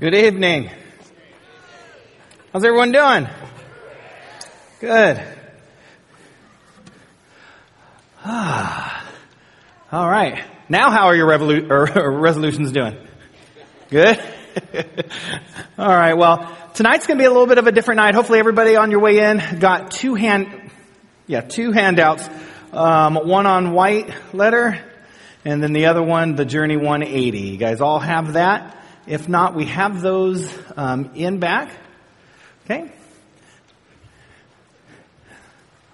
Good 0.00 0.14
evening. 0.14 0.70
How's 2.52 2.62
everyone 2.62 2.92
doing? 2.92 3.26
Good. 4.78 5.20
Ah. 8.24 9.10
All 9.90 10.08
right. 10.08 10.44
Now, 10.68 10.92
how 10.92 11.06
are 11.06 11.16
your 11.16 11.26
revolu- 11.26 11.68
or 11.68 12.12
resolutions 12.20 12.70
doing? 12.70 12.96
Good. 13.90 14.22
All 15.78 15.88
right. 15.88 16.14
Well, 16.14 16.56
tonight's 16.74 17.08
going 17.08 17.18
to 17.18 17.22
be 17.22 17.26
a 17.26 17.30
little 17.32 17.48
bit 17.48 17.58
of 17.58 17.66
a 17.66 17.72
different 17.72 17.96
night. 17.96 18.14
Hopefully, 18.14 18.38
everybody 18.38 18.76
on 18.76 18.92
your 18.92 19.00
way 19.00 19.18
in 19.18 19.42
got 19.58 19.90
two 19.90 20.14
hand, 20.14 20.70
yeah, 21.26 21.40
two 21.40 21.72
handouts. 21.72 22.28
Um, 22.72 23.16
one 23.16 23.46
on 23.46 23.72
white 23.72 24.14
letter, 24.32 24.78
and 25.44 25.60
then 25.60 25.72
the 25.72 25.86
other 25.86 26.04
one, 26.04 26.36
the 26.36 26.44
Journey 26.44 26.76
180. 26.76 27.40
You 27.40 27.56
guys 27.56 27.80
all 27.80 27.98
have 27.98 28.34
that. 28.34 28.76
If 29.08 29.26
not, 29.26 29.54
we 29.54 29.64
have 29.64 30.02
those 30.02 30.52
um, 30.76 31.12
in 31.14 31.38
back. 31.38 31.72
Okay? 32.66 32.92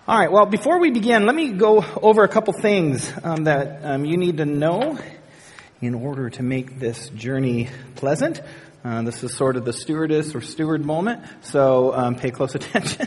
All 0.09 0.19
right, 0.19 0.33
well, 0.33 0.47
before 0.47 0.81
we 0.81 0.91
begin, 0.91 1.25
let 1.25 1.37
me 1.37 1.53
go 1.53 1.85
over 2.03 2.25
a 2.25 2.29
couple 2.29 2.53
things 2.55 3.13
um, 3.23 3.45
that 3.45 3.85
um, 3.85 4.05
you 4.05 4.17
need 4.17 4.39
to 4.39 4.45
know 4.45 4.99
in 5.81 5.95
order 5.95 6.29
to 6.31 6.43
make 6.43 6.81
this 6.81 7.09
journey 7.11 7.69
pleasant. 7.95 8.43
Uh, 8.85 9.03
this 9.03 9.23
is 9.23 9.33
sort 9.33 9.57
of 9.57 9.65
the 9.65 9.73
stewardess 9.73 10.35
or 10.35 10.41
steward 10.41 10.85
moment, 10.85 11.23
so 11.43 11.95
um, 11.95 12.17
pay 12.17 12.33
close 12.33 12.55
attention. 12.57 13.07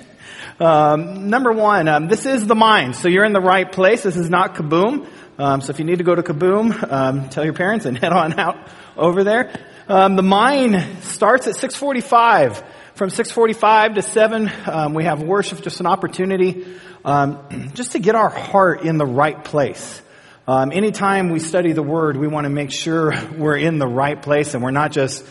Um, 0.58 1.30
number 1.30 1.52
one, 1.52 1.90
um, 1.90 2.08
this 2.08 2.26
is 2.26 2.48
the 2.48 2.56
mine, 2.56 2.94
so 2.94 3.10
you're 3.10 3.26
in 3.26 3.34
the 3.34 3.42
right 3.42 3.70
place. 3.70 4.04
This 4.04 4.16
is 4.16 4.30
not 4.30 4.56
Kaboom. 4.56 5.06
Um, 5.38 5.62
so 5.62 5.72
if 5.72 5.80
you 5.80 5.86
need 5.86 6.00
to 6.00 6.04
go 6.04 6.16
to 6.16 6.24
Kaboom, 6.24 7.30
tell 7.30 7.44
your 7.44 7.54
parents 7.54 7.86
and 7.86 7.98
head 8.02 8.12
on 8.12 8.40
out 8.40 8.58
over 8.96 9.24
there. 9.24 9.52
Um, 9.88 10.16
the 10.16 10.24
mine 10.24 11.02
starts 11.02 11.48
at 11.48 11.56
645. 11.56 12.64
From 12.96 13.12
645 13.12 13.94
to 13.94 14.02
7, 14.02 14.52
um, 14.66 14.94
we 14.96 15.04
have 15.04 15.22
worship, 15.22 15.62
just 15.62 15.80
an 15.80 15.86
opportunity 15.86 16.66
um, 17.06 17.72
just 17.74 17.92
to 17.92 18.00
get 18.00 18.16
our 18.16 18.30
heart 18.30 18.82
in 18.82 18.98
the 18.98 19.06
right 19.06 19.44
place. 19.44 20.02
Um, 20.48 20.72
anytime 20.72 21.30
we 21.30 21.40
study 21.40 21.74
the 21.74 21.84
Word, 21.84 22.18
we 22.18 22.28
want 22.28 22.46
to 22.46 22.50
make 22.50 22.72
sure 22.72 23.14
we're 23.38 23.58
in 23.58 23.80
the 23.80 23.88
right 23.88 24.22
place 24.22 24.56
and 24.56 24.64
we're 24.64 24.72
not 24.72 24.92
just 24.92 25.26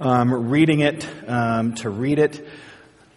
um, 0.00 0.50
reading 0.50 0.80
it 0.80 1.06
um, 1.28 1.74
to 1.76 1.90
read 1.90 2.18
it. 2.18 2.46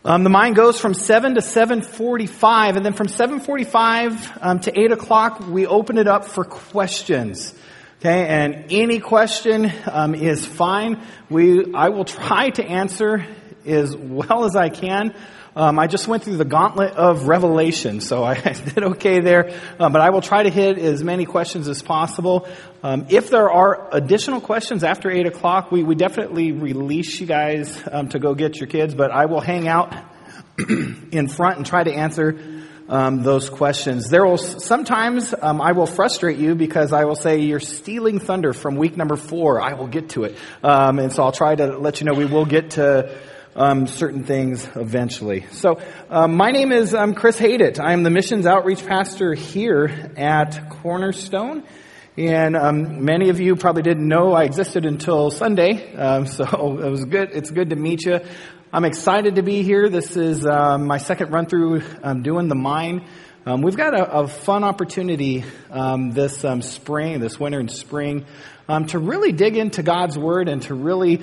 Um, 0.07 0.23
the 0.23 0.29
mine 0.29 0.53
goes 0.53 0.79
from 0.79 0.93
7 0.93 1.33
to 1.33 1.41
7.45, 1.41 2.75
and 2.75 2.85
then 2.85 2.93
from 2.93 3.07
7.45 3.07 4.37
um, 4.39 4.59
to 4.59 4.79
8 4.79 4.91
o'clock, 4.91 5.39
we 5.47 5.65
open 5.65 5.97
it 5.97 6.07
up 6.07 6.25
for 6.25 6.45
questions. 6.45 7.55
Okay, 7.99 8.27
and 8.27 8.71
any 8.71 8.99
question 8.99 9.73
um, 9.91 10.13
is 10.13 10.45
fine. 10.45 11.03
We, 11.27 11.73
I 11.73 11.89
will 11.89 12.05
try 12.05 12.51
to 12.51 12.63
answer 12.63 13.25
as 13.65 13.97
well 13.97 14.45
as 14.45 14.55
I 14.55 14.69
can. 14.69 15.15
Um, 15.57 15.79
I 15.79 15.87
just 15.87 16.05
went 16.09 16.23
through 16.23 16.35
the 16.35 16.43
gauntlet 16.43 16.95
of 16.95 17.29
revelation, 17.29 18.01
so 18.01 18.25
I 18.25 18.35
did 18.75 18.83
okay 18.83 19.21
there. 19.21 19.57
Um, 19.79 19.93
but 19.93 20.01
I 20.01 20.09
will 20.09 20.21
try 20.21 20.43
to 20.43 20.49
hit 20.49 20.77
as 20.77 21.01
many 21.01 21.25
questions 21.25 21.69
as 21.69 21.81
possible. 21.81 22.47
Um, 22.83 23.05
if 23.09 23.29
there 23.29 23.49
are 23.49 23.87
additional 23.93 24.41
questions 24.41 24.83
after 24.83 25.09
eight 25.09 25.27
o'clock, 25.27 25.71
we, 25.71 25.83
we 25.83 25.95
definitely 25.95 26.51
release 26.51 27.21
you 27.21 27.25
guys 27.25 27.81
um, 27.89 28.09
to 28.09 28.19
go 28.19 28.35
get 28.35 28.57
your 28.59 28.67
kids. 28.67 28.93
But 28.93 29.11
I 29.11 29.27
will 29.27 29.39
hang 29.39 29.69
out 29.69 29.95
in 30.59 31.29
front 31.29 31.57
and 31.57 31.65
try 31.65 31.85
to 31.85 31.93
answer 31.93 32.37
um, 32.89 33.23
those 33.23 33.49
questions. 33.49 34.09
There 34.09 34.25
will 34.25 34.37
sometimes 34.37 35.33
um, 35.41 35.61
I 35.61 35.71
will 35.71 35.87
frustrate 35.87 36.37
you 36.37 36.55
because 36.55 36.91
I 36.91 37.05
will 37.05 37.15
say 37.15 37.39
you're 37.39 37.61
stealing 37.61 38.19
thunder 38.19 38.51
from 38.51 38.75
week 38.75 38.97
number 38.97 39.15
four. 39.15 39.61
I 39.61 39.73
will 39.73 39.87
get 39.87 40.09
to 40.09 40.25
it, 40.25 40.37
um, 40.63 40.99
and 40.99 41.13
so 41.13 41.23
I'll 41.23 41.31
try 41.31 41.55
to 41.55 41.77
let 41.77 42.01
you 42.01 42.05
know 42.05 42.13
we 42.13 42.25
will 42.25 42.45
get 42.45 42.71
to 42.71 43.17
um, 43.55 43.87
certain 43.87 44.23
things 44.23 44.67
eventually. 44.75 45.45
So 45.51 45.79
um, 46.09 46.35
my 46.35 46.51
name 46.51 46.71
is 46.71 46.93
um, 46.93 47.13
Chris 47.15 47.37
Haydett. 47.37 47.79
I 47.79 47.93
am 47.93 48.03
the 48.03 48.09
missions 48.09 48.45
outreach 48.45 48.85
pastor 48.85 49.33
here 49.33 50.11
at 50.17 50.69
Cornerstone. 50.69 51.63
And 52.17 52.55
um, 52.55 53.03
many 53.03 53.29
of 53.29 53.41
you 53.41 53.57
probably 53.57 53.81
didn't 53.81 54.07
know 54.07 54.31
I 54.33 54.43
existed 54.43 54.85
until 54.85 55.31
Sunday, 55.31 55.93
um, 55.95 56.27
so 56.27 56.79
it 56.79 56.89
was 56.89 57.03
good. 57.05 57.31
It's 57.33 57.51
good 57.51 57.71
to 57.71 57.75
meet 57.75 58.05
you. 58.05 58.21
I'm 58.71 58.85
excited 58.85 59.35
to 59.35 59.41
be 59.41 59.63
here. 59.63 59.89
This 59.89 60.15
is 60.15 60.45
um, 60.45 60.85
my 60.87 60.97
second 60.97 61.31
run 61.31 61.45
through 61.45 61.81
um, 62.03 62.23
doing 62.23 62.47
the 62.47 62.55
mine. 62.55 63.05
Um, 63.45 63.61
we've 63.61 63.77
got 63.77 63.93
a, 63.93 64.19
a 64.19 64.27
fun 64.27 64.63
opportunity 64.63 65.43
um, 65.69 66.11
this 66.11 66.43
um, 66.43 66.61
spring, 66.61 67.19
this 67.19 67.39
winter 67.39 67.59
and 67.59 67.71
spring, 67.71 68.25
um, 68.67 68.85
to 68.87 68.99
really 68.99 69.31
dig 69.31 69.55
into 69.55 69.83
God's 69.83 70.17
Word 70.17 70.47
and 70.49 70.61
to 70.63 70.73
really 70.73 71.21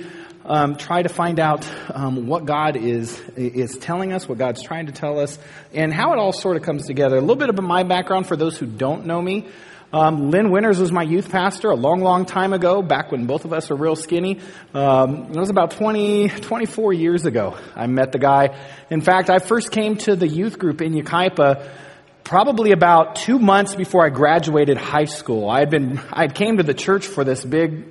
try 0.77 1.03
to 1.03 1.09
find 1.09 1.39
out 1.39 1.63
what 1.95 2.45
God 2.45 2.75
is 2.75 3.19
is 3.35 3.77
telling 3.77 4.13
us, 4.13 4.27
what 4.27 4.37
God's 4.37 4.61
trying 4.61 4.87
to 4.87 4.91
tell 4.91 5.19
us, 5.19 5.37
and 5.73 5.93
how 5.93 6.13
it 6.13 6.19
all 6.19 6.33
sort 6.33 6.57
of 6.57 6.63
comes 6.63 6.85
together. 6.85 7.17
A 7.17 7.21
little 7.21 7.35
bit 7.35 7.49
of 7.49 7.61
my 7.61 7.83
background 7.83 8.27
for 8.27 8.35
those 8.35 8.57
who 8.57 8.65
don't 8.65 9.05
know 9.05 9.21
me. 9.21 9.47
Um, 9.93 10.31
Lynn 10.31 10.49
Winters 10.49 10.79
was 10.79 10.91
my 10.91 11.03
youth 11.03 11.29
pastor 11.29 11.69
a 11.69 11.75
long, 11.75 12.01
long 12.01 12.25
time 12.25 12.51
ago, 12.51 12.81
back 12.81 13.11
when 13.11 13.27
both 13.27 13.45
of 13.45 13.53
us 13.53 13.69
were 13.69 13.75
real 13.75 13.95
skinny. 13.95 14.39
Um, 14.73 15.25
it 15.25 15.35
was 15.35 15.51
about 15.51 15.69
20, 15.69 16.29
24 16.29 16.93
years 16.93 17.27
ago. 17.27 17.55
I 17.75 17.85
met 17.85 18.11
the 18.11 18.17
guy. 18.17 18.57
In 18.89 19.01
fact, 19.01 19.29
I 19.29 19.37
first 19.37 19.69
came 19.69 19.97
to 19.97 20.15
the 20.15 20.27
youth 20.27 20.57
group 20.57 20.81
in 20.81 20.93
Yucaipa 20.93 21.69
probably 22.23 22.71
about 22.71 23.15
two 23.17 23.37
months 23.37 23.75
before 23.75 24.05
I 24.05 24.09
graduated 24.09 24.77
high 24.77 25.05
school. 25.05 25.49
I 25.49 25.59
had 25.59 25.69
been, 25.69 25.99
I 26.11 26.27
came 26.27 26.57
to 26.57 26.63
the 26.63 26.73
church 26.73 27.05
for 27.05 27.23
this 27.23 27.43
big 27.43 27.85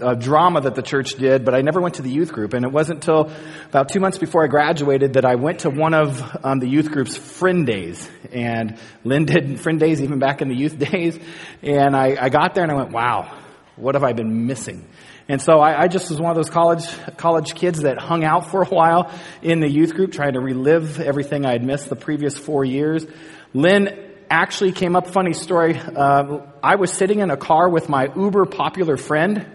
uh, 0.00 0.14
drama 0.14 0.60
that 0.62 0.74
the 0.74 0.82
church 0.82 1.14
did, 1.14 1.44
but 1.44 1.54
I 1.54 1.62
never 1.62 1.80
went 1.80 1.94
to 1.94 2.02
the 2.02 2.10
youth 2.10 2.32
group. 2.32 2.52
And 2.52 2.64
it 2.64 2.72
wasn't 2.72 2.98
until 2.98 3.32
about 3.68 3.88
two 3.88 4.00
months 4.00 4.18
before 4.18 4.44
I 4.44 4.46
graduated 4.48 5.14
that 5.14 5.24
I 5.24 5.36
went 5.36 5.60
to 5.60 5.70
one 5.70 5.94
of 5.94 6.22
um, 6.44 6.58
the 6.58 6.68
youth 6.68 6.90
group's 6.90 7.16
friend 7.16 7.66
days. 7.66 8.08
And 8.30 8.78
Lynn 9.04 9.24
did 9.24 9.60
friend 9.60 9.80
days 9.80 10.02
even 10.02 10.18
back 10.18 10.42
in 10.42 10.48
the 10.48 10.56
youth 10.56 10.78
days. 10.90 11.18
And 11.62 11.96
I, 11.96 12.16
I 12.20 12.28
got 12.28 12.54
there 12.54 12.64
and 12.64 12.72
I 12.72 12.76
went, 12.76 12.92
wow, 12.92 13.38
what 13.76 13.94
have 13.94 14.04
I 14.04 14.12
been 14.12 14.46
missing? 14.46 14.86
And 15.30 15.42
so 15.42 15.60
I, 15.60 15.82
I, 15.82 15.88
just 15.88 16.08
was 16.08 16.18
one 16.18 16.30
of 16.30 16.36
those 16.36 16.48
college 16.48 16.86
college 17.18 17.54
kids 17.54 17.82
that 17.82 18.00
hung 18.00 18.24
out 18.24 18.50
for 18.50 18.62
a 18.62 18.66
while 18.66 19.12
in 19.42 19.60
the 19.60 19.68
youth 19.68 19.94
group, 19.94 20.10
trying 20.10 20.32
to 20.32 20.40
relive 20.40 21.00
everything 21.00 21.44
I 21.44 21.52
had 21.52 21.62
missed 21.62 21.90
the 21.90 21.96
previous 21.96 22.38
four 22.38 22.64
years. 22.64 23.06
Lynn 23.54 24.12
actually 24.30 24.72
came 24.72 24.94
up, 24.94 25.06
funny 25.06 25.32
story. 25.32 25.78
Uh, 25.78 26.40
I 26.62 26.76
was 26.76 26.92
sitting 26.92 27.20
in 27.20 27.30
a 27.30 27.36
car 27.36 27.68
with 27.68 27.88
my 27.88 28.12
uber 28.14 28.44
popular 28.44 28.98
friend. 28.98 29.46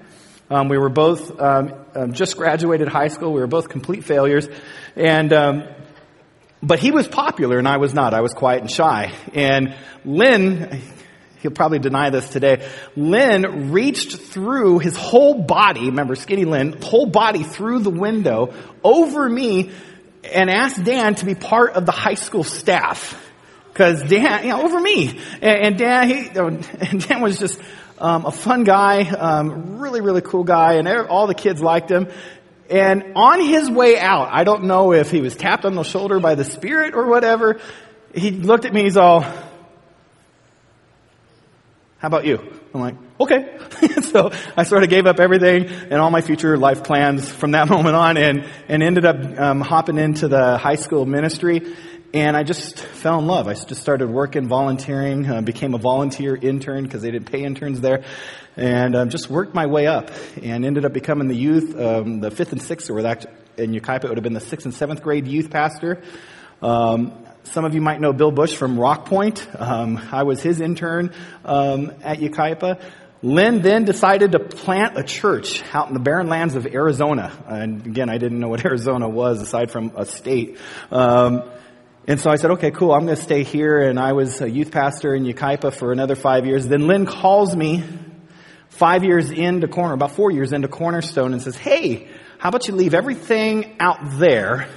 Um, 0.49 0.67
we 0.67 0.77
were 0.79 0.89
both 0.89 1.39
um, 1.39 1.73
um, 1.93 2.13
just 2.13 2.35
graduated 2.35 2.87
high 2.87 3.09
school. 3.09 3.33
We 3.33 3.39
were 3.39 3.47
both 3.47 3.69
complete 3.69 4.03
failures. 4.03 4.47
And, 4.95 5.31
um, 5.31 5.63
but 6.61 6.79
he 6.79 6.89
was 6.89 7.07
popular 7.07 7.59
and 7.59 7.67
I 7.67 7.77
was 7.77 7.93
not. 7.93 8.15
I 8.15 8.21
was 8.21 8.33
quiet 8.33 8.61
and 8.61 8.71
shy. 8.71 9.13
And 9.33 9.75
Lynn, 10.03 10.81
he'll 11.41 11.51
probably 11.51 11.79
deny 11.79 12.09
this 12.09 12.27
today. 12.29 12.67
Lynn 12.95 13.71
reached 13.71 14.17
through 14.17 14.79
his 14.79 14.97
whole 14.97 15.43
body, 15.43 15.85
remember 15.85 16.15
skinny 16.15 16.45
Lynn, 16.45 16.81
whole 16.81 17.05
body 17.05 17.43
through 17.43 17.79
the 17.79 17.91
window 17.91 18.55
over 18.83 19.29
me 19.29 19.71
and 20.23 20.49
asked 20.49 20.83
Dan 20.83 21.13
to 21.15 21.25
be 21.25 21.35
part 21.35 21.73
of 21.73 21.85
the 21.85 21.91
high 21.91 22.15
school 22.15 22.43
staff. 22.43 23.19
Cause 23.73 24.03
Dan, 24.03 24.43
you 24.43 24.49
know, 24.49 24.63
over 24.63 24.79
me. 24.79 25.19
And, 25.41 25.77
Dan, 25.77 26.07
he, 26.07 26.29
and 26.29 27.01
Dan 27.07 27.21
was 27.21 27.39
just, 27.39 27.59
um, 27.97 28.25
a 28.25 28.31
fun 28.31 28.63
guy, 28.63 29.09
um, 29.09 29.79
really, 29.79 30.01
really 30.01 30.21
cool 30.21 30.43
guy, 30.43 30.73
and 30.73 30.87
all 30.87 31.27
the 31.27 31.33
kids 31.33 31.61
liked 31.61 31.89
him. 31.89 32.07
And 32.69 33.13
on 33.15 33.41
his 33.41 33.69
way 33.69 33.99
out, 33.99 34.29
I 34.31 34.43
don't 34.43 34.65
know 34.65 34.93
if 34.93 35.11
he 35.11 35.21
was 35.21 35.35
tapped 35.35 35.65
on 35.65 35.75
the 35.75 35.83
shoulder 35.83 36.19
by 36.19 36.35
the 36.35 36.43
Spirit 36.43 36.95
or 36.95 37.07
whatever, 37.07 37.59
he 38.13 38.31
looked 38.31 38.65
at 38.65 38.73
me, 38.73 38.81
and 38.81 38.87
he's 38.87 38.97
all, 38.97 39.21
how 39.21 39.33
about 42.07 42.25
you? 42.25 42.39
I'm 42.73 42.81
like, 42.81 42.95
okay. 43.19 43.57
so 44.01 44.31
I 44.57 44.63
sort 44.63 44.83
of 44.83 44.89
gave 44.89 45.05
up 45.05 45.19
everything 45.19 45.67
and 45.67 45.93
all 45.93 46.11
my 46.11 46.21
future 46.21 46.57
life 46.57 46.83
plans 46.83 47.31
from 47.31 47.51
that 47.51 47.69
moment 47.69 47.95
on 47.95 48.17
and, 48.17 48.45
and 48.67 48.83
ended 48.83 49.05
up 49.05 49.39
um, 49.39 49.61
hopping 49.61 49.97
into 49.97 50.27
the 50.27 50.57
high 50.57 50.75
school 50.75 51.05
ministry. 51.05 51.75
And 52.13 52.37
I 52.37 52.43
just 52.43 52.77
fell 52.77 53.17
in 53.17 53.25
love. 53.25 53.47
I 53.47 53.55
just 53.55 53.81
started 53.81 54.07
working, 54.07 54.47
volunteering, 54.47 55.27
uh, 55.27 55.41
became 55.41 55.73
a 55.73 55.79
volunteer 55.79 56.35
intern 56.35 56.83
because 56.83 57.01
they 57.01 57.09
didn't 57.09 57.31
pay 57.31 57.43
interns 57.43 57.81
there, 57.81 58.03
and 58.55 58.95
um, 58.95 59.09
just 59.09 59.31
worked 59.31 59.55
my 59.55 59.65
way 59.65 59.87
up 59.87 60.11
and 60.39 60.63
ended 60.63 60.85
up 60.85 60.93
becoming 60.93 61.27
the 61.27 61.35
youth, 61.35 61.75
um, 61.75 62.19
the 62.19 62.29
fifth 62.29 62.51
and 62.51 62.61
sixth, 62.61 62.91
or 62.91 63.01
that 63.01 63.25
in 63.57 63.71
Yucaipa 63.71 64.03
it 64.03 64.09
would 64.09 64.17
have 64.17 64.23
been 64.23 64.33
the 64.33 64.39
sixth 64.39 64.67
and 64.67 64.75
seventh 64.75 65.01
grade 65.01 65.27
youth 65.27 65.49
pastor. 65.49 66.03
Um, 66.61 67.17
some 67.45 67.65
of 67.65 67.73
you 67.73 67.81
might 67.81 67.99
know 67.99 68.13
Bill 68.13 68.31
Bush 68.31 68.55
from 68.55 68.79
Rock 68.79 69.05
Point. 69.05 69.47
Um, 69.57 69.99
I 70.11 70.21
was 70.21 70.39
his 70.39 70.61
intern 70.61 71.13
um, 71.43 71.93
at 72.03 72.19
Yucaipa. 72.19 72.79
Lynn 73.23 73.63
then 73.63 73.85
decided 73.85 74.33
to 74.33 74.39
plant 74.39 74.99
a 74.99 75.03
church 75.03 75.63
out 75.73 75.87
in 75.87 75.95
the 75.95 75.99
barren 75.99 76.27
lands 76.27 76.53
of 76.53 76.67
Arizona. 76.67 77.31
And 77.47 77.87
again, 77.87 78.11
I 78.11 78.19
didn't 78.19 78.39
know 78.39 78.49
what 78.49 78.63
Arizona 78.65 79.09
was 79.09 79.41
aside 79.41 79.71
from 79.71 79.93
a 79.95 80.05
state. 80.05 80.59
Um, 80.91 81.49
and 82.05 82.19
so 82.19 82.29
I 82.29 82.35
said, 82.35 82.51
okay, 82.51 82.71
cool, 82.71 82.91
I'm 82.91 83.05
going 83.05 83.15
to 83.15 83.21
stay 83.21 83.43
here. 83.43 83.79
And 83.79 83.97
I 83.97 84.13
was 84.13 84.41
a 84.41 84.49
youth 84.49 84.71
pastor 84.71 85.15
in 85.15 85.23
Yucaipa 85.23 85.73
for 85.73 85.91
another 85.91 86.15
five 86.15 86.45
years. 86.45 86.67
Then 86.67 86.87
Lynn 86.87 87.05
calls 87.05 87.55
me 87.55 87.83
five 88.69 89.03
years 89.03 89.31
into 89.31 89.67
Corner, 89.67 89.93
about 89.93 90.11
four 90.11 90.31
years 90.31 90.51
into 90.51 90.67
Cornerstone 90.67 91.31
and 91.31 91.41
says, 91.41 91.55
hey, 91.55 92.09
how 92.39 92.49
about 92.49 92.67
you 92.67 92.75
leave 92.75 92.93
everything 92.93 93.77
out 93.79 93.99
there 94.19 94.67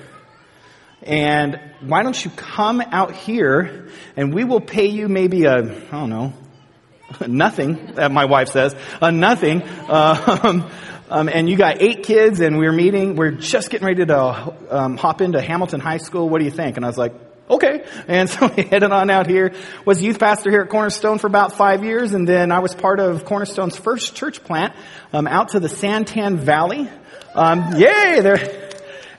and 1.02 1.60
why 1.80 2.02
don't 2.02 2.24
you 2.24 2.30
come 2.30 2.80
out 2.80 3.14
here 3.14 3.88
and 4.16 4.34
we 4.34 4.44
will 4.44 4.60
pay 4.60 4.86
you 4.86 5.08
maybe 5.08 5.44
a, 5.44 5.56
I 5.56 5.90
don't 5.90 6.10
know, 6.10 6.32
nothing, 7.26 7.94
my 7.96 8.24
wife 8.24 8.48
says, 8.48 8.74
a 9.00 9.10
nothing. 9.10 9.62
Um, 9.88 10.70
um, 11.10 11.28
and 11.28 11.48
you 11.48 11.56
got 11.56 11.80
eight 11.80 12.02
kids 12.02 12.40
and 12.40 12.58
we're 12.58 12.72
meeting, 12.72 13.16
we're 13.16 13.30
just 13.30 13.70
getting 13.70 13.86
ready 13.86 14.04
to 14.04 14.54
um, 14.70 14.96
hop 14.96 15.20
into 15.20 15.40
Hamilton 15.40 15.80
High 15.80 15.98
School. 15.98 16.28
What 16.28 16.38
do 16.38 16.44
you 16.44 16.50
think? 16.50 16.76
And 16.76 16.84
I 16.84 16.88
was 16.88 16.98
like, 16.98 17.14
okay. 17.48 17.84
And 18.08 18.28
so 18.30 18.50
we 18.56 18.64
headed 18.64 18.90
on 18.90 19.10
out 19.10 19.26
here. 19.26 19.54
Was 19.84 20.02
youth 20.02 20.18
pastor 20.18 20.50
here 20.50 20.62
at 20.62 20.68
Cornerstone 20.68 21.18
for 21.18 21.26
about 21.26 21.52
five 21.52 21.84
years, 21.84 22.12
and 22.12 22.28
then 22.28 22.50
I 22.50 22.58
was 22.58 22.74
part 22.74 23.00
of 23.00 23.24
Cornerstone's 23.24 23.76
first 23.76 24.14
church 24.14 24.42
plant 24.42 24.74
um, 25.12 25.26
out 25.26 25.50
to 25.50 25.60
the 25.60 25.68
Santan 25.68 26.36
Valley. 26.36 26.88
Um, 27.34 27.76
yay! 27.76 28.20
There. 28.20 28.65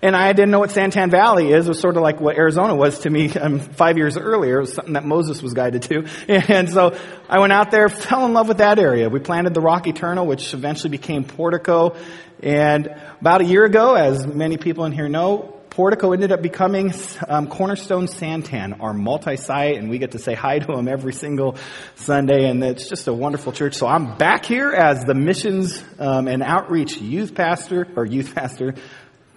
And 0.01 0.15
I 0.15 0.33
didn't 0.33 0.51
know 0.51 0.59
what 0.59 0.69
Santan 0.69 1.09
Valley 1.09 1.51
is. 1.51 1.65
It 1.65 1.69
was 1.69 1.79
sort 1.79 1.97
of 1.97 2.03
like 2.03 2.19
what 2.19 2.37
Arizona 2.37 2.75
was 2.75 2.99
to 2.99 3.09
me 3.09 3.31
um, 3.33 3.59
five 3.59 3.97
years 3.97 4.17
earlier. 4.17 4.57
It 4.57 4.61
was 4.61 4.73
something 4.73 4.93
that 4.93 5.05
Moses 5.05 5.41
was 5.41 5.53
guided 5.53 5.83
to. 5.83 6.07
And 6.57 6.69
so 6.69 6.97
I 7.29 7.39
went 7.39 7.51
out 7.51 7.71
there, 7.71 7.89
fell 7.89 8.25
in 8.25 8.33
love 8.33 8.47
with 8.47 8.59
that 8.59 8.79
area. 8.79 9.09
We 9.09 9.19
planted 9.19 9.53
the 9.53 9.61
Rock 9.61 9.87
Eternal, 9.87 10.25
which 10.25 10.53
eventually 10.53 10.91
became 10.91 11.23
Portico. 11.23 11.95
And 12.41 12.87
about 13.19 13.41
a 13.41 13.45
year 13.45 13.65
ago, 13.65 13.95
as 13.95 14.25
many 14.25 14.57
people 14.57 14.85
in 14.85 14.91
here 14.91 15.09
know, 15.09 15.57
Portico 15.77 16.11
ended 16.11 16.31
up 16.31 16.41
becoming 16.41 16.91
um, 17.27 17.45
Cornerstone 17.45 18.07
Santan, 18.07 18.81
our 18.81 18.93
multi-site, 18.93 19.77
and 19.77 19.91
we 19.91 19.99
get 19.99 20.13
to 20.13 20.17
say 20.17 20.33
hi 20.33 20.57
to 20.57 20.65
them 20.65 20.87
every 20.87 21.13
single 21.13 21.55
Sunday, 21.93 22.49
and 22.49 22.63
it's 22.63 22.89
just 22.89 23.07
a 23.07 23.13
wonderful 23.13 23.51
church. 23.51 23.75
So 23.75 23.85
I'm 23.85 24.17
back 24.17 24.43
here 24.43 24.71
as 24.71 25.03
the 25.03 25.13
missions 25.13 25.83
um, 25.99 26.27
and 26.27 26.41
outreach 26.41 26.97
youth 26.97 27.35
pastor, 27.35 27.87
or 27.95 28.05
youth 28.05 28.33
pastor, 28.33 28.73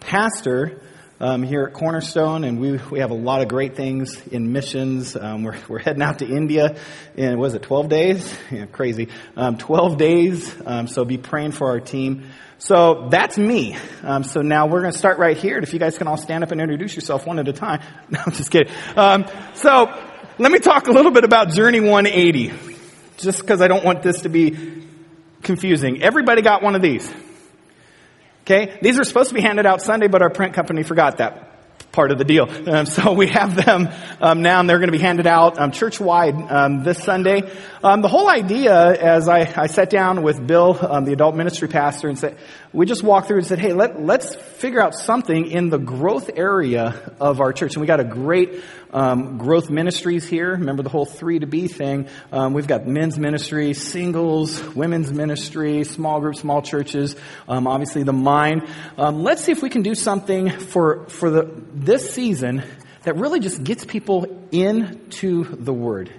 pastor 0.00 0.80
um, 1.20 1.42
here 1.42 1.64
at 1.64 1.74
Cornerstone, 1.74 2.44
and 2.44 2.58
we 2.58 2.78
we 2.90 3.00
have 3.00 3.10
a 3.10 3.14
lot 3.14 3.42
of 3.42 3.48
great 3.48 3.76
things 3.76 4.26
in 4.28 4.52
missions. 4.52 5.14
Um, 5.14 5.44
we're 5.44 5.56
we're 5.68 5.78
heading 5.78 6.02
out 6.02 6.20
to 6.20 6.26
India 6.26 6.76
in 7.14 7.38
was 7.38 7.54
it 7.54 7.62
12 7.62 7.88
days? 7.88 8.38
Yeah, 8.50 8.66
crazy. 8.66 9.08
Um, 9.36 9.58
12 9.58 9.96
days. 9.96 10.56
Um, 10.66 10.88
so 10.88 11.04
be 11.04 11.18
praying 11.18 11.52
for 11.52 11.68
our 11.68 11.78
team. 11.78 12.24
So 12.58 13.08
that's 13.10 13.38
me. 13.38 13.76
Um, 14.02 14.24
so 14.24 14.42
now 14.42 14.66
we're 14.66 14.80
going 14.80 14.92
to 14.92 14.98
start 14.98 15.18
right 15.18 15.36
here. 15.36 15.56
And 15.56 15.64
if 15.64 15.72
you 15.72 15.78
guys 15.78 15.96
can 15.96 16.08
all 16.08 16.16
stand 16.16 16.42
up 16.42 16.50
and 16.50 16.60
introduce 16.60 16.94
yourself 16.94 17.26
one 17.26 17.38
at 17.38 17.48
a 17.48 17.52
time. 17.52 17.80
No, 18.10 18.20
I'm 18.26 18.32
just 18.32 18.50
kidding. 18.50 18.72
Um, 18.96 19.24
so 19.54 19.86
let 20.38 20.50
me 20.50 20.58
talk 20.58 20.88
a 20.88 20.92
little 20.92 21.12
bit 21.12 21.24
about 21.24 21.50
Journey 21.50 21.80
180, 21.80 22.52
just 23.18 23.40
because 23.40 23.62
I 23.62 23.68
don't 23.68 23.84
want 23.84 24.02
this 24.02 24.22
to 24.22 24.28
be 24.28 24.82
confusing. 25.42 26.02
Everybody 26.02 26.42
got 26.42 26.62
one 26.62 26.74
of 26.74 26.82
these. 26.82 27.10
Okay, 28.50 28.76
these 28.82 28.98
are 28.98 29.04
supposed 29.04 29.28
to 29.28 29.34
be 29.36 29.42
handed 29.42 29.64
out 29.64 29.80
Sunday, 29.80 30.08
but 30.08 30.22
our 30.22 30.30
print 30.30 30.54
company 30.54 30.82
forgot 30.82 31.18
that 31.18 31.92
part 31.92 32.10
of 32.10 32.18
the 32.18 32.24
deal. 32.24 32.48
Um, 32.68 32.84
so 32.84 33.12
we 33.12 33.28
have 33.28 33.54
them 33.54 33.88
um, 34.20 34.42
now, 34.42 34.58
and 34.58 34.68
they're 34.68 34.78
going 34.78 34.90
to 34.90 34.96
be 34.96 34.98
handed 34.98 35.28
out 35.28 35.56
um, 35.56 35.70
church-wide 35.70 36.34
um, 36.50 36.82
this 36.82 36.98
Sunday. 36.98 37.48
Um, 37.84 38.02
the 38.02 38.08
whole 38.08 38.28
idea, 38.28 38.74
as 38.74 39.28
I, 39.28 39.52
I 39.56 39.68
sat 39.68 39.88
down 39.88 40.22
with 40.22 40.44
Bill, 40.44 40.76
um, 40.80 41.04
the 41.04 41.12
adult 41.12 41.36
ministry 41.36 41.68
pastor, 41.68 42.08
and 42.08 42.18
said, 42.18 42.38
we 42.72 42.86
just 42.86 43.02
walked 43.02 43.26
through 43.26 43.38
and 43.38 43.46
said, 43.46 43.58
hey, 43.58 43.72
let, 43.72 44.00
let's 44.00 44.34
figure 44.36 44.80
out 44.80 44.94
something 44.94 45.50
in 45.50 45.70
the 45.70 45.78
growth 45.78 46.30
area 46.36 47.12
of 47.18 47.40
our 47.40 47.52
church. 47.52 47.74
And 47.74 47.80
we 47.80 47.86
got 47.86 47.98
a 47.98 48.04
great 48.04 48.62
um, 48.92 49.38
growth 49.38 49.70
ministries 49.70 50.26
here. 50.26 50.52
Remember 50.52 50.82
the 50.84 50.88
whole 50.88 51.04
three 51.04 51.40
to 51.40 51.46
be 51.46 51.66
thing. 51.66 52.08
Um, 52.30 52.52
we've 52.52 52.68
got 52.68 52.86
men's 52.86 53.18
ministry, 53.18 53.74
singles, 53.74 54.62
women's 54.74 55.12
ministry, 55.12 55.82
small 55.82 56.20
groups, 56.20 56.40
small 56.40 56.62
churches, 56.62 57.16
um, 57.48 57.66
obviously 57.66 58.04
the 58.04 58.12
mine. 58.12 58.68
let's 58.96 59.42
see 59.42 59.52
if 59.52 59.62
we 59.62 59.70
can 59.70 59.82
do 59.82 59.94
something 59.94 60.50
for 60.50 61.06
for 61.08 61.30
the 61.30 61.50
this 61.72 62.10
season 62.10 62.62
that 63.02 63.16
really 63.16 63.40
just 63.40 63.62
gets 63.64 63.84
people 63.84 64.46
into 64.52 65.44
the 65.44 65.72
Word. 65.72 66.12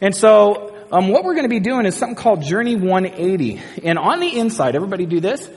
And 0.00 0.14
so, 0.14 0.74
um, 0.90 1.08
what 1.08 1.24
we're 1.24 1.34
going 1.34 1.44
to 1.44 1.50
be 1.50 1.60
doing 1.60 1.86
is 1.86 1.96
something 1.96 2.16
called 2.16 2.42
Journey 2.42 2.76
180. 2.76 3.60
And 3.82 3.98
on 3.98 4.20
the 4.20 4.38
inside, 4.38 4.76
everybody 4.76 5.06
do 5.06 5.20
this. 5.20 5.48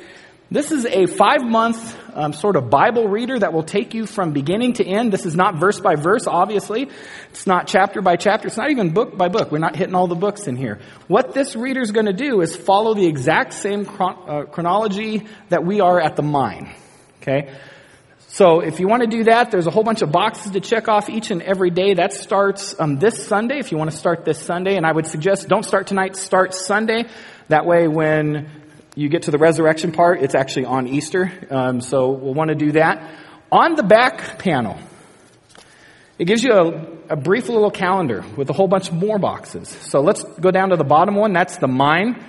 This 0.52 0.72
is 0.72 0.84
a 0.84 1.06
five 1.06 1.44
month 1.44 1.96
um, 2.16 2.34
sort 2.34 2.56
of 2.56 2.72
Bible 2.72 3.08
reader 3.08 3.38
that 3.38 3.54
will 3.54 3.64
take 3.64 3.94
you 3.94 4.08
from 4.08 4.34
beginning 4.34 4.74
to 4.74 4.84
end. 4.86 5.14
This 5.14 5.28
is 5.28 5.36
not 5.36 5.60
verse 5.60 5.80
by 5.80 5.94
verse, 5.94 6.26
obviously. 6.26 6.90
It's 7.30 7.46
not 7.46 7.68
chapter 7.68 8.02
by 8.02 8.16
chapter. 8.16 8.48
It's 8.48 8.58
not 8.58 8.72
even 8.72 8.92
book 8.92 9.16
by 9.16 9.28
book. 9.28 9.52
We're 9.52 9.60
not 9.60 9.76
hitting 9.76 9.94
all 9.94 10.08
the 10.08 10.16
books 10.16 10.48
in 10.48 10.56
here. 10.56 10.80
What 11.08 11.36
this 11.36 11.56
reader 11.56 11.82
is 11.82 11.92
going 11.92 12.08
to 12.08 12.14
do 12.14 12.42
is 12.42 12.56
follow 12.56 12.96
the 12.96 13.06
exact 13.06 13.54
same 13.54 13.86
chron- 13.86 14.18
uh, 14.28 14.44
chronology 14.46 15.28
that 15.50 15.64
we 15.64 15.82
are 15.82 16.00
at 16.02 16.16
the 16.16 16.24
mine. 16.24 16.74
Okay? 17.22 17.54
So 18.30 18.62
if 18.62 18.80
you 18.80 18.88
want 18.88 19.04
to 19.04 19.08
do 19.08 19.26
that, 19.26 19.52
there's 19.52 19.68
a 19.68 19.72
whole 19.72 19.84
bunch 19.84 20.02
of 20.02 20.12
boxes 20.12 20.54
to 20.54 20.62
check 20.62 20.88
off 20.88 21.12
each 21.12 21.30
and 21.30 21.44
every 21.44 21.70
day. 21.70 21.94
That 21.94 22.12
starts 22.12 22.74
um, 22.80 22.98
this 22.98 23.24
Sunday, 23.28 23.60
if 23.60 23.72
you 23.72 23.78
want 23.78 23.92
to 23.92 23.98
start 23.98 24.26
this 24.26 24.40
Sunday. 24.40 24.78
And 24.78 24.86
I 24.86 24.92
would 24.92 25.06
suggest 25.06 25.48
don't 25.48 25.64
start 25.64 25.86
tonight, 25.86 26.16
start 26.16 26.56
Sunday. 26.56 27.06
That 27.50 27.66
way 27.68 27.88
when 27.88 28.59
you 29.00 29.08
get 29.08 29.24
to 29.24 29.32
the 29.32 29.38
resurrection 29.38 29.94
part, 29.94 30.22
it's 30.22 30.36
actually 30.36 30.66
on 30.66 30.86
Easter. 30.86 31.32
Um, 31.50 31.80
so 31.80 32.10
we'll 32.10 32.34
want 32.34 32.50
to 32.50 32.56
do 32.56 32.74
that. 32.74 33.10
On 33.50 33.76
the 33.76 33.84
back 33.84 34.40
panel, 34.40 34.78
it 36.18 36.26
gives 36.26 36.44
you 36.44 36.52
a, 36.52 37.14
a 37.14 37.16
brief 37.16 37.48
little 37.48 37.72
calendar 37.72 38.26
with 38.36 38.50
a 38.50 38.54
whole 38.54 38.68
bunch 38.68 38.92
more 38.92 39.18
boxes. 39.18 39.70
So 39.70 40.02
let's 40.02 40.22
go 40.22 40.52
down 40.52 40.72
to 40.72 40.76
the 40.76 40.84
bottom 40.84 41.16
one. 41.16 41.32
That's 41.32 41.56
the 41.58 41.68
mine. 41.68 42.26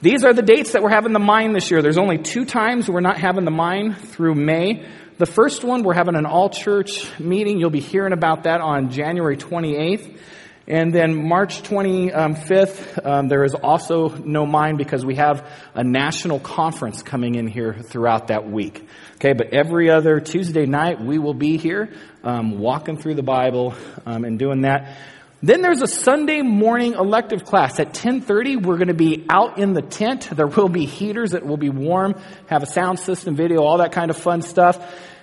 These 0.00 0.24
are 0.24 0.32
the 0.32 0.42
dates 0.42 0.72
that 0.72 0.82
we're 0.82 0.88
having 0.88 1.12
the 1.12 1.18
mine 1.18 1.52
this 1.52 1.70
year. 1.70 1.82
There's 1.82 1.98
only 1.98 2.16
two 2.16 2.46
times 2.46 2.88
we're 2.88 3.00
not 3.00 3.18
having 3.18 3.44
the 3.44 3.50
mine 3.50 3.94
through 3.94 4.34
May. 4.34 4.88
The 5.18 5.26
first 5.26 5.62
one, 5.62 5.82
we're 5.82 5.94
having 5.94 6.16
an 6.16 6.24
all 6.24 6.48
church 6.48 7.06
meeting. 7.20 7.60
You'll 7.60 7.68
be 7.68 7.80
hearing 7.80 8.14
about 8.14 8.44
that 8.44 8.62
on 8.62 8.90
January 8.90 9.36
28th. 9.36 10.18
And 10.66 10.94
then 10.94 11.28
March 11.28 11.62
25th, 11.62 13.04
um, 13.04 13.28
there 13.28 13.44
is 13.44 13.54
also 13.54 14.08
no 14.08 14.46
mine 14.46 14.76
because 14.76 15.04
we 15.04 15.16
have 15.16 15.46
a 15.74 15.84
national 15.84 16.40
conference 16.40 17.02
coming 17.02 17.34
in 17.34 17.46
here 17.46 17.74
throughout 17.74 18.28
that 18.28 18.50
week. 18.50 18.88
Okay, 19.16 19.34
but 19.34 19.52
every 19.52 19.90
other 19.90 20.20
Tuesday 20.20 20.64
night 20.64 21.04
we 21.04 21.18
will 21.18 21.34
be 21.34 21.58
here 21.58 21.92
um, 22.22 22.58
walking 22.58 22.96
through 22.96 23.14
the 23.14 23.22
Bible 23.22 23.74
um, 24.06 24.24
and 24.24 24.38
doing 24.38 24.62
that. 24.62 24.96
Then 25.42 25.60
there's 25.60 25.82
a 25.82 25.86
Sunday 25.86 26.40
morning 26.40 26.94
elective 26.94 27.44
class 27.44 27.78
at 27.78 27.92
10:30. 27.92 28.64
We're 28.64 28.78
going 28.78 28.88
to 28.88 28.94
be 28.94 29.26
out 29.28 29.58
in 29.58 29.74
the 29.74 29.82
tent. 29.82 30.30
There 30.34 30.46
will 30.46 30.70
be 30.70 30.86
heaters. 30.86 31.34
It 31.34 31.44
will 31.44 31.58
be 31.58 31.68
warm. 31.68 32.14
Have 32.46 32.62
a 32.62 32.66
sound 32.66 32.98
system, 32.98 33.36
video, 33.36 33.60
all 33.60 33.78
that 33.78 33.92
kind 33.92 34.10
of 34.10 34.16
fun 34.16 34.40
stuff. 34.40 34.78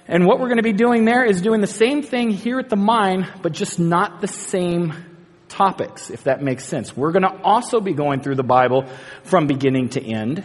And 0.08 0.28
what 0.28 0.40
we're 0.40 0.48
going 0.48 0.57
to 0.57 0.64
be 0.64 0.74
doing 0.74 1.06
there 1.06 1.24
is 1.24 1.42
doing 1.42 1.62
the 1.62 1.68
same 1.68 2.04
thing 2.04 2.30
here 2.30 2.60
at 2.60 2.69
the 2.69 2.76
mine, 2.76 3.28
but 3.42 3.54
just 3.54 3.80
not 3.80 4.21
the 4.21 4.28
same 4.28 4.94
topics, 5.52 6.10
if 6.10 6.24
that 6.24 6.42
makes 6.42 6.66
sense. 6.66 6.96
We're 6.96 7.12
going 7.12 7.24
to 7.24 7.42
also 7.44 7.81
be 7.81 7.94
going 7.94 8.22
through 8.22 8.36
the 8.36 8.44
Bible 8.44 8.88
from 9.24 9.48
beginning 9.48 9.90
to 9.90 10.02
end, 10.02 10.44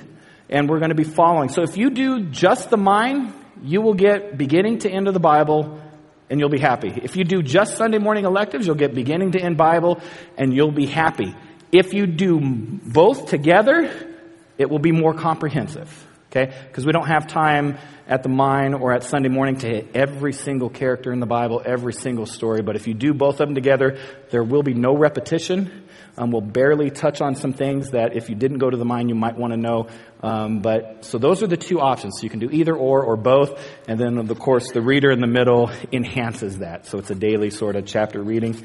and 0.51 0.69
we're 0.69 0.79
going 0.79 0.91
to 0.91 0.97
be 0.97 1.05
following. 1.05 1.49
So 1.49 1.63
if 1.63 1.77
you 1.77 1.91
do 1.91 2.25
just 2.25 2.71
the 2.71 2.77
mine, 2.77 3.33
you 3.63 3.81
will 3.81 3.95
get 3.95 4.37
beginning 4.37 4.81
to 4.81 4.91
end 4.91 5.09
of 5.09 5.15
the 5.15 5.21
Bible 5.21 5.81
and 6.29 6.41
you'll 6.41 6.49
be 6.49 6.59
happy. 6.59 6.89
If 6.89 7.17
you 7.17 7.25
do 7.25 7.43
just 7.43 7.77
Sunday 7.77 7.99
morning 7.99 8.25
electives, 8.25 8.67
you'll 8.67 8.77
get 8.77 8.95
beginning 8.95 9.33
to 9.33 9.41
end 9.41 9.57
Bible 9.57 10.01
and 10.37 10.53
you'll 10.53 10.73
be 10.73 10.87
happy. 10.87 11.35
If 11.73 11.95
you 11.95 12.07
do 12.07 12.41
both 12.41 13.29
together, 13.29 13.91
it 14.59 14.69
will 14.69 14.79
be 14.79 14.93
more 14.93 15.15
comprehensive. 15.15 15.89
Okay? 16.37 16.55
Because 16.69 16.85
we 16.85 16.93
don't 16.93 17.07
have 17.07 17.27
time 17.27 17.79
at 18.07 18.23
the 18.23 18.29
mine 18.29 18.75
or 18.75 18.93
at 18.93 19.03
Sunday 19.03 19.29
morning 19.29 19.57
to 19.57 19.67
hit 19.67 19.89
every 19.95 20.33
single 20.33 20.69
character 20.69 21.13
in 21.13 21.21
the 21.21 21.27
Bible, 21.27 21.63
every 21.65 21.93
single 21.93 22.27
story. 22.27 22.63
But 22.63 22.77
if 22.77 22.87
you 22.87 22.95
do 22.95 23.15
both 23.15 23.41
of 23.41 23.49
them 23.49 23.55
together, 23.55 23.99
there 24.31 24.45
will 24.45 24.63
be 24.63 24.75
no 24.75 24.97
repetition. 24.97 25.85
Um, 26.19 26.31
we'll 26.31 26.41
barely 26.41 26.91
touch 26.91 27.21
on 27.21 27.35
some 27.35 27.53
things 27.53 27.91
that 27.91 28.17
if 28.17 28.29
you 28.29 28.35
didn't 28.35 28.59
go 28.59 28.71
to 28.71 28.77
the 28.77 28.85
mine, 28.85 29.09
you 29.09 29.15
might 29.15 29.37
want 29.37 29.53
to 29.53 29.57
know. 29.57 29.89
Um, 30.23 30.61
but 30.61 31.05
so 31.05 31.19
those 31.19 31.43
are 31.43 31.47
the 31.47 31.57
two 31.57 31.81
options. 31.81 32.19
So 32.19 32.25
you 32.25 32.31
can 32.31 32.41
do 32.41 32.51
either 32.51 32.75
or 32.75 33.03
or 33.03 33.17
both, 33.17 33.61
and 33.87 33.99
then 33.99 34.17
of 34.19 34.39
course 34.39 34.73
the 34.73 34.81
reader 34.81 35.11
in 35.11 35.21
the 35.21 35.27
middle 35.27 35.71
enhances 35.93 36.59
that. 36.59 36.87
So 36.87 36.99
it's 36.99 37.11
a 37.11 37.15
daily 37.15 37.51
sort 37.51 37.77
of 37.77 37.85
chapter 37.85 38.23
reading. 38.23 38.65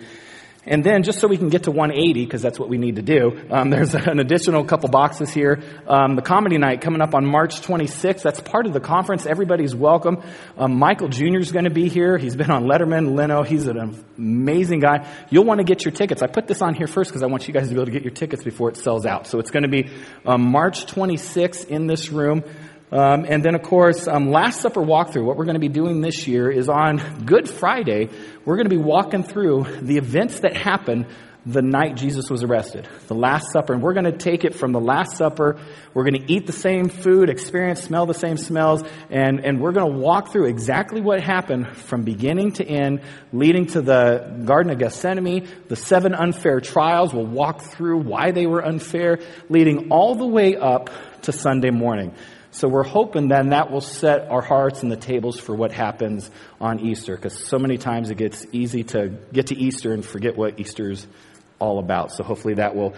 And 0.64 0.84
then, 0.84 1.02
just 1.02 1.20
so 1.20 1.28
we 1.28 1.38
can 1.38 1.50
get 1.50 1.64
to 1.64 1.72
180, 1.72 2.24
because 2.24 2.44
that's 2.44 2.60
what 2.60 2.70
we 2.70 2.78
need 2.78 2.98
to 2.98 3.02
do, 3.02 3.42
um, 3.50 3.70
there's 3.72 3.96
an 3.96 4.20
additional 4.20 4.64
couple 4.64 4.90
boxes 4.90 5.34
here. 5.34 5.64
Um, 5.88 6.16
the 6.16 6.22
comedy 6.22 6.60
night 6.60 6.82
coming 6.82 7.02
up 7.02 7.16
on 7.16 7.26
March 7.26 7.62
26th. 7.62 8.22
That's 8.22 8.40
part 8.40 8.68
of 8.68 8.74
the 8.74 8.80
conference. 8.80 9.26
Everybody's 9.26 9.74
welcome. 9.74 10.22
Um, 10.58 10.76
Michael 10.78 11.08
Jr. 11.08 11.40
is 11.40 11.52
going 11.52 11.66
to 11.66 11.72
be 11.72 11.90
here. 11.90 12.18
He's 12.18 12.36
been 12.36 12.52
on 12.52 12.66
Letterman, 12.66 13.16
Leno. 13.16 13.42
He's 13.42 13.66
an 13.66 14.04
amazing 14.18 14.82
guy. 14.82 15.12
You'll 15.32 15.46
want 15.46 15.58
to 15.60 15.64
get 15.64 15.84
your 15.84 15.94
tickets. 15.94 16.22
I 16.22 16.28
put 16.28 16.48
this 16.48 16.62
on 16.62 16.76
here 16.76 16.88
first 16.88 17.10
because 17.10 17.24
I 17.24 17.26
want 17.26 17.48
you 17.48 17.54
guys 17.56 17.70
to 17.70 17.74
be 17.74 17.78
able 17.78 17.86
to 17.86 17.92
get 17.92 18.04
your 18.04 18.14
tickets 18.14 18.44
before 18.44 18.70
it 18.70 18.78
sells 18.78 19.08
out. 19.08 19.26
So 19.26 19.40
it's 19.40 19.50
going 19.50 19.64
to 19.64 19.70
be 19.70 19.90
um, 20.28 20.44
March 20.44 20.86
26th 20.86 21.68
in 21.70 21.88
this 21.88 22.10
room. 22.10 22.44
Um, 22.92 23.26
and 23.28 23.44
then, 23.44 23.56
of 23.56 23.62
course, 23.62 24.08
um, 24.08 24.32
Last 24.32 24.60
Supper 24.60 24.82
walkthrough. 24.82 25.24
What 25.24 25.38
we're 25.38 25.46
going 25.46 25.56
to 25.56 25.62
be 25.62 25.70
doing 25.70 26.02
this 26.02 26.28
year 26.28 26.52
is 26.52 26.68
on 26.68 27.26
Good 27.26 27.50
Friday. 27.50 28.10
We're 28.44 28.58
going 28.58 28.70
to 28.70 28.76
be 28.76 28.82
walking 28.82 29.24
through 29.24 29.66
the 29.82 29.98
events 29.98 30.42
that 30.42 30.58
happen 30.58 31.08
the 31.46 31.62
night 31.62 31.96
Jesus 31.96 32.30
was 32.30 32.44
arrested, 32.44 32.88
the 33.08 33.16
Last 33.16 33.52
Supper. 33.52 33.74
And 33.74 33.82
we're 33.82 33.94
going 33.94 34.06
to 34.06 34.12
take 34.12 34.44
it 34.44 34.54
from 34.54 34.74
the 34.74 34.80
Last 34.80 35.18
Supper. 35.18 35.58
We're 35.94 36.04
going 36.04 36.22
to 36.22 36.32
eat 36.32 36.46
the 36.46 36.54
same 36.54 36.90
food, 36.90 37.30
experience, 37.30 37.82
smell 37.82 38.06
the 38.06 38.14
same 38.14 38.38
smells, 38.38 38.84
and, 39.10 39.44
and 39.44 39.60
we're 39.60 39.72
going 39.72 39.92
to 39.92 39.98
walk 39.98 40.32
through 40.32 40.50
exactly 40.50 41.02
what 41.02 41.20
happened 41.20 41.76
from 41.76 42.04
beginning 42.04 42.52
to 42.54 42.66
end, 42.66 43.02
leading 43.34 43.68
to 43.68 43.82
the 43.82 44.44
Garden 44.46 44.72
of 44.72 44.78
Gethsemane, 44.78 45.48
the 45.68 45.76
seven 45.76 46.14
unfair 46.14 46.60
trials. 46.60 47.14
We'll 47.14 47.26
walk 47.26 47.62
through 47.62 48.00
why 48.04 48.32
they 48.32 48.46
were 48.46 48.64
unfair, 48.64 49.20
leading 49.50 49.90
all 49.92 50.14
the 50.14 50.28
way 50.28 50.58
up 50.58 50.92
to 51.24 51.32
Sunday 51.32 51.72
morning. 51.72 52.14
So 52.54 52.68
we're 52.68 52.84
hoping 52.84 53.30
then 53.30 53.50
that 53.50 53.72
will 53.72 53.82
set 53.82 54.30
our 54.30 54.42
hearts 54.42 54.84
and 54.84 54.92
the 54.92 54.98
tables 54.98 55.40
for 55.40 55.56
what 55.56 55.72
happens 55.72 56.30
on 56.60 56.82
Easter, 56.82 57.16
because 57.16 57.34
so 57.34 57.58
many 57.58 57.78
times 57.78 58.10
it 58.10 58.16
gets 58.16 58.46
easy 58.52 58.84
to 58.86 59.18
get 59.32 59.48
to 59.48 59.56
Easter 59.56 59.94
and 59.94 60.06
forget 60.06 60.36
what 60.36 60.60
Easter's 60.60 61.08
all 61.60 61.80
about. 61.80 62.12
So 62.12 62.24
hopefully 62.24 62.56
that 62.56 62.76
will 62.76 62.94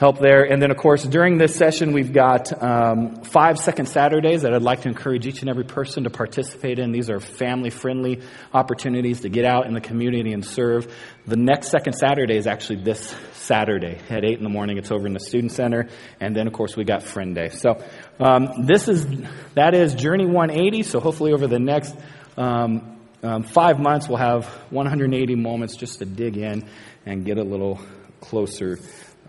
help 0.00 0.18
there. 0.18 0.50
And 0.50 0.62
then, 0.62 0.70
of 0.70 0.78
course, 0.78 1.04
during 1.04 1.36
this 1.36 1.54
session, 1.54 1.92
we've 1.92 2.14
got 2.14 2.50
um, 2.62 3.16
five 3.16 3.58
second 3.58 3.84
Saturdays 3.84 4.42
that 4.42 4.54
I'd 4.54 4.62
like 4.62 4.80
to 4.82 4.88
encourage 4.88 5.26
each 5.26 5.42
and 5.42 5.50
every 5.50 5.64
person 5.64 6.04
to 6.04 6.10
participate 6.10 6.78
in. 6.78 6.90
These 6.90 7.10
are 7.10 7.20
family 7.20 7.68
friendly 7.68 8.22
opportunities 8.54 9.20
to 9.20 9.28
get 9.28 9.44
out 9.44 9.66
in 9.66 9.74
the 9.74 9.80
community 9.82 10.32
and 10.32 10.42
serve. 10.42 10.90
The 11.26 11.36
next 11.36 11.68
second 11.68 11.92
Saturday 11.92 12.38
is 12.38 12.46
actually 12.46 12.82
this 12.82 13.14
Saturday 13.34 13.98
at 14.08 14.24
8 14.24 14.38
in 14.38 14.42
the 14.42 14.48
morning. 14.48 14.78
It's 14.78 14.90
over 14.90 15.06
in 15.06 15.12
the 15.12 15.20
Student 15.20 15.52
Center. 15.52 15.88
And 16.18 16.34
then, 16.34 16.46
of 16.46 16.54
course, 16.54 16.78
we 16.78 16.84
got 16.84 17.02
Friend 17.02 17.34
Day. 17.34 17.50
So 17.50 17.84
um, 18.18 18.64
this 18.64 18.88
is, 18.88 19.06
that 19.54 19.74
is 19.74 19.94
Journey 19.94 20.24
180. 20.24 20.82
So 20.82 21.00
hopefully 21.00 21.34
over 21.34 21.46
the 21.46 21.58
next 21.58 21.94
um, 22.38 22.96
um, 23.22 23.42
five 23.42 23.78
months, 23.78 24.08
we'll 24.08 24.16
have 24.16 24.46
180 24.70 25.34
moments 25.34 25.76
just 25.76 25.98
to 25.98 26.06
dig 26.06 26.38
in 26.38 26.66
and 27.04 27.26
get 27.26 27.36
a 27.36 27.44
little 27.44 27.78
closer 28.22 28.78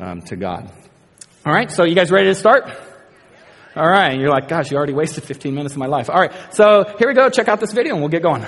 um, 0.01 0.22
to 0.24 0.36
God. 0.36 0.70
All 1.46 1.53
right, 1.53 1.72
so 1.72 1.84
you 1.84 1.96
guys 1.96 2.12
ready 2.12 2.27
to 2.27 2.36
start? 2.36 2.65
All 3.75 3.88
right, 3.88 4.12
and 4.12 4.22
you're 4.22 4.29
like, 4.29 4.50
gosh, 4.50 4.70
you 4.70 4.75
already 4.75 4.93
wasted 4.93 5.24
15 5.24 5.55
minutes 5.55 5.75
of 5.75 5.79
my 5.79 5.86
life. 5.86 6.10
All 6.10 6.20
right, 6.20 6.34
so 6.51 6.84
here 7.00 7.08
we 7.08 7.13
go. 7.13 7.29
Check 7.29 7.48
out 7.48 7.60
this 7.60 7.72
video 7.72 7.93
and 7.93 8.01
we'll 8.01 8.10
get 8.10 8.22
going. 8.22 8.46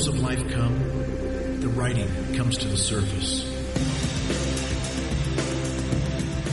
Storms 0.00 0.18
of 0.18 0.22
life 0.22 0.52
come, 0.52 0.78
the 1.60 1.68
writing 1.68 2.08
comes 2.36 2.58
to 2.58 2.68
the 2.68 2.76
surface. 2.76 3.44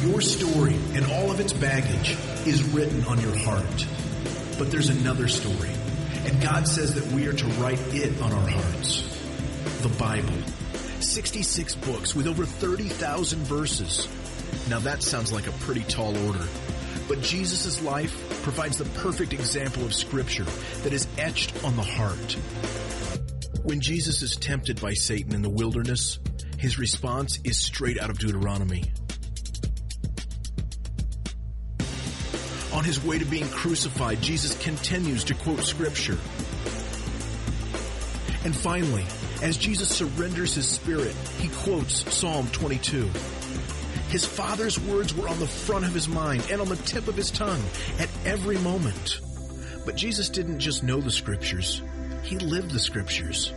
Your 0.04 0.20
story 0.22 0.76
and 0.96 1.06
all 1.12 1.30
of 1.30 1.40
its 1.40 1.54
baggage 1.54 2.18
is 2.48 2.64
written 2.70 3.04
on 3.06 3.20
your 3.22 3.36
heart. 3.38 3.88
But 4.58 4.72
there's 4.72 4.90
another 4.90 5.28
story. 5.28 5.70
And 6.26 6.42
God 6.42 6.68
says 6.68 6.96
that 6.96 7.06
we 7.14 7.28
are 7.28 7.34
to 7.34 7.46
write 7.62 7.80
it 7.94 8.20
on 8.22 8.32
our 8.32 8.48
hearts. 8.48 9.04
The 9.82 9.90
Bible. 10.00 10.34
66 11.02 11.76
books 11.76 12.16
with 12.16 12.26
over 12.26 12.46
30,000 12.46 13.40
verses. 13.42 14.08
Now 14.70 14.80
that 14.80 15.04
sounds 15.04 15.32
like 15.32 15.46
a 15.46 15.52
pretty 15.52 15.84
tall 15.84 16.18
order. 16.26 16.46
But 17.08 17.22
Jesus' 17.22 17.84
life 17.84 18.42
provides 18.42 18.80
the 18.80 18.86
perfect 19.02 19.34
example 19.34 19.86
of 19.86 19.94
scripture 19.94 20.46
that 20.82 20.94
is 20.94 21.08
etched 21.20 21.64
on 21.64 21.76
the 21.76 21.84
heart. 21.84 22.38
When 23.66 23.82
Jesus 23.82 24.22
is 24.22 24.36
tempted 24.36 24.80
by 24.80 24.94
Satan 24.94 25.34
in 25.34 25.42
the 25.42 25.50
wilderness, 25.50 26.20
his 26.60 26.78
response 26.78 27.40
is 27.44 27.58
straight 27.58 28.00
out 28.00 28.12
of 28.12 28.20
Deuteronomy. 28.20 28.84
On 32.72 32.84
his 32.84 33.04
way 33.04 33.18
to 33.18 33.26
being 33.26 33.48
crucified, 33.50 34.22
Jesus 34.22 34.56
continues 34.64 35.24
to 35.24 35.34
quote 35.34 35.62
scripture. 35.62 36.20
And 38.44 38.56
finally, 38.56 39.04
as 39.42 39.58
Jesus 39.58 39.90
surrenders 39.90 40.54
his 40.54 40.68
spirit, 40.68 41.16
he 41.40 41.48
quotes 41.64 42.14
Psalm 42.14 42.48
22. 42.52 43.10
His 44.10 44.26
father's 44.26 44.80
words 44.80 45.16
were 45.16 45.28
on 45.28 45.40
the 45.40 45.48
front 45.48 45.86
of 45.86 45.94
his 45.96 46.08
mind 46.08 46.46
and 46.52 46.62
on 46.62 46.70
the 46.70 46.76
tip 46.76 47.08
of 47.08 47.16
his 47.16 47.32
tongue 47.32 47.64
at 47.98 48.10
every 48.26 48.60
moment. 48.60 49.22
But 49.88 49.96
Jesus 49.96 50.30
didn't 50.30 50.60
just 50.60 50.84
know 50.84 51.02
the 51.02 51.10
scriptures. 51.10 51.82
He 52.26 52.40
lived 52.40 52.72
the 52.72 52.80
scriptures. 52.80 53.54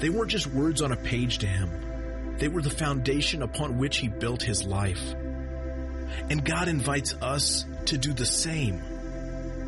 They 0.00 0.10
weren't 0.10 0.30
just 0.30 0.46
words 0.46 0.82
on 0.82 0.92
a 0.92 0.96
page 0.96 1.38
to 1.38 1.46
him. 1.46 2.36
They 2.36 2.48
were 2.48 2.60
the 2.60 2.68
foundation 2.68 3.40
upon 3.40 3.78
which 3.78 3.96
he 3.96 4.08
built 4.08 4.42
his 4.42 4.64
life. 4.64 5.14
And 6.28 6.44
God 6.44 6.68
invites 6.68 7.14
us 7.22 7.64
to 7.86 7.96
do 7.96 8.12
the 8.12 8.26
same. 8.26 8.82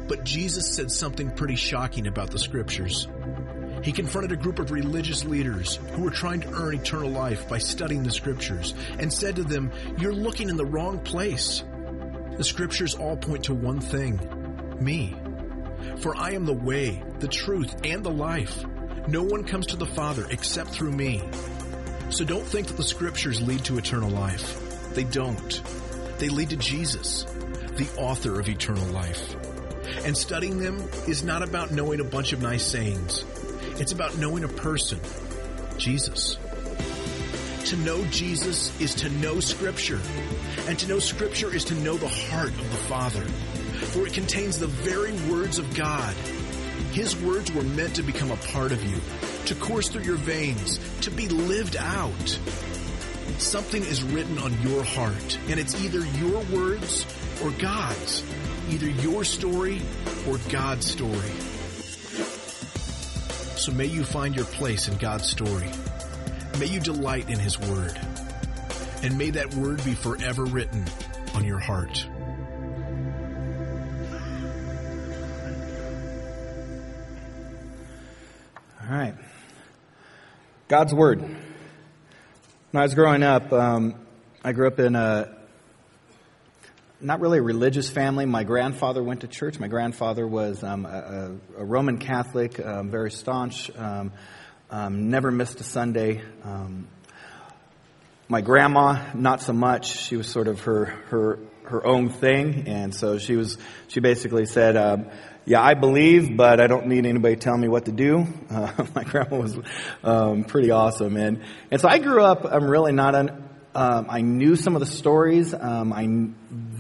But 0.07 0.25
Jesus 0.25 0.75
said 0.75 0.91
something 0.91 1.31
pretty 1.31 1.57
shocking 1.57 2.07
about 2.07 2.31
the 2.31 2.39
scriptures. 2.39 3.09
He 3.83 3.93
confronted 3.93 4.33
a 4.33 4.43
group 4.43 4.59
of 4.59 4.73
religious 4.73 5.25
leaders 5.25 5.77
who 5.93 6.03
were 6.03 6.11
trying 6.11 6.41
to 6.41 6.53
earn 6.53 6.75
eternal 6.75 7.11
life 7.11 7.49
by 7.49 7.59
studying 7.59 8.03
the 8.03 8.11
scriptures 8.11 8.75
and 8.99 9.11
said 9.11 9.37
to 9.37 9.45
them, 9.45 9.73
You're 9.99 10.13
looking 10.13 10.51
in 10.51 10.57
the 10.57 10.67
wrong 10.67 10.99
place. 10.99 11.65
The 12.37 12.45
scriptures 12.45 12.95
all 12.95 13.17
point 13.17 13.45
to 13.45 13.55
one 13.55 13.81
thing 13.81 14.21
me. 14.81 15.17
For 15.99 16.17
I 16.17 16.33
am 16.33 16.45
the 16.45 16.53
way, 16.53 17.03
the 17.19 17.29
truth, 17.29 17.75
and 17.85 18.05
the 18.05 18.11
life. 18.11 18.65
No 19.09 19.23
one 19.23 19.45
comes 19.45 19.67
to 19.69 19.77
the 19.77 19.87
Father 19.87 20.27
except 20.31 20.71
through 20.71 20.93
me. 20.93 21.23
So 22.11 22.25
don't 22.25 22.45
think 22.45 22.69
that 22.69 22.77
the 22.77 22.85
scriptures 22.85 23.41
lead 23.41 23.65
to 23.67 23.79
eternal 23.79 24.11
life. 24.11 24.95
They 24.95 25.05
don't. 25.05 25.63
They 26.19 26.29
lead 26.29 26.51
to 26.51 26.57
Jesus, 26.57 27.25
the 27.25 27.89
author 27.97 28.41
of 28.41 28.49
eternal 28.49 28.87
life. 28.89 29.37
And 30.05 30.17
studying 30.17 30.59
them 30.59 30.79
is 31.07 31.23
not 31.23 31.43
about 31.43 31.71
knowing 31.71 32.01
a 32.01 32.05
bunch 32.05 32.33
of 32.33 32.43
nice 32.43 32.65
sayings. 32.65 33.25
It's 33.81 33.93
about 33.93 34.19
knowing 34.19 34.45
a 34.45 34.49
person, 34.49 35.01
Jesus. 35.77 36.37
To 37.67 37.77
know 37.77 38.05
Jesus 38.07 38.79
is 38.81 38.95
to 38.97 39.11
know 39.11 39.41
Scripture, 39.41 40.01
and 40.67 40.79
to 40.79 40.89
know 40.89 40.99
Scripture 40.99 41.55
is 41.55 41.65
to 41.67 41.75
know 41.75 41.97
the 41.97 42.09
heart 42.09 42.49
of 42.49 42.71
the 42.71 42.77
Father, 42.89 43.25
for 43.79 44.07
it 44.07 44.13
contains 44.13 44.59
the 44.59 44.67
very 44.67 45.13
words 45.31 45.59
of 45.59 45.75
God. 45.75 46.15
His 46.93 47.17
words 47.17 47.53
were 47.53 47.63
meant 47.63 47.97
to 47.97 48.03
become 48.03 48.31
a 48.31 48.37
part 48.37 48.73
of 48.73 48.83
you, 48.85 48.99
to 49.47 49.55
course 49.55 49.89
through 49.89 50.05
your 50.05 50.17
veins, 50.17 50.79
to 51.03 51.11
be 51.11 51.29
lived 51.29 51.77
out. 51.77 52.39
Something 53.39 53.83
is 53.83 54.03
written 54.03 54.39
on 54.39 54.61
your 54.63 54.83
heart, 54.83 55.39
and 55.49 55.61
it's 55.61 55.81
either 55.83 56.05
your 56.19 56.43
words 56.45 57.07
or 57.43 57.51
God's, 57.53 58.23
either 58.71 58.89
your 58.89 59.25
story 59.25 59.81
or 60.29 60.39
God's 60.49 60.87
story. 60.87 61.33
So 63.57 63.73
may 63.73 63.87
you 63.87 64.03
find 64.03 64.35
your 64.35 64.47
place 64.47 64.89
in 64.89 64.97
God's 64.97 65.29
story. 65.29 65.71
May 66.59 66.67
you 66.67 66.81
delight 66.81 67.29
in 67.29 67.39
His 67.39 67.59
Word. 67.61 68.01
And 69.03 69.17
may 69.19 69.31
that 69.31 69.55
Word 69.55 69.85
be 69.85 69.95
forever 69.95 70.45
written 70.45 70.85
on 71.35 71.45
your 71.45 71.59
heart. 71.59 72.05
God's 80.69 80.93
Word. 80.93 81.23
When 81.23 81.39
I 82.75 82.83
was 82.83 82.95
growing 82.95 83.23
up, 83.23 83.55
um, 83.55 83.95
I 84.45 84.53
grew 84.53 84.67
up 84.67 84.79
in 84.79 84.97
a 84.97 85.35
not 87.01 87.21
really 87.21 87.39
a 87.39 87.43
religious 87.43 87.89
family. 87.89 88.27
My 88.27 88.45
grandfather 88.45 89.03
went 89.03 89.23
to 89.23 89.29
church. 89.29 89.59
My 89.59 89.69
grandfather 89.69 90.27
was 90.27 90.63
um, 90.63 90.85
a, 90.85 91.39
a, 91.57 91.65
Roman 91.65 91.97
Catholic, 91.97 92.61
um, 92.61 92.91
very 92.91 93.11
staunch, 93.11 93.75
um, 93.79 94.13
um 94.69 95.09
never 95.09 95.31
missed 95.31 95.59
a 95.61 95.65
Sunday. 95.65 96.21
Um, 96.45 96.87
my 98.29 98.43
grandma, 98.43 99.07
not 99.15 99.41
so 99.41 99.55
much. 99.55 99.99
She 99.99 100.17
was 100.17 100.29
sort 100.29 100.49
of 100.49 100.61
her 100.61 100.85
her 100.85 101.39
her 101.63 101.87
own 101.87 102.11
thing, 102.11 102.69
and 102.69 102.95
so 102.95 103.17
she 103.17 103.37
was. 103.37 103.57
She 103.87 104.01
basically 104.01 104.45
said, 104.45 104.77
"Yeah, 105.49 105.62
I 105.62 105.75
believe, 105.75 106.37
but 106.37 106.61
I 106.61 106.67
don't 106.67 106.87
need 106.87 107.07
anybody 107.07 107.37
telling 107.37 107.61
me 107.61 107.69
what 107.69 107.87
to 107.87 107.93
do." 107.93 108.26
Uh, 108.50 108.85
my 108.95 109.05
grandma 109.05 109.38
was 109.38 109.59
um, 110.05 110.45
pretty 110.45 110.71
awesome, 110.71 111.17
and 111.17 111.43
and 111.71 111.81
so 111.81 111.88
I 111.88 111.99
grew 111.99 112.23
up. 112.23 112.45
I'm 112.45 112.69
really 112.69 112.93
not 112.93 113.14
an. 113.14 113.45
I 113.75 114.23
knew 114.23 114.57
some 114.57 114.75
of 114.75 114.81
the 114.81 114.87
stories. 114.87 115.55
Um, 115.55 115.93
I 115.93 116.07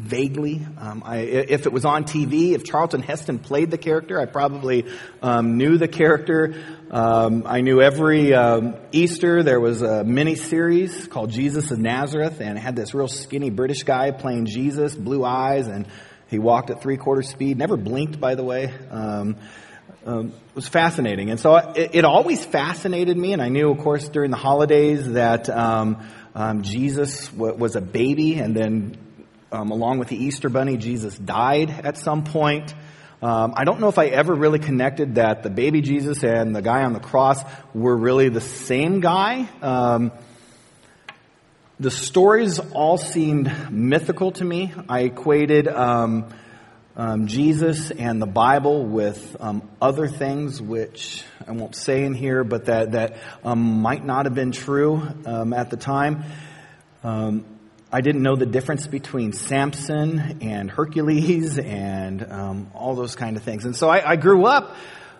vaguely. 0.08 0.66
Um, 0.78 1.02
I, 1.04 1.18
if 1.18 1.66
it 1.66 1.72
was 1.72 1.84
on 1.84 2.04
TV, 2.04 2.52
if 2.52 2.64
Charlton 2.64 3.02
Heston 3.02 3.38
played 3.38 3.70
the 3.70 3.78
character, 3.78 4.20
I 4.20 4.24
probably 4.24 4.86
um, 5.22 5.58
knew 5.58 5.76
the 5.76 5.88
character. 5.88 6.54
Um, 6.90 7.44
I 7.46 7.60
knew 7.60 7.82
every 7.82 8.32
um, 8.32 8.76
Easter 8.90 9.42
there 9.42 9.60
was 9.60 9.82
a 9.82 10.02
mini 10.04 10.34
series 10.34 11.06
called 11.06 11.30
Jesus 11.30 11.70
of 11.70 11.78
Nazareth, 11.78 12.40
and 12.40 12.56
it 12.56 12.60
had 12.60 12.74
this 12.74 12.94
real 12.94 13.08
skinny 13.08 13.50
British 13.50 13.82
guy 13.82 14.10
playing 14.10 14.46
Jesus, 14.46 14.94
blue 14.94 15.24
eyes, 15.24 15.68
and 15.68 15.86
he 16.28 16.38
walked 16.38 16.70
at 16.70 16.82
three 16.82 16.96
quarter 16.96 17.22
speed. 17.22 17.58
Never 17.58 17.76
blinked, 17.76 18.20
by 18.20 18.34
the 18.34 18.44
way. 18.44 18.72
Um, 18.90 19.36
um, 20.06 20.32
was 20.54 20.66
fascinating. 20.66 21.30
And 21.30 21.38
so 21.38 21.56
it, 21.56 21.90
it, 21.94 22.04
always 22.04 22.44
fascinated 22.44 23.16
me, 23.16 23.32
and 23.32 23.42
I 23.42 23.48
knew, 23.48 23.70
of 23.70 23.78
course, 23.78 24.08
during 24.08 24.30
the 24.30 24.36
holidays 24.36 25.12
that 25.12 25.50
um, 25.50 25.98
um, 26.34 26.62
Jesus 26.62 27.28
w- 27.28 27.54
was 27.54 27.76
a 27.76 27.80
baby, 27.80 28.38
and 28.38 28.56
then 28.56 28.96
um, 29.52 29.70
along 29.70 29.98
with 29.98 30.08
the 30.08 30.16
Easter 30.16 30.48
Bunny, 30.48 30.76
Jesus 30.76 31.16
died 31.18 31.70
at 31.70 31.98
some 31.98 32.24
point. 32.24 32.74
Um, 33.20 33.54
I 33.56 33.64
don't 33.64 33.80
know 33.80 33.88
if 33.88 33.98
I 33.98 34.06
ever 34.06 34.34
really 34.34 34.60
connected 34.60 35.16
that 35.16 35.42
the 35.42 35.50
baby 35.50 35.80
Jesus 35.80 36.22
and 36.22 36.54
the 36.54 36.62
guy 36.62 36.84
on 36.84 36.92
the 36.92 37.00
cross 37.00 37.42
were 37.74 37.96
really 37.96 38.28
the 38.28 38.40
same 38.40 39.00
guy. 39.00 39.48
The 41.80 41.92
stories 41.92 42.58
all 42.58 42.98
seemed 42.98 43.70
mythical 43.70 44.32
to 44.32 44.44
me. 44.44 44.72
I 44.88 45.02
equated 45.02 45.68
um, 45.68 46.26
um, 46.96 47.28
Jesus 47.28 47.92
and 47.92 48.20
the 48.20 48.26
Bible 48.26 48.84
with 48.84 49.36
um, 49.38 49.62
other 49.80 50.08
things, 50.08 50.60
which 50.60 51.22
I 51.46 51.52
won't 51.52 51.76
say 51.76 52.02
in 52.02 52.14
here, 52.14 52.42
but 52.42 52.64
that 52.64 52.90
that 52.92 53.18
um, 53.44 53.80
might 53.80 54.04
not 54.04 54.26
have 54.26 54.34
been 54.34 54.50
true 54.50 55.00
um, 55.24 55.52
at 55.52 55.70
the 55.70 55.76
time. 55.76 56.24
Um, 57.04 57.44
I 57.92 58.00
didn't 58.00 58.22
know 58.22 58.34
the 58.34 58.44
difference 58.44 58.88
between 58.88 59.32
Samson 59.32 60.38
and 60.40 60.68
Hercules 60.68 61.60
and 61.60 62.68
all 62.74 62.96
those 62.96 63.14
kind 63.14 63.36
of 63.36 63.44
things, 63.44 63.66
and 63.66 63.76
so 63.76 63.88
I, 63.88 64.10
I 64.10 64.16
grew 64.16 64.46
up. 64.46 64.74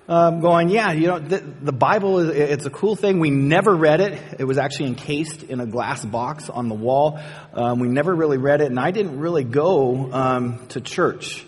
Going, 0.09 0.71
yeah, 0.71 0.93
you 0.93 1.07
know, 1.07 1.19
the, 1.19 1.39
the 1.39 1.73
Bible 1.73 2.19
is, 2.21 2.31
it's 2.31 2.67
a 2.67 2.71
cool 2.71 2.97
thing. 2.97 3.21
We 3.21 3.31
never 3.31 3.75
read 3.75 4.01
it. 4.01 4.21
It 4.39 4.45
was 4.45 4.59
actually 4.59 4.89
encased 4.89 5.43
in 5.43 5.61
a 5.61 5.67
glass 5.67 6.05
box 6.05 6.49
on 6.49 6.69
the 6.69 6.75
wall. 6.75 7.21
we 7.55 7.89
never 7.89 8.15
really 8.15 8.39
read 8.39 8.61
it, 8.61 8.67
and 8.69 8.81
I 8.81 8.91
didn't 8.91 9.21
really 9.21 9.45
go 9.45 10.57
to 10.69 10.81
church. 10.81 11.45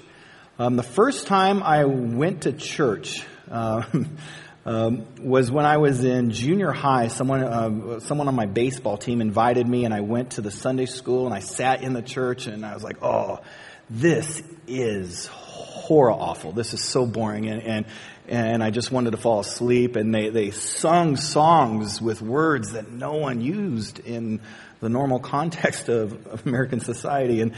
Um, 0.60 0.76
the 0.76 0.82
first 0.82 1.26
time 1.26 1.62
I 1.62 1.86
went 1.86 2.42
to 2.42 2.52
church 2.52 3.24
uh, 3.50 3.82
um, 4.66 5.06
was 5.18 5.50
when 5.50 5.64
I 5.64 5.78
was 5.78 6.04
in 6.04 6.32
junior 6.32 6.70
high. 6.70 7.08
Someone, 7.08 7.42
uh, 7.42 8.00
someone 8.00 8.28
on 8.28 8.34
my 8.34 8.44
baseball 8.44 8.98
team 8.98 9.22
invited 9.22 9.66
me, 9.66 9.86
and 9.86 9.94
I 9.94 10.02
went 10.02 10.32
to 10.32 10.42
the 10.42 10.50
Sunday 10.50 10.84
school, 10.84 11.24
and 11.24 11.34
I 11.34 11.40
sat 11.40 11.82
in 11.82 11.94
the 11.94 12.02
church, 12.02 12.46
and 12.46 12.66
I 12.66 12.74
was 12.74 12.82
like, 12.82 13.02
"Oh, 13.02 13.40
this 13.88 14.42
is 14.66 15.28
horror 15.60 16.12
awful. 16.12 16.52
This 16.52 16.74
is 16.74 16.82
so 16.82 17.06
boring," 17.06 17.48
and 17.48 17.62
and 17.62 17.86
and 18.28 18.62
I 18.62 18.70
just 18.70 18.92
wanted 18.92 19.10
to 19.10 19.16
fall 19.16 19.40
asleep. 19.40 19.96
And 19.96 20.14
they 20.14 20.30
they 20.30 20.50
sung 20.50 21.16
songs 21.16 22.00
with 22.00 22.22
words 22.22 22.72
that 22.72 22.90
no 22.90 23.14
one 23.14 23.40
used 23.40 23.98
in 23.98 24.40
the 24.80 24.88
normal 24.88 25.18
context 25.18 25.88
of 25.88 26.46
American 26.46 26.80
society, 26.80 27.40
and 27.40 27.54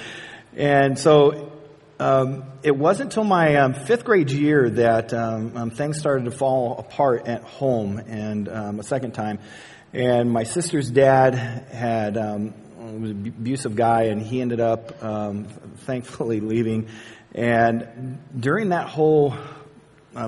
and 0.57 0.99
so 0.99 1.53
um, 1.99 2.45
it 2.63 2.77
wasn't 2.77 3.11
until 3.11 3.25
my 3.25 3.57
um, 3.57 3.75
fifth 3.75 4.05
grade 4.05 4.31
year 4.31 4.69
that 4.71 5.15
um, 5.15 5.57
um, 5.57 5.71
things 5.71 5.99
started 5.99 6.25
to 6.25 6.31
fall 6.31 6.79
apart 6.79 7.29
at 7.29 7.43
home, 7.43 7.99
and 7.99 8.49
um, 8.49 8.81
a 8.81 8.83
second 8.83 9.13
time. 9.13 9.39
And 9.93 10.31
my 10.31 10.45
sister's 10.45 10.91
dad 10.91 11.35
had 11.35 12.17
um, 12.17 12.55
was 13.01 13.11
an 13.11 13.27
abusive 13.27 13.77
guy, 13.77 14.05
and 14.05 14.23
he 14.23 14.41
ended 14.41 14.59
up 14.59 14.99
thankfully 15.81 16.41
leaving. 16.41 16.89
And 17.35 18.19
during 18.39 18.71
that 18.71 18.89
whole 18.89 19.35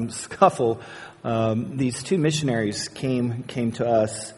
scuffle, 0.08 0.80
these 1.25 2.02
two 2.02 2.18
missionaries 2.18 2.88
came 2.88 3.42
came 3.44 3.73
to 3.73 3.87
us 3.87 4.32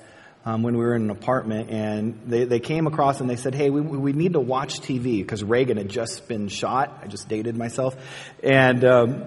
um, 0.47 0.63
when 0.63 0.77
we 0.77 0.85
were 0.85 0.95
in 0.95 1.03
an 1.03 1.11
apartment, 1.11 1.71
and 1.71 2.21
they, 2.25 2.45
they 2.45 2.61
came 2.61 2.87
across 2.87 3.21
and 3.21 3.29
they 3.29 3.35
said, 3.37 3.55
"Hey, 3.55 3.69
we, 3.69 3.81
we 3.81 4.13
need 4.13 4.35
to 4.35 4.41
watch 4.41 4.81
TV 4.81 5.19
because 5.19 5.43
Reagan 5.43 5.77
had 5.77 5.89
just 5.89 6.29
been 6.29 6.47
shot." 6.47 7.01
I 7.03 7.09
just 7.09 7.29
dated 7.29 7.57
myself, 7.57 7.97
and 8.45 8.85
um, 8.85 9.25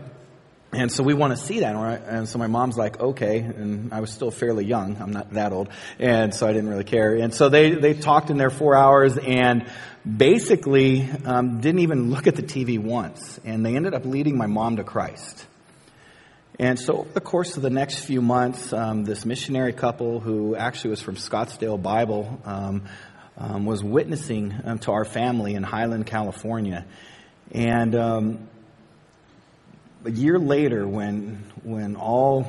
and 0.72 0.90
so 0.90 1.04
we 1.04 1.14
want 1.14 1.38
to 1.38 1.38
see 1.38 1.60
that. 1.60 1.76
And 1.76 2.28
so 2.28 2.40
my 2.40 2.48
mom's 2.48 2.78
like, 2.78 3.02
"Okay," 3.02 3.40
and 3.40 3.94
I 3.94 4.00
was 4.00 4.12
still 4.12 4.32
fairly 4.32 4.64
young. 4.64 4.96
I'm 5.02 5.12
not 5.12 5.34
that 5.34 5.52
old, 5.52 5.68
and 6.00 6.34
so 6.34 6.48
I 6.48 6.54
didn't 6.54 6.70
really 6.70 6.86
care. 6.86 7.16
And 7.16 7.34
so 7.34 7.50
they 7.50 7.72
they 7.72 7.96
talked 7.96 8.30
in 8.30 8.38
there 8.38 8.50
four 8.50 8.78
hours 8.78 9.18
and 9.18 9.70
basically 10.18 11.10
um, 11.26 11.62
didn't 11.62 11.82
even 11.82 12.10
look 12.10 12.28
at 12.28 12.36
the 12.36 12.44
TV 12.44 12.80
once, 12.80 13.40
and 13.44 13.66
they 13.66 13.76
ended 13.76 13.94
up 13.94 14.06
leading 14.06 14.38
my 14.38 14.48
mom 14.48 14.78
to 14.78 14.84
Christ. 14.84 15.46
And 16.58 16.78
so, 16.78 17.00
over 17.00 17.10
the 17.14 17.22
course 17.22 17.56
of 17.56 17.64
the 17.64 17.70
next 17.70 18.00
few 18.00 18.22
months, 18.22 18.74
um, 18.74 19.06
this 19.06 19.26
missionary 19.26 19.72
couple, 19.72 20.20
who 20.20 20.56
actually 20.56 20.90
was 20.90 21.02
from 21.02 21.16
Scottsdale 21.16 21.82
Bible, 21.82 22.40
um, 22.44 22.84
um, 23.38 23.66
was 23.66 23.82
witnessing 23.82 24.54
um, 24.66 24.80
to 24.80 24.92
our 24.92 25.06
family 25.06 25.54
in 25.54 25.64
Highland, 25.64 26.06
California. 26.06 26.86
And 27.52 27.96
um, 27.96 28.50
a 30.04 30.12
year 30.12 30.38
later, 30.38 30.88
when 30.88 31.44
when 31.64 31.96
all 31.96 32.46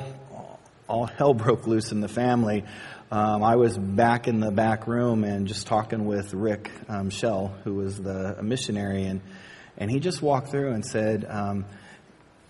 all 0.87 1.05
hell 1.05 1.33
broke 1.33 1.65
loose 1.65 1.93
in 1.93 2.01
the 2.01 2.09
family, 2.09 2.65
um, 3.11 3.43
I 3.43 3.55
was 3.57 3.77
back 3.77 4.27
in 4.27 4.39
the 4.39 4.51
back 4.51 4.87
room 4.87 5.23
and 5.23 5.47
just 5.47 5.67
talking 5.67 6.05
with 6.05 6.33
Rick 6.33 6.71
Shell, 7.09 7.53
who 7.63 7.75
was 7.75 7.97
the 7.97 8.41
missionary, 8.41 9.03
and 9.03 9.21
and 9.77 9.91
he 9.91 9.99
just 9.99 10.21
walked 10.21 10.49
through 10.49 10.71
and 10.71 10.85
said 10.85 11.25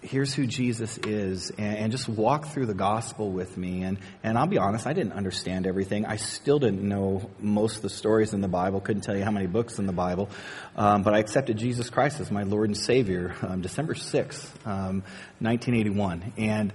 here's 0.02 0.34
who 0.34 0.47
Jesus 0.47 0.97
is, 0.97 1.52
and, 1.52 1.78
and, 1.78 1.91
just 1.91 2.10
walk 2.10 2.47
through 2.47 2.65
the 2.65 2.74
gospel 2.74 3.32
with 3.32 3.56
me. 3.56 3.84
And, 3.84 4.00
and 4.24 4.38
I'll 4.38 4.47
be 4.47 4.58
honest, 4.58 4.88
I 4.88 4.93
didn't 4.93 5.13
understand 5.13 5.67
everything. 5.67 6.06
I 6.06 6.15
still 6.15 6.60
didn't 6.60 6.82
know 6.82 7.30
most 7.39 7.78
of 7.78 7.82
the 7.84 7.89
stories 7.89 8.34
in 8.34 8.41
the 8.41 8.47
Bible, 8.47 8.82
couldn't 8.82 9.04
tell 9.04 9.15
you 9.15 9.24
how 9.24 9.32
many 9.32 9.47
books 9.47 9.80
in 9.80 9.86
the 9.86 9.93
Bible. 9.93 10.30
Um, 10.76 11.04
but 11.04 11.13
I 11.13 11.19
accepted 11.19 11.58
Jesus 11.58 11.89
Christ 11.89 12.19
as 12.19 12.32
my 12.32 12.43
Lord 12.43 12.69
and 12.69 12.78
Savior 12.78 13.36
um, 13.43 13.62
December 13.62 13.93
6th, 13.93 14.50
um, 14.65 15.04
1981. 15.39 16.34
And 16.38 16.74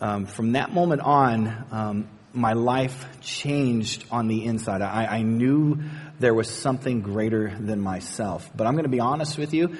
um, 0.00 0.26
from 0.26 0.52
that 0.52 0.72
moment 0.72 1.00
on, 1.00 1.66
um, 1.70 2.08
my 2.32 2.52
life 2.52 3.06
changed 3.20 4.04
on 4.10 4.28
the 4.28 4.44
inside. 4.44 4.82
I, 4.82 5.06
I 5.06 5.22
knew 5.22 5.80
there 6.18 6.34
was 6.34 6.48
something 6.48 7.00
greater 7.00 7.56
than 7.58 7.80
myself. 7.80 8.50
But 8.54 8.66
I'm 8.66 8.74
going 8.74 8.84
to 8.84 8.90
be 8.90 9.00
honest 9.00 9.38
with 9.38 9.52
you, 9.52 9.76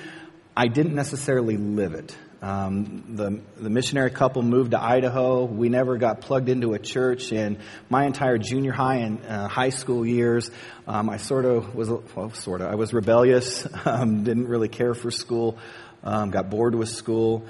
I 0.57 0.69
didn't 0.69 0.95
necessarily 0.95 1.57
live 1.57 1.95
it. 1.95 2.17
Um, 2.43 3.05
the, 3.17 3.41
the 3.63 3.69
missionary 3.69 4.11
couple 4.11 4.43
moved 4.43 4.71
to 4.71 4.83
Idaho. 4.83 5.45
We 5.45 5.69
never 5.69 5.99
got 5.99 6.23
plugged 6.23 6.49
into 6.49 6.73
a 6.73 6.79
church. 6.79 7.33
And 7.33 7.59
my 7.91 8.05
entire 8.07 8.39
junior 8.39 8.73
high 8.73 8.97
and 8.97 9.25
uh, 9.27 9.49
high 9.49 9.69
school 9.69 10.07
years, 10.07 10.51
um, 10.87 11.11
I 11.11 11.19
sort 11.19 11.45
of 11.45 11.75
was, 11.75 11.91
well, 11.91 12.33
sort 12.33 12.63
of, 12.63 12.69
I 12.69 12.75
was 12.77 12.95
rebellious, 12.95 13.67
um, 13.85 14.25
didn't 14.25 14.49
really 14.49 14.69
care 14.69 14.95
for 14.95 15.11
school, 15.11 15.59
um, 16.03 16.31
got 16.31 16.49
bored 16.49 16.75
with 16.75 16.89
school. 16.89 17.47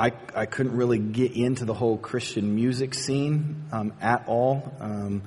Um, 0.00 0.12
I, 0.34 0.40
I 0.40 0.46
couldn't 0.46 0.76
really 0.76 0.98
get 0.98 1.32
into 1.32 1.64
the 1.64 1.74
whole 1.74 1.98
Christian 1.98 2.54
music 2.54 2.94
scene 2.94 3.64
um, 3.70 3.92
at 4.00 4.26
all. 4.26 4.72
Um, 4.80 5.22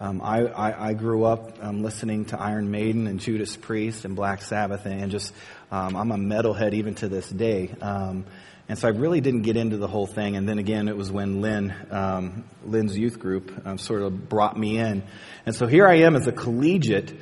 I, 0.00 0.40
I, 0.40 0.88
I, 0.88 0.92
grew 0.94 1.24
up 1.24 1.56
um, 1.62 1.82
listening 1.82 2.26
to 2.26 2.40
Iron 2.40 2.70
Maiden 2.70 3.06
and 3.06 3.18
Judas 3.20 3.56
Priest 3.56 4.04
and 4.04 4.14
Black 4.14 4.42
Sabbath, 4.42 4.84
and 4.84 5.10
just 5.10 5.32
um, 5.70 5.96
I'm 5.96 6.10
a 6.10 6.16
metalhead 6.16 6.74
even 6.74 6.94
to 6.96 7.08
this 7.08 7.30
day. 7.30 7.74
Um, 7.80 8.26
and 8.68 8.76
so 8.76 8.88
I 8.88 8.90
really 8.90 9.20
didn't 9.20 9.42
get 9.42 9.56
into 9.56 9.76
the 9.76 9.86
whole 9.86 10.08
thing. 10.08 10.36
And 10.36 10.48
then 10.48 10.58
again, 10.58 10.88
it 10.88 10.96
was 10.96 11.10
when 11.10 11.40
Lynn, 11.40 11.72
um, 11.90 12.44
Lynn's 12.64 12.98
youth 12.98 13.20
group, 13.20 13.52
um, 13.64 13.78
sort 13.78 14.02
of 14.02 14.28
brought 14.28 14.58
me 14.58 14.78
in. 14.78 15.04
And 15.46 15.54
so 15.54 15.68
here 15.68 15.86
I 15.86 16.00
am 16.00 16.16
as 16.16 16.26
a 16.26 16.32
collegiate, 16.32 17.14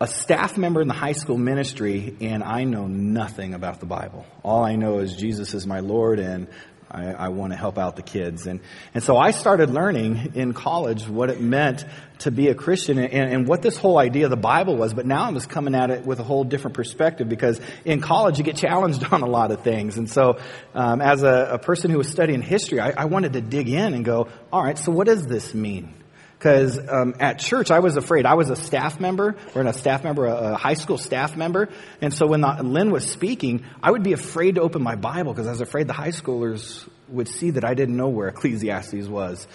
a 0.00 0.06
staff 0.06 0.58
member 0.58 0.82
in 0.82 0.88
the 0.88 0.94
high 0.94 1.12
school 1.12 1.38
ministry, 1.38 2.16
and 2.20 2.42
I 2.42 2.64
know 2.64 2.86
nothing 2.86 3.54
about 3.54 3.80
the 3.80 3.86
Bible. 3.86 4.26
All 4.42 4.62
I 4.64 4.76
know 4.76 4.98
is 4.98 5.16
Jesus 5.16 5.54
is 5.54 5.66
my 5.66 5.80
Lord, 5.80 6.18
and 6.18 6.48
I, 6.90 7.12
I 7.12 7.28
want 7.28 7.52
to 7.52 7.56
help 7.56 7.78
out 7.78 7.96
the 7.96 8.02
kids. 8.02 8.46
And, 8.46 8.60
and 8.94 9.02
so 9.02 9.16
I 9.16 9.30
started 9.32 9.70
learning 9.70 10.32
in 10.34 10.52
college 10.52 11.08
what 11.08 11.30
it 11.30 11.40
meant 11.40 11.84
to 12.20 12.30
be 12.30 12.48
a 12.48 12.54
Christian 12.54 12.98
and, 12.98 13.32
and 13.32 13.48
what 13.48 13.62
this 13.62 13.76
whole 13.76 13.98
idea 13.98 14.24
of 14.24 14.30
the 14.30 14.36
Bible 14.36 14.76
was. 14.76 14.94
But 14.94 15.06
now 15.06 15.24
I 15.24 15.30
was 15.30 15.46
coming 15.46 15.74
at 15.74 15.90
it 15.90 16.06
with 16.06 16.20
a 16.20 16.22
whole 16.22 16.44
different 16.44 16.76
perspective 16.76 17.28
because 17.28 17.60
in 17.84 18.00
college 18.00 18.38
you 18.38 18.44
get 18.44 18.56
challenged 18.56 19.04
on 19.12 19.22
a 19.22 19.26
lot 19.26 19.50
of 19.50 19.62
things. 19.62 19.98
And 19.98 20.08
so 20.08 20.38
um, 20.74 21.00
as 21.00 21.22
a, 21.22 21.50
a, 21.52 21.58
person 21.58 21.90
who 21.90 21.98
was 21.98 22.08
studying 22.08 22.42
history, 22.42 22.80
I, 22.80 22.90
I 22.90 23.04
wanted 23.06 23.32
to 23.32 23.40
dig 23.40 23.68
in 23.68 23.94
and 23.94 24.04
go, 24.04 24.28
all 24.52 24.62
right, 24.62 24.78
so 24.78 24.92
what 24.92 25.06
does 25.06 25.26
this 25.26 25.54
mean? 25.54 25.92
Because 26.38 26.78
um, 26.88 27.14
at 27.18 27.38
church, 27.38 27.70
I 27.70 27.78
was 27.78 27.96
afraid. 27.96 28.26
I 28.26 28.34
was 28.34 28.50
a 28.50 28.56
staff 28.56 29.00
member, 29.00 29.36
or 29.54 29.62
a 29.62 29.72
staff 29.72 30.04
member, 30.04 30.26
a, 30.26 30.56
high 30.56 30.74
school 30.74 30.98
staff 30.98 31.34
member. 31.36 31.70
And 32.02 32.12
so 32.12 32.26
when 32.26 32.42
the, 32.42 32.62
Lynn 32.62 32.90
was 32.90 33.10
speaking, 33.10 33.64
I 33.82 33.90
would 33.90 34.02
be 34.02 34.12
afraid 34.12 34.56
to 34.56 34.60
open 34.60 34.82
my 34.82 34.96
Bible 34.96 35.32
because 35.32 35.46
I 35.46 35.50
was 35.50 35.62
afraid 35.62 35.86
the 35.86 35.94
high 35.94 36.10
schoolers 36.10 36.86
would 37.08 37.28
see 37.28 37.50
that 37.50 37.64
I 37.64 37.74
didn't 37.74 37.96
know 37.96 38.08
where 38.08 38.28
Ecclesiastes 38.28 39.06
was, 39.08 39.46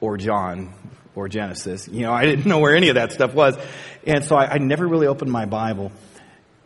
or 0.00 0.18
John, 0.18 0.74
or 1.14 1.28
Genesis. 1.28 1.88
You 1.88 2.02
know, 2.02 2.12
I 2.12 2.24
didn't 2.24 2.46
know 2.46 2.58
where 2.58 2.76
any 2.76 2.90
of 2.90 2.96
that 2.96 3.12
stuff 3.12 3.32
was. 3.34 3.56
And 4.06 4.24
so 4.24 4.36
I, 4.36 4.54
I 4.54 4.58
never 4.58 4.86
really 4.86 5.06
opened 5.06 5.32
my 5.32 5.46
Bible. 5.46 5.92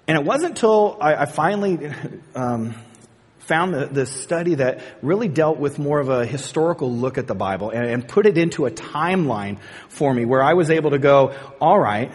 And 0.08 0.18
it 0.18 0.24
wasn't 0.24 0.50
until 0.50 0.98
I, 1.00 1.14
I 1.14 1.26
finally 1.26 1.92
um, 2.34 2.74
found 3.46 3.74
this 3.94 4.10
study 4.10 4.56
that 4.56 4.80
really 5.02 5.28
dealt 5.28 5.58
with 5.58 5.78
more 5.78 6.00
of 6.00 6.08
a 6.08 6.24
historical 6.24 6.92
look 6.92 7.18
at 7.18 7.26
the 7.26 7.34
Bible 7.34 7.70
and, 7.70 7.86
and 7.86 8.08
put 8.08 8.26
it 8.26 8.38
into 8.38 8.66
a 8.66 8.70
timeline 8.70 9.58
for 9.88 10.12
me 10.12 10.24
where 10.24 10.42
I 10.42 10.54
was 10.54 10.70
able 10.70 10.90
to 10.90 10.98
go, 10.98 11.34
all 11.60 11.78
right, 11.78 12.12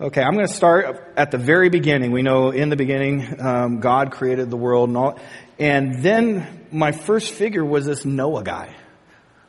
Okay, 0.00 0.22
I'm 0.22 0.34
going 0.34 0.46
to 0.46 0.52
start 0.52 1.12
at 1.16 1.32
the 1.32 1.38
very 1.38 1.70
beginning. 1.70 2.12
We 2.12 2.22
know 2.22 2.50
in 2.50 2.68
the 2.68 2.76
beginning, 2.76 3.40
um, 3.40 3.80
God 3.80 4.12
created 4.12 4.48
the 4.48 4.56
world 4.56 4.90
and 4.90 4.96
all. 4.96 5.18
And 5.58 6.04
then 6.04 6.66
my 6.70 6.92
first 6.92 7.32
figure 7.32 7.64
was 7.64 7.86
this 7.86 8.04
Noah 8.04 8.44
guy. 8.44 8.76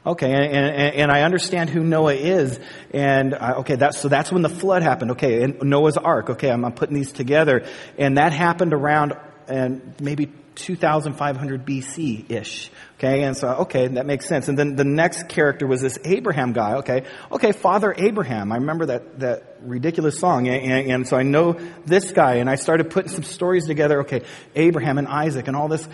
Okay, 0.03 0.31
and, 0.31 0.45
and, 0.55 0.95
and, 0.95 1.11
I 1.11 1.21
understand 1.21 1.69
who 1.69 1.83
Noah 1.83 2.15
is, 2.15 2.59
and 2.91 3.35
uh, 3.35 3.55
okay, 3.57 3.75
that's 3.75 3.99
so 3.99 4.07
that's 4.07 4.31
when 4.31 4.41
the 4.41 4.49
flood 4.49 4.81
happened. 4.81 5.11
Okay, 5.11 5.43
and 5.43 5.61
Noah's 5.61 5.97
Ark. 5.97 6.31
Okay, 6.31 6.49
I'm, 6.49 6.65
I'm 6.65 6.71
putting 6.71 6.95
these 6.95 7.11
together, 7.11 7.65
and 7.97 8.17
that 8.17 8.31
happened 8.31 8.73
around 8.73 9.13
and 9.49 9.93
maybe 9.99 10.31
2,500 10.59 11.65
BC 11.65 12.29
ish. 12.29 12.69
Okay, 12.97 13.23
and 13.23 13.35
so, 13.35 13.47
okay, 13.61 13.87
that 13.87 14.05
makes 14.05 14.27
sense. 14.27 14.49
And 14.49 14.59
then 14.59 14.75
the 14.75 14.83
next 14.83 15.29
character 15.29 15.65
was 15.65 15.81
this 15.81 15.97
Abraham 16.03 16.51
guy. 16.53 16.75
Okay, 16.75 17.03
okay, 17.31 17.53
Father 17.53 17.93
Abraham. 17.97 18.51
I 18.51 18.55
remember 18.55 18.87
that, 18.87 19.19
that 19.19 19.57
ridiculous 19.61 20.19
song. 20.19 20.47
And, 20.47 20.71
and, 20.71 20.91
and 20.91 21.07
so 21.07 21.17
I 21.17 21.23
know 21.23 21.53
this 21.85 22.11
guy, 22.11 22.35
and 22.35 22.49
I 22.49 22.55
started 22.55 22.89
putting 22.89 23.09
some 23.09 23.23
stories 23.23 23.67
together. 23.67 24.01
Okay, 24.01 24.23
Abraham 24.55 24.97
and 24.97 25.07
Isaac 25.07 25.47
and 25.47 25.55
all 25.55 25.67
this. 25.67 25.87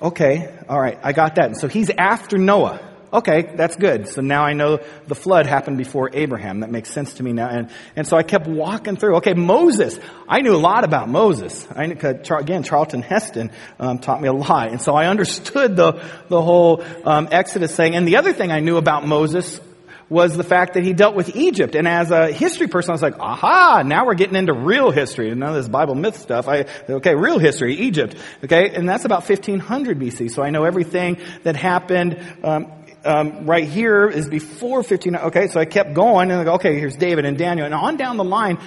Okay, 0.00 0.56
alright, 0.68 0.98
I 1.02 1.12
got 1.12 1.36
that. 1.36 1.46
And 1.46 1.56
so 1.56 1.68
he's 1.68 1.90
after 1.90 2.38
Noah. 2.38 2.91
Okay, 3.12 3.42
that's 3.56 3.76
good. 3.76 4.08
So 4.08 4.22
now 4.22 4.42
I 4.42 4.54
know 4.54 4.80
the 5.06 5.14
flood 5.14 5.44
happened 5.46 5.76
before 5.76 6.08
Abraham. 6.14 6.60
That 6.60 6.70
makes 6.70 6.90
sense 6.90 7.14
to 7.14 7.22
me 7.22 7.34
now. 7.34 7.48
And, 7.48 7.70
and 7.94 8.08
so 8.08 8.16
I 8.16 8.22
kept 8.22 8.46
walking 8.46 8.96
through. 8.96 9.16
Okay, 9.16 9.34
Moses. 9.34 9.98
I 10.26 10.40
knew 10.40 10.54
a 10.54 10.56
lot 10.56 10.84
about 10.84 11.10
Moses. 11.10 11.66
I, 11.74 11.84
again, 11.84 12.62
Charlton 12.62 13.02
Heston 13.02 13.50
um, 13.78 13.98
taught 13.98 14.22
me 14.22 14.28
a 14.28 14.32
lot. 14.32 14.68
And 14.68 14.80
so 14.80 14.94
I 14.94 15.08
understood 15.08 15.76
the, 15.76 16.02
the 16.28 16.40
whole 16.40 16.82
um, 17.04 17.28
Exodus 17.30 17.76
thing. 17.76 17.94
And 17.96 18.08
the 18.08 18.16
other 18.16 18.32
thing 18.32 18.50
I 18.50 18.60
knew 18.60 18.78
about 18.78 19.06
Moses 19.06 19.60
was 20.08 20.36
the 20.36 20.44
fact 20.44 20.74
that 20.74 20.84
he 20.84 20.92
dealt 20.92 21.14
with 21.14 21.34
Egypt. 21.36 21.74
And 21.74 21.88
as 21.88 22.10
a 22.10 22.30
history 22.30 22.68
person, 22.68 22.90
I 22.90 22.94
was 22.94 23.02
like, 23.02 23.18
aha, 23.18 23.82
now 23.84 24.06
we're 24.06 24.14
getting 24.14 24.36
into 24.36 24.52
real 24.52 24.90
history. 24.90 25.34
None 25.34 25.48
of 25.48 25.54
this 25.54 25.68
Bible 25.68 25.94
myth 25.94 26.18
stuff. 26.18 26.48
I, 26.48 26.66
okay, 26.88 27.14
real 27.14 27.38
history, 27.38 27.76
Egypt. 27.76 28.14
Okay, 28.44 28.70
and 28.74 28.88
that's 28.88 29.04
about 29.04 29.28
1500 29.28 29.98
BC. 29.98 30.30
So 30.30 30.42
I 30.42 30.50
know 30.50 30.64
everything 30.64 31.18
that 31.44 31.56
happened 31.56 32.22
um, 32.44 32.70
um, 33.04 33.46
right 33.46 33.66
here 33.66 34.08
is 34.08 34.28
before 34.28 34.82
15. 34.82 35.16
Okay, 35.16 35.48
so 35.48 35.60
I 35.60 35.64
kept 35.64 35.94
going 35.94 36.30
and 36.30 36.40
I 36.40 36.44
go, 36.44 36.54
okay, 36.54 36.78
here's 36.78 36.96
David 36.96 37.24
and 37.24 37.36
Daniel 37.36 37.66
and 37.66 37.74
on 37.74 37.96
down 37.96 38.16
the 38.16 38.24
line. 38.24 38.58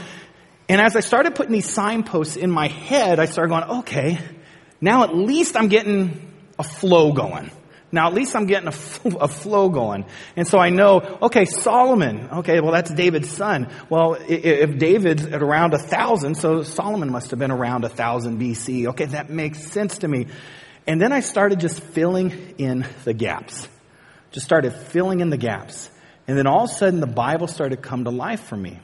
And 0.68 0.82
as 0.82 0.96
I 0.96 1.02
started 1.02 1.36
putting 1.36 1.54
these 1.54 1.70
signposts 1.70 2.36
in 2.36 2.50
my 2.50 2.68
head, 2.68 3.20
I 3.20 3.26
started 3.26 3.50
going, 3.50 3.80
okay, 3.80 4.20
now 4.82 5.04
at 5.04 5.16
least 5.16 5.56
I'm 5.56 5.68
getting 5.68 6.32
a 6.58 6.64
flow 6.64 7.14
going. 7.14 7.52
Now 7.92 8.08
at 8.08 8.14
least 8.14 8.36
I'm 8.36 8.46
getting 8.46 8.68
a, 8.68 9.18
a 9.22 9.28
flow 9.28 9.70
going. 9.70 10.06
And 10.36 10.48
so 10.48 10.58
I 10.58 10.70
know, 10.70 11.20
okay, 11.24 11.46
Solomon, 11.46 12.30
okay, 12.40 12.60
well 12.60 12.72
that's 12.72 12.92
David's 12.92 13.30
son. 13.30 13.70
Well, 13.90 14.18
if 14.28 14.78
David's 14.78 15.26
at 15.26 15.44
around 15.44 15.74
a 15.74 15.80
thousand, 15.80 16.36
so 16.36 16.64
Solomon 16.64 17.12
must 17.12 17.30
have 17.30 17.40
been 17.40 17.52
around 17.52 17.86
a 17.86 17.90
thousand 17.90 18.40
BC. 18.40 18.88
Okay, 18.88 19.06
that 19.06 19.30
makes 19.30 19.64
sense 19.72 20.00
to 20.00 20.08
me. 20.08 20.28
And 20.88 21.02
then 21.02 21.12
I 21.12 21.20
started 21.22 21.60
just 21.60 21.80
filling 21.82 22.56
in 22.58 22.86
the 23.06 23.14
gaps 23.14 23.68
just 24.36 24.46
started 24.46 24.74
filling 24.74 25.22
in 25.22 25.30
the 25.30 25.38
gaps. 25.38 25.90
And 26.28 26.38
then 26.38 26.46
all 26.46 26.66
of 26.66 26.70
a 26.70 26.74
sudden 26.74 27.00
the 27.00 27.08
Bible 27.08 27.48
started 27.48 27.78
to 27.78 27.82
come 27.82 28.04
to 28.04 28.10
life 28.10 28.42
for 28.42 28.58
me. 28.58 28.80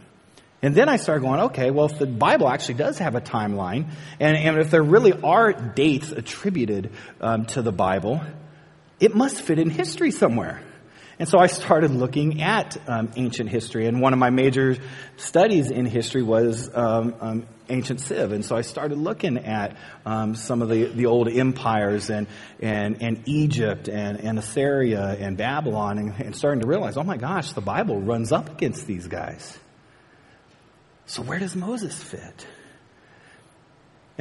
And 0.61 0.73
then 0.73 0.87
I 0.87 0.95
started 0.95 1.25
going, 1.25 1.41
okay, 1.41 1.71
well, 1.71 1.87
if 1.87 1.99
the 1.99 2.05
Bible 2.05 2.47
actually 2.47 2.75
does 2.75 2.99
have 2.99 3.15
a 3.15 3.21
timeline, 3.21 3.89
and, 4.17 4.37
and 4.37 4.59
if 4.59 4.71
there 4.71 4.81
really 4.81 5.11
are 5.11 5.51
dates 5.51 6.13
attributed 6.13 6.91
um, 7.19 7.47
to 7.47 7.61
the 7.61 7.73
Bible, 7.73 8.21
it 9.01 9.13
must 9.13 9.41
fit 9.41 9.59
in 9.59 9.69
history 9.69 10.11
somewhere. 10.11 10.61
And 11.19 11.29
so 11.29 11.37
I 11.37 11.47
started 11.47 11.91
looking 11.91 12.41
at 12.41 12.77
um, 12.87 13.11
ancient 13.15 13.49
history, 13.49 13.85
and 13.85 14.01
one 14.01 14.13
of 14.13 14.19
my 14.19 14.29
major 14.29 14.77
studies 15.17 15.69
in 15.69 15.85
history 15.85 16.23
was 16.23 16.69
um, 16.73 17.15
um, 17.21 17.47
ancient 17.69 18.01
Civ. 18.01 18.31
And 18.31 18.43
so 18.43 18.55
I 18.55 18.61
started 18.61 18.97
looking 18.97 19.37
at 19.37 19.77
um, 20.05 20.35
some 20.35 20.61
of 20.61 20.69
the, 20.69 20.85
the 20.85 21.05
old 21.05 21.27
empires 21.29 22.09
and, 22.09 22.27
and, 22.59 23.01
and 23.01 23.23
Egypt 23.27 23.87
and, 23.87 24.19
and 24.19 24.39
Assyria 24.39 25.15
and 25.19 25.37
Babylon, 25.37 25.97
and, 25.97 26.13
and 26.19 26.35
starting 26.35 26.61
to 26.61 26.67
realize, 26.67 26.97
oh 26.97 27.03
my 27.03 27.17
gosh, 27.17 27.53
the 27.53 27.61
Bible 27.61 27.99
runs 28.01 28.31
up 28.31 28.49
against 28.49 28.87
these 28.87 29.07
guys. 29.07 29.57
So 31.05 31.21
where 31.21 31.39
does 31.39 31.55
Moses 31.55 32.01
fit? 32.01 32.47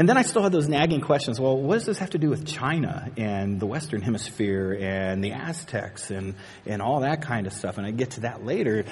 And 0.01 0.09
then 0.09 0.17
I 0.17 0.23
still 0.23 0.43
had 0.43 0.51
those 0.51 0.67
nagging 0.67 1.03
questions. 1.03 1.39
Well, 1.39 1.59
what 1.59 1.75
does 1.75 1.85
this 1.85 1.99
have 1.99 2.09
to 2.11 2.19
do 2.19 2.31
with 2.31 2.47
China 2.47 3.11
and 3.19 3.61
the 3.61 3.67
Western 3.67 4.01
Hemisphere 4.01 4.73
and 4.81 5.23
the 5.23 5.33
Aztecs 5.33 6.11
and, 6.11 6.37
and 6.65 6.81
all 6.81 7.01
that 7.01 7.21
kind 7.21 7.47
of 7.47 7.53
stuff? 7.53 7.77
And 7.77 7.87
I 7.87 7.91
get 7.91 8.13
to 8.13 8.21
that 8.21 8.43
later. 8.43 8.87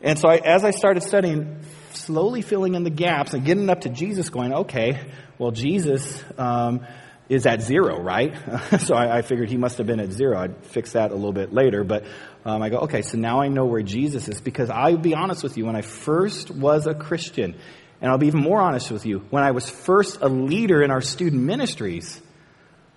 And 0.00 0.18
so 0.18 0.26
I, 0.26 0.36
as 0.36 0.64
I 0.64 0.70
started 0.70 1.02
studying, 1.02 1.60
slowly 1.92 2.40
filling 2.40 2.76
in 2.76 2.82
the 2.82 2.88
gaps 2.88 3.34
and 3.34 3.44
getting 3.44 3.68
up 3.68 3.82
to 3.82 3.90
Jesus, 3.90 4.30
going, 4.30 4.54
okay, 4.54 5.00
well, 5.38 5.50
Jesus 5.50 6.24
um, 6.38 6.86
is 7.28 7.44
at 7.44 7.60
zero, 7.60 8.00
right? 8.00 8.34
so 8.80 8.94
I, 8.94 9.18
I, 9.18 9.20
figured 9.20 9.50
he 9.50 9.58
must 9.58 9.76
have 9.76 9.86
been 9.86 10.00
at 10.00 10.12
zero. 10.12 10.38
I'd 10.38 10.64
fix 10.64 10.92
that 10.92 11.10
a 11.10 11.14
little 11.14 11.34
bit 11.34 11.52
later. 11.52 11.84
But 11.84 12.06
um, 12.46 12.62
I 12.62 12.70
go, 12.70 12.78
okay, 12.78 13.02
so 13.02 13.18
now 13.18 13.42
I 13.42 13.48
know 13.48 13.66
where 13.66 13.82
Jesus 13.82 14.28
is 14.28 14.40
because 14.40 14.70
I'll 14.70 14.96
be 14.96 15.14
honest 15.14 15.42
with 15.42 15.58
you, 15.58 15.66
when 15.66 15.76
I 15.76 15.82
first 15.82 16.50
was 16.50 16.86
a 16.86 16.94
Christian, 16.94 17.54
and 18.00 18.10
I'll 18.10 18.18
be 18.18 18.26
even 18.26 18.40
more 18.40 18.60
honest 18.60 18.90
with 18.90 19.06
you. 19.06 19.20
When 19.30 19.42
I 19.42 19.52
was 19.52 19.68
first 19.68 20.18
a 20.20 20.28
leader 20.28 20.82
in 20.82 20.90
our 20.90 21.00
student 21.00 21.42
ministries, 21.42 22.20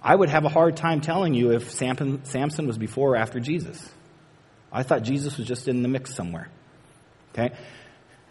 I 0.02 0.16
would 0.16 0.30
have 0.30 0.46
a 0.46 0.50
hard 0.50 0.78
time 0.78 1.02
telling 1.02 1.34
you 1.34 1.52
if 1.52 1.72
Samson 1.72 2.68
was 2.68 2.78
before 2.78 3.14
or 3.14 3.18
after 3.18 3.40
Jesus. 3.40 3.90
I 4.72 4.84
thought 4.84 5.04
Jesus 5.04 5.38
was 5.38 5.48
just 5.48 5.68
in 5.68 5.82
the 5.82 5.88
mix 5.88 6.14
somewhere. 6.14 6.50
Okay? 7.34 7.56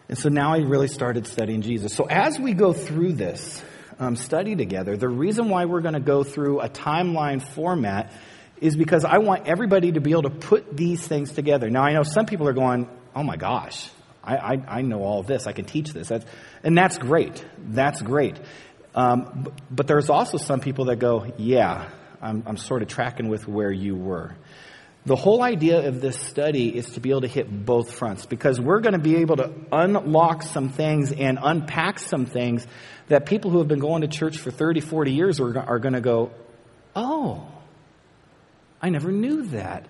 And 0.09 0.17
so 0.17 0.29
now 0.29 0.53
I 0.53 0.59
really 0.59 0.87
started 0.87 1.27
studying 1.27 1.61
Jesus. 1.61 1.93
So 1.93 2.05
as 2.05 2.39
we 2.39 2.53
go 2.53 2.73
through 2.73 3.13
this 3.13 3.63
um, 3.99 4.15
study 4.15 4.55
together, 4.55 4.95
the 4.95 5.09
reason 5.09 5.49
why 5.49 5.65
we're 5.65 5.81
going 5.81 5.95
to 5.95 5.99
go 5.99 6.23
through 6.23 6.61
a 6.61 6.69
timeline 6.69 7.41
format 7.41 8.11
is 8.61 8.75
because 8.75 9.03
I 9.05 9.17
want 9.17 9.47
everybody 9.47 9.91
to 9.91 9.99
be 9.99 10.11
able 10.11 10.23
to 10.23 10.29
put 10.29 10.75
these 10.75 11.05
things 11.05 11.31
together. 11.31 11.69
Now 11.69 11.83
I 11.83 11.93
know 11.93 12.03
some 12.03 12.25
people 12.25 12.47
are 12.47 12.53
going, 12.53 12.89
oh 13.15 13.23
my 13.23 13.35
gosh, 13.35 13.89
I, 14.27 14.35
I, 14.35 14.63
I 14.67 14.81
know 14.81 15.03
all 15.03 15.23
this. 15.23 15.47
I 15.47 15.53
can 15.53 15.65
teach 15.65 15.93
this. 15.93 16.09
That's, 16.09 16.25
and 16.63 16.77
that's 16.77 16.97
great. 16.97 17.43
That's 17.57 18.01
great. 18.01 18.37
Um, 18.93 19.53
but, 19.71 19.87
there's 19.87 20.09
also 20.09 20.37
some 20.37 20.59
people 20.59 20.85
that 20.85 20.97
go, 20.97 21.31
yeah, 21.37 21.89
I'm, 22.21 22.43
I'm 22.45 22.57
sort 22.57 22.81
of 22.81 22.87
tracking 22.89 23.29
with 23.29 23.47
where 23.47 23.71
you 23.71 23.95
were. 23.95 24.35
The 25.05 25.15
whole 25.15 25.41
idea 25.41 25.87
of 25.87 26.01
this 26.01 26.19
study 26.19 26.75
is 26.75 26.89
to 26.91 26.99
be 26.99 27.11
able 27.11 27.21
to 27.21 27.27
hit 27.27 27.47
both 27.65 27.93
fronts 27.93 28.25
because 28.25 28.59
we're 28.59 28.81
going 28.81 28.93
to 28.93 28.99
be 28.99 29.17
able 29.17 29.37
to 29.37 29.53
unlock 29.71 30.43
some 30.43 30.69
things 30.69 31.13
and 31.13 31.39
unpack 31.41 31.99
some 31.99 32.25
things 32.25 32.67
that 33.07 33.25
people 33.25 33.51
who 33.51 33.59
have 33.59 33.69
been 33.69 33.79
going 33.79 34.01
to 34.01 34.09
church 34.09 34.37
for 34.37 34.51
30, 34.51 34.81
40 34.81 35.11
years 35.13 35.39
are, 35.39 35.57
are 35.57 35.79
going 35.79 35.93
to 35.93 36.01
go, 36.01 36.31
oh, 36.93 37.47
I 38.81 38.89
never 38.89 39.11
knew 39.11 39.43
that. 39.43 39.85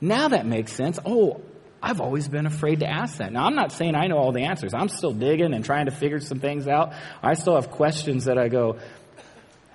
Now 0.00 0.28
that 0.28 0.46
makes 0.46 0.72
sense. 0.72 0.98
Oh, 1.04 1.40
I've 1.82 2.00
always 2.00 2.26
been 2.26 2.46
afraid 2.46 2.80
to 2.80 2.88
ask 2.88 3.18
that. 3.18 3.32
Now, 3.32 3.46
I'm 3.46 3.54
not 3.54 3.72
saying 3.72 3.94
I 3.94 4.08
know 4.08 4.16
all 4.16 4.32
the 4.32 4.44
answers. 4.44 4.74
I'm 4.74 4.88
still 4.88 5.12
digging 5.12 5.54
and 5.54 5.64
trying 5.64 5.86
to 5.86 5.92
figure 5.92 6.18
some 6.20 6.40
things 6.40 6.66
out. 6.66 6.92
I 7.22 7.34
still 7.34 7.54
have 7.54 7.70
questions 7.70 8.24
that 8.24 8.36
I 8.36 8.48
go, 8.48 8.78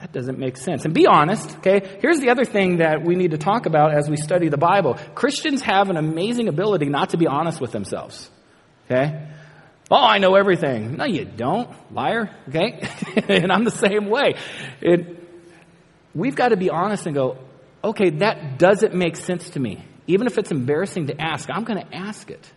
that 0.01 0.11
doesn't 0.11 0.37
make 0.37 0.57
sense. 0.57 0.83
And 0.83 0.93
be 0.93 1.07
honest, 1.07 1.57
okay? 1.59 1.97
Here's 2.01 2.19
the 2.19 2.29
other 2.29 2.43
thing 2.43 2.77
that 2.77 3.03
we 3.03 3.15
need 3.15 3.31
to 3.31 3.37
talk 3.37 3.65
about 3.65 3.93
as 3.93 4.09
we 4.09 4.17
study 4.17 4.49
the 4.49 4.57
Bible. 4.57 4.97
Christians 5.15 5.61
have 5.61 5.89
an 5.89 5.95
amazing 5.95 6.49
ability 6.49 6.87
not 6.87 7.11
to 7.11 7.17
be 7.17 7.27
honest 7.27 7.61
with 7.61 7.71
themselves, 7.71 8.29
okay? 8.85 9.29
Oh, 9.89 10.03
I 10.03 10.17
know 10.17 10.35
everything. 10.35 10.97
No, 10.97 11.05
you 11.05 11.23
don't, 11.23 11.69
liar, 11.93 12.29
okay? 12.49 12.85
and 13.29 13.49
I'm 13.49 13.63
the 13.63 13.71
same 13.71 14.09
way. 14.09 14.35
It, 14.81 15.25
we've 16.13 16.35
got 16.35 16.49
to 16.49 16.57
be 16.57 16.69
honest 16.69 17.05
and 17.05 17.15
go, 17.15 17.37
okay, 17.81 18.09
that 18.09 18.59
doesn't 18.59 18.93
make 18.93 19.15
sense 19.15 19.51
to 19.51 19.59
me. 19.59 19.85
Even 20.07 20.27
if 20.27 20.37
it's 20.37 20.51
embarrassing 20.51 21.07
to 21.07 21.21
ask, 21.21 21.49
I'm 21.49 21.63
going 21.63 21.85
to 21.85 21.95
ask 21.95 22.29
it. 22.29 22.51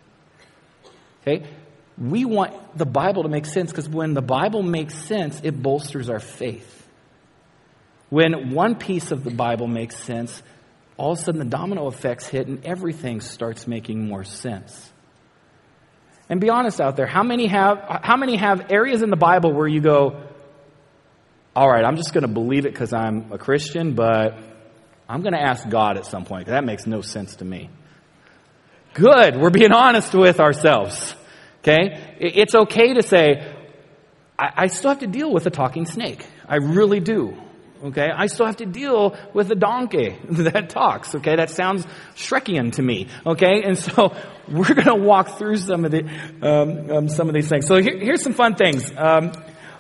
Okay? 1.23 1.47
We 1.99 2.25
want 2.25 2.77
the 2.77 2.87
Bible 2.87 3.23
to 3.23 3.29
make 3.29 3.47
sense 3.47 3.71
because 3.71 3.89
when 3.89 4.15
the 4.15 4.23
Bible 4.23 4.63
makes 4.63 4.95
sense, 4.95 5.41
it 5.43 5.63
bolsters 5.63 6.11
our 6.11 6.21
faith. 6.21 6.73
When 8.11 8.53
one 8.53 8.77
piece 8.77 9.11
of 9.11 9.25
the 9.25 9.31
Bible 9.31 9.67
makes 9.67 9.97
sense, 9.97 10.43
all 10.97 11.13
of 11.13 11.19
a 11.19 11.23
sudden 11.23 11.39
the 11.39 11.45
domino 11.45 11.89
effects 11.89 12.27
hit 12.27 12.47
and 12.47 12.65
everything 12.65 13.21
starts 13.21 13.67
making 13.67 14.07
more 14.07 14.25
sense. 14.25 14.93
And 16.29 16.41
be 16.41 16.51
honest 16.51 16.81
out 16.81 16.97
there, 16.97 17.07
how 17.07 17.23
many 17.23 17.47
have, 17.47 17.79
how 18.03 18.17
many 18.17 18.37
have 18.37 18.71
areas 18.71 19.03
in 19.03 19.11
the 19.11 19.17
Bible 19.17 19.53
where 19.53 19.69
you 19.69 19.81
go, 19.81 20.23
all 21.55 21.69
right, 21.69 21.85
I'm 21.85 21.97
just 21.97 22.13
going 22.13 22.23
to 22.23 22.33
believe 22.33 22.67
it 22.67 22.73
because 22.73 22.93
I'm 22.93 23.33
a 23.33 23.39
Christian, 23.39 23.95
but 23.95 24.39
I'm 25.09 25.23
going 25.23 25.35
to 25.35 25.43
ask 25.43 25.69
God 25.69 25.97
at 25.97 26.07
some 26.07 26.25
point. 26.25 26.47
Because 26.47 26.53
that 26.53 26.65
makes 26.65 26.87
no 26.87 27.01
sense 27.01 27.37
to 27.37 27.45
me. 27.45 27.71
Good. 28.95 29.37
We're 29.37 29.51
being 29.51 29.73
honest 29.73 30.15
with 30.15 30.41
ourselves. 30.41 31.15
Okay? 31.61 32.17
It's 32.19 32.55
okay 32.55 32.95
to 32.95 33.03
say, 33.03 33.55
I, 34.39 34.53
I 34.57 34.67
still 34.69 34.91
have 34.91 35.01
to 35.01 35.07
deal 35.07 35.33
with 35.33 35.47
a 35.47 35.51
talking 35.51 35.87
snake. 35.87 36.25
I 36.49 36.57
really 36.57 37.01
do. 37.01 37.37
Okay, 37.85 38.09
I 38.09 38.27
still 38.27 38.47
have 38.47 38.57
to 38.57 38.67
deal 38.67 39.15
with 39.35 39.51
a 39.51 39.55
donkey 39.55 40.17
that 40.31 40.71
talks. 40.71 41.15
Okay, 41.15 41.37
that 41.37 41.51
sounds 41.51 41.87
Shrekian 42.15 42.73
to 42.77 42.83
me. 42.83 43.09
Okay, 43.27 43.63
and 43.65 43.77
so 43.79 44.17
we're 44.49 44.73
going 44.73 44.87
to 44.87 44.95
walk 44.95 45.39
through 45.39 45.59
some 45.59 45.85
of 45.85 45.91
the 45.91 46.09
um, 46.41 46.91
um, 46.91 47.09
some 47.09 47.29
of 47.29 47.35
these 47.35 47.49
things. 47.49 47.67
So 47.67 47.77
here, 47.77 47.99
here's 47.99 48.23
some 48.23 48.33
fun 48.33 48.55
things. 48.55 48.91
Um, 48.97 49.33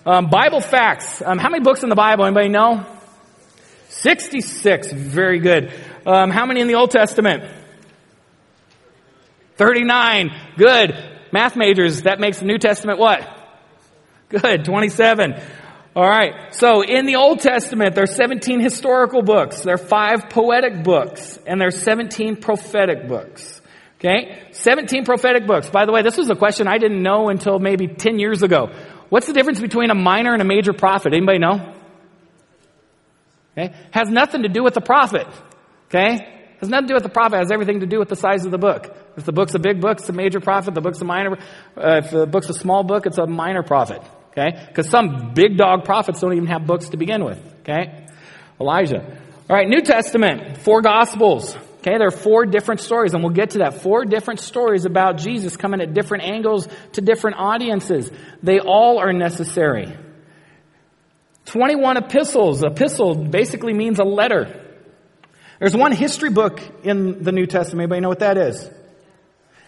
um 0.05 0.29
Bible 0.29 0.61
facts. 0.61 1.23
Um, 1.25 1.39
how 1.39 1.49
many 1.49 1.65
books 1.65 1.83
in 1.83 1.89
the 1.89 1.95
Bible? 1.95 2.27
Anybody 2.27 2.51
know? 2.51 2.85
Sixty-six. 4.01 4.93
Very 4.93 5.39
good. 5.41 5.73
Um, 6.07 6.31
how 6.31 6.47
many 6.47 6.61
in 6.61 6.69
the 6.69 6.75
Old 6.75 6.91
Testament? 6.91 7.45
Thirty-nine. 9.57 10.31
Good. 10.57 10.95
Math 11.33 11.57
majors. 11.57 12.03
That 12.03 12.21
makes 12.21 12.39
the 12.39 12.47
New 12.47 12.59
Testament 12.59 12.99
what? 12.99 13.27
Good. 14.29 14.65
Twenty-seven. 14.65 15.41
All 15.97 16.07
right. 16.07 16.55
So 16.55 16.83
in 16.83 17.07
the 17.07 17.17
Old 17.17 17.41
Testament, 17.41 17.95
there 17.95 18.05
are 18.05 18.07
17 18.07 18.61
historical 18.61 19.23
books, 19.23 19.63
there 19.63 19.77
are 19.77 19.79
five 19.79 20.29
poetic 20.29 20.85
books, 20.85 21.39
and 21.47 21.59
there 21.59 21.69
are 21.69 21.71
17 21.71 22.37
prophetic 22.37 23.09
books. 23.09 23.63
Okay? 23.99 24.43
17 24.53 25.07
prophetic 25.07 25.47
books. 25.47 25.71
By 25.71 25.87
the 25.87 25.93
way, 25.93 26.03
this 26.03 26.19
was 26.19 26.29
a 26.29 26.37
question 26.37 26.69
I 26.69 26.77
didn't 26.77 27.03
know 27.03 27.31
until 27.31 27.59
maybe 27.59 27.89
10 27.89 28.19
years 28.19 28.43
ago. 28.43 28.73
What's 29.09 29.27
the 29.27 29.33
difference 29.33 29.59
between 29.59 29.91
a 29.91 29.95
minor 29.95 30.35
and 30.35 30.43
a 30.43 30.45
major 30.45 30.75
prophet? 30.75 31.15
Anybody 31.15 31.39
know? 31.39 31.73
Okay? 33.57 33.75
Has 33.90 34.09
nothing 34.09 34.42
to 34.42 34.49
do 34.49 34.62
with 34.62 34.75
the 34.75 34.81
prophet. 34.81 35.27
Okay? 35.88 36.35
Has 36.61 36.69
nothing 36.69 36.88
to 36.88 36.88
do 36.88 36.95
with 36.95 37.03
the 37.03 37.09
prophet. 37.11 37.38
Has 37.38 37.51
everything 37.51 37.81
to 37.81 37.87
do 37.87 37.99
with 37.99 38.09
the 38.09 38.16
size 38.16 38.45
of 38.45 38.51
the 38.51 38.59
book. 38.59 38.95
If 39.16 39.25
the 39.25 39.33
book's 39.33 39.55
a 39.55 39.59
big 39.59 39.81
book, 39.81 39.99
it's 40.01 40.09
a 40.09 40.12
major 40.12 40.40
prophet. 40.40 40.75
The 40.75 40.81
book's 40.81 41.01
a 41.01 41.05
minor. 41.05 41.38
Uh, 41.77 42.01
if 42.05 42.11
the 42.11 42.27
book's 42.27 42.49
a 42.49 42.55
small 42.55 42.83
book, 42.83 43.07
it's 43.07 43.19
a 43.19 43.27
minor 43.27 43.62
prophet. 43.62 44.03
Okay? 44.31 44.51
Because 44.69 44.88
some 44.88 45.33
big 45.35 45.57
dog 45.57 45.85
prophets 45.85 46.21
don't 46.21 46.33
even 46.33 46.49
have 46.49 46.66
books 46.66 46.90
to 46.90 46.97
begin 46.97 47.25
with. 47.25 47.40
Okay? 47.61 48.07
Elijah. 48.61 49.03
All 49.49 49.57
right, 49.57 49.69
New 49.69 49.83
Testament, 49.83 50.59
four 50.59 50.83
Gospels. 50.83 51.57
Okay, 51.87 51.99
there 51.99 52.09
are 52.09 52.11
four 52.11 52.47
different 52.47 52.81
stories, 52.81 53.14
and 53.14 53.23
we'll 53.23 53.33
get 53.33 53.51
to 53.51 53.59
that. 53.59 53.81
Four 53.81 54.05
different 54.05 54.40
stories 54.40 54.87
about 54.87 55.19
Jesus 55.19 55.57
coming 55.57 55.81
at 55.81 55.95
different 55.95 56.25
angles 56.25 56.66
to 56.95 57.01
different 57.01 57.37
audiences. 57.38 58.11
They 58.42 58.59
all 58.59 58.99
are 58.99 59.12
necessary. 59.12 59.97
21 61.47 61.97
epistles. 61.97 62.63
Epistle 62.63 63.15
basically 63.15 63.73
means 63.73 63.99
a 63.99 64.05
letter. 64.05 64.63
There's 65.59 65.77
one 65.77 65.93
history 65.93 66.31
book 66.31 66.61
in 66.83 67.23
the 67.23 67.33
New 67.33 67.47
Testament. 67.47 67.85
Anybody 67.85 68.01
know 68.03 68.09
what 68.09 68.19
that 68.19 68.37
is? 68.37 68.69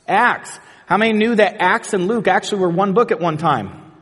Acts. 0.06 0.58
How 0.86 0.96
many 0.96 1.12
knew 1.12 1.34
that 1.34 1.56
Acts 1.60 1.94
and 1.94 2.06
Luke 2.06 2.28
actually 2.28 2.60
were 2.60 2.70
one 2.70 2.94
book 2.94 3.10
at 3.10 3.20
one 3.20 3.38
time? 3.38 3.92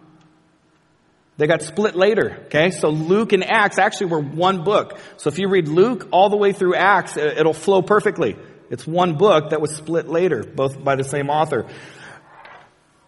They 1.36 1.46
got 1.46 1.62
split 1.62 1.94
later, 1.94 2.44
okay? 2.46 2.70
So 2.70 2.88
Luke 2.88 3.32
and 3.32 3.44
Acts 3.44 3.78
actually 3.78 4.06
were 4.06 4.20
one 4.20 4.64
book. 4.64 4.98
So 5.18 5.28
if 5.28 5.38
you 5.38 5.48
read 5.48 5.68
Luke 5.68 6.08
all 6.10 6.30
the 6.30 6.36
way 6.36 6.52
through 6.52 6.74
Acts, 6.76 7.16
it'll 7.16 7.52
flow 7.52 7.82
perfectly. 7.82 8.36
It's 8.70 8.86
one 8.86 9.16
book 9.16 9.50
that 9.50 9.60
was 9.60 9.74
split 9.76 10.08
later, 10.08 10.42
both 10.42 10.82
by 10.82 10.96
the 10.96 11.04
same 11.04 11.28
author. 11.28 11.66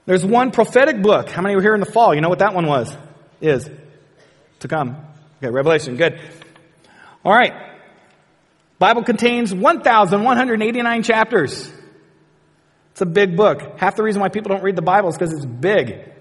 There's 0.04 0.24
one 0.24 0.50
prophetic 0.50 1.02
book. 1.02 1.31
How 1.31 1.42
many 1.42 1.57
were 1.57 1.62
here 1.62 1.74
in 1.74 1.81
the 1.81 1.90
fall? 1.90 2.14
You 2.14 2.20
know 2.20 2.28
what 2.28 2.40
that 2.40 2.54
one 2.54 2.66
was? 2.66 2.94
Is. 3.40 3.68
To 4.60 4.68
come. 4.68 4.96
Okay, 5.38 5.50
Revelation. 5.50 5.96
Good. 5.96 6.20
All 7.24 7.32
right. 7.32 7.54
Bible 8.78 9.02
contains 9.02 9.52
1,189 9.52 11.02
chapters. 11.02 11.72
It's 12.92 13.00
a 13.00 13.06
big 13.06 13.36
book. 13.36 13.78
Half 13.78 13.96
the 13.96 14.02
reason 14.02 14.20
why 14.20 14.28
people 14.28 14.50
don't 14.50 14.62
read 14.62 14.76
the 14.76 14.82
Bible 14.82 15.08
is 15.08 15.16
because 15.16 15.32
it's 15.32 15.46
big. 15.46 16.12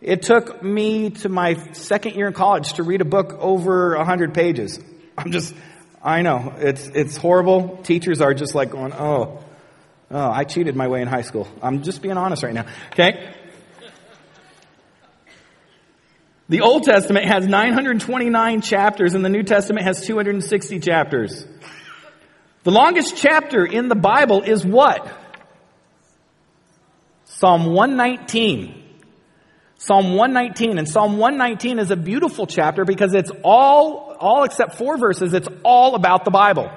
It 0.00 0.22
took 0.22 0.62
me 0.62 1.10
to 1.10 1.28
my 1.28 1.54
second 1.72 2.14
year 2.14 2.26
in 2.26 2.32
college 2.32 2.72
to 2.74 2.82
read 2.82 3.00
a 3.00 3.04
book 3.04 3.34
over 3.38 3.96
100 3.96 4.32
pages. 4.32 4.80
I'm 5.18 5.30
just, 5.30 5.54
I 6.02 6.22
know, 6.22 6.54
it's, 6.58 6.86
it's 6.88 7.16
horrible. 7.16 7.78
Teachers 7.82 8.20
are 8.20 8.32
just 8.32 8.54
like 8.54 8.70
going, 8.70 8.92
oh, 8.92 9.44
oh, 10.10 10.30
I 10.30 10.44
cheated 10.44 10.74
my 10.74 10.88
way 10.88 11.02
in 11.02 11.08
high 11.08 11.22
school. 11.22 11.46
I'm 11.62 11.82
just 11.82 12.00
being 12.00 12.16
honest 12.16 12.42
right 12.42 12.54
now. 12.54 12.66
Okay? 12.92 13.34
The 16.50 16.62
Old 16.62 16.82
Testament 16.82 17.26
has 17.26 17.46
929 17.46 18.60
chapters 18.60 19.14
and 19.14 19.24
the 19.24 19.28
New 19.28 19.44
Testament 19.44 19.86
has 19.86 20.04
260 20.04 20.80
chapters. 20.80 21.46
The 22.64 22.72
longest 22.72 23.16
chapter 23.16 23.64
in 23.64 23.86
the 23.86 23.94
Bible 23.94 24.42
is 24.42 24.66
what? 24.66 25.08
Psalm 27.22 27.66
119. 27.66 28.82
Psalm 29.78 30.16
119. 30.16 30.78
And 30.78 30.88
Psalm 30.88 31.18
119 31.18 31.78
is 31.78 31.92
a 31.92 31.96
beautiful 31.96 32.48
chapter 32.48 32.84
because 32.84 33.14
it's 33.14 33.30
all, 33.44 34.16
all 34.18 34.42
except 34.42 34.74
four 34.74 34.98
verses, 34.98 35.32
it's 35.32 35.48
all 35.64 35.94
about 35.94 36.24
the 36.24 36.32
Bible. 36.32 36.68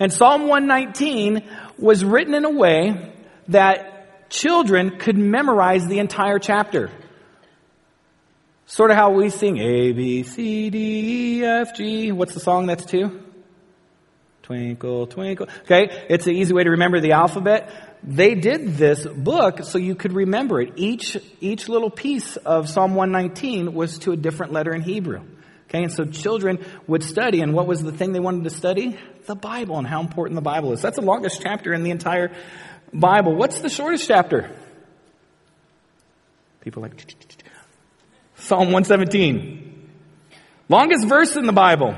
And 0.00 0.10
Psalm 0.10 0.48
119 0.48 1.46
was 1.76 2.02
written 2.02 2.32
in 2.32 2.46
a 2.46 2.50
way 2.50 3.12
that 3.48 4.30
children 4.30 4.98
could 4.98 5.18
memorize 5.18 5.86
the 5.86 5.98
entire 5.98 6.38
chapter. 6.38 6.90
Sort 8.66 8.90
of 8.90 8.96
how 8.96 9.10
we 9.10 9.28
sing 9.28 9.58
A, 9.58 9.92
B, 9.92 10.22
C, 10.22 10.70
D, 10.70 10.78
E, 11.40 11.44
F, 11.44 11.76
G. 11.76 12.12
What's 12.12 12.34
the 12.34 12.40
song 12.40 12.66
that's 12.66 12.86
to? 12.86 13.20
Twinkle, 14.42 15.06
twinkle. 15.06 15.48
Okay, 15.62 16.06
it's 16.08 16.26
an 16.26 16.34
easy 16.34 16.52
way 16.52 16.64
to 16.64 16.70
remember 16.70 17.00
the 17.00 17.12
alphabet. 17.12 17.70
They 18.02 18.34
did 18.34 18.76
this 18.76 19.06
book 19.06 19.64
so 19.64 19.78
you 19.78 19.94
could 19.94 20.12
remember 20.12 20.60
it. 20.60 20.74
Each, 20.76 21.16
each 21.40 21.68
little 21.68 21.90
piece 21.90 22.36
of 22.36 22.68
Psalm 22.68 22.94
119 22.94 23.72
was 23.72 23.98
to 24.00 24.12
a 24.12 24.16
different 24.16 24.52
letter 24.52 24.74
in 24.74 24.82
Hebrew. 24.82 25.22
Okay, 25.68 25.82
and 25.82 25.92
so 25.92 26.04
children 26.04 26.64
would 26.86 27.02
study, 27.02 27.40
and 27.40 27.54
what 27.54 27.66
was 27.66 27.82
the 27.82 27.92
thing 27.92 28.12
they 28.12 28.20
wanted 28.20 28.44
to 28.44 28.50
study? 28.50 28.98
The 29.26 29.34
Bible 29.34 29.78
and 29.78 29.86
how 29.86 30.00
important 30.00 30.36
the 30.36 30.42
Bible 30.42 30.72
is. 30.72 30.82
That's 30.82 30.98
the 30.98 31.04
longest 31.04 31.40
chapter 31.42 31.72
in 31.72 31.82
the 31.82 31.90
entire 31.90 32.30
Bible. 32.92 33.34
What's 33.34 33.60
the 33.60 33.70
shortest 33.70 34.06
chapter? 34.06 34.50
People 36.60 36.82
like 36.82 36.96
Psalm 38.44 38.72
117. 38.72 39.90
Longest 40.68 41.06
verse 41.06 41.34
in 41.34 41.46
the 41.46 41.52
Bible. 41.52 41.96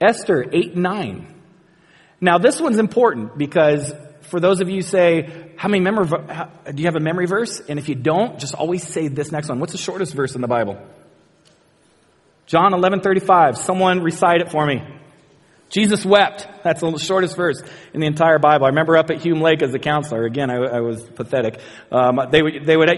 Esther 0.00 0.46
8 0.52 0.76
9. 0.76 1.26
Now, 2.20 2.38
this 2.38 2.60
one's 2.60 2.78
important 2.78 3.36
because 3.36 3.92
for 4.22 4.38
those 4.38 4.60
of 4.60 4.70
you 4.70 4.80
say, 4.82 5.50
how 5.56 5.68
many 5.68 5.82
memory, 5.82 6.06
how, 6.06 6.44
do 6.72 6.80
you 6.80 6.86
have 6.86 6.94
a 6.94 7.00
memory 7.00 7.26
verse? 7.26 7.60
And 7.68 7.80
if 7.80 7.88
you 7.88 7.96
don't, 7.96 8.38
just 8.38 8.54
always 8.54 8.86
say 8.86 9.08
this 9.08 9.32
next 9.32 9.48
one. 9.48 9.58
What's 9.58 9.72
the 9.72 9.78
shortest 9.78 10.14
verse 10.14 10.36
in 10.36 10.40
the 10.40 10.48
Bible? 10.48 10.78
John 12.46 12.72
11:35. 12.72 13.56
Someone 13.56 14.02
recite 14.02 14.40
it 14.40 14.52
for 14.52 14.64
me. 14.64 14.84
Jesus 15.74 16.06
wept. 16.06 16.46
That's 16.62 16.80
the 16.80 16.96
shortest 16.98 17.34
verse 17.34 17.60
in 17.92 18.00
the 18.00 18.06
entire 18.06 18.38
Bible. 18.38 18.66
I 18.66 18.68
remember 18.68 18.96
up 18.96 19.10
at 19.10 19.20
Hume 19.20 19.40
Lake 19.40 19.60
as 19.60 19.74
a 19.74 19.80
counselor. 19.80 20.24
Again, 20.24 20.48
I, 20.48 20.76
I 20.76 20.80
was 20.80 21.02
pathetic. 21.02 21.58
Um, 21.90 22.20
they 22.30 22.42
would, 22.42 22.64
they 22.64 22.76
would, 22.76 22.88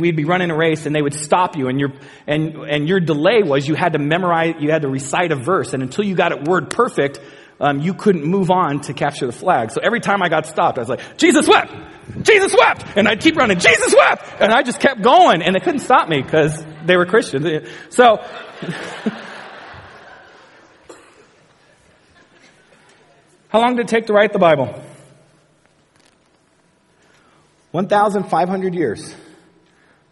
we'd 0.00 0.16
be 0.16 0.24
running 0.24 0.50
a 0.50 0.56
race 0.56 0.86
and 0.86 0.96
they 0.96 1.02
would 1.02 1.12
stop 1.12 1.58
you 1.58 1.68
and 1.68 1.78
your, 1.78 1.92
and, 2.26 2.56
and 2.56 2.88
your 2.88 3.00
delay 3.00 3.42
was 3.42 3.68
you 3.68 3.74
had 3.74 3.92
to 3.92 3.98
memorize, 3.98 4.54
you 4.60 4.70
had 4.70 4.80
to 4.80 4.88
recite 4.88 5.30
a 5.30 5.36
verse 5.36 5.74
and 5.74 5.82
until 5.82 6.06
you 6.06 6.14
got 6.14 6.32
it 6.32 6.48
word 6.48 6.70
perfect, 6.70 7.20
um, 7.60 7.80
you 7.80 7.92
couldn't 7.92 8.24
move 8.24 8.50
on 8.50 8.80
to 8.80 8.94
capture 8.94 9.26
the 9.26 9.32
flag. 9.32 9.70
So 9.70 9.82
every 9.82 10.00
time 10.00 10.22
I 10.22 10.30
got 10.30 10.46
stopped, 10.46 10.78
I 10.78 10.80
was 10.80 10.88
like, 10.88 11.18
Jesus 11.18 11.46
wept! 11.46 11.70
Jesus 12.22 12.54
wept! 12.58 12.96
And 12.96 13.08
I'd 13.08 13.20
keep 13.20 13.36
running, 13.36 13.58
Jesus 13.58 13.94
wept! 13.94 14.40
And 14.40 14.54
I 14.54 14.62
just 14.62 14.80
kept 14.80 15.02
going 15.02 15.42
and 15.42 15.54
they 15.54 15.60
couldn't 15.60 15.80
stop 15.80 16.08
me 16.08 16.22
because 16.22 16.64
they 16.86 16.96
were 16.96 17.04
Christians. 17.04 17.68
So, 17.90 18.24
how 23.52 23.60
long 23.60 23.76
did 23.76 23.84
it 23.84 23.88
take 23.88 24.06
to 24.06 24.14
write 24.14 24.32
the 24.32 24.38
Bible? 24.38 24.82
1,500 27.72 28.74
years. 28.74 29.14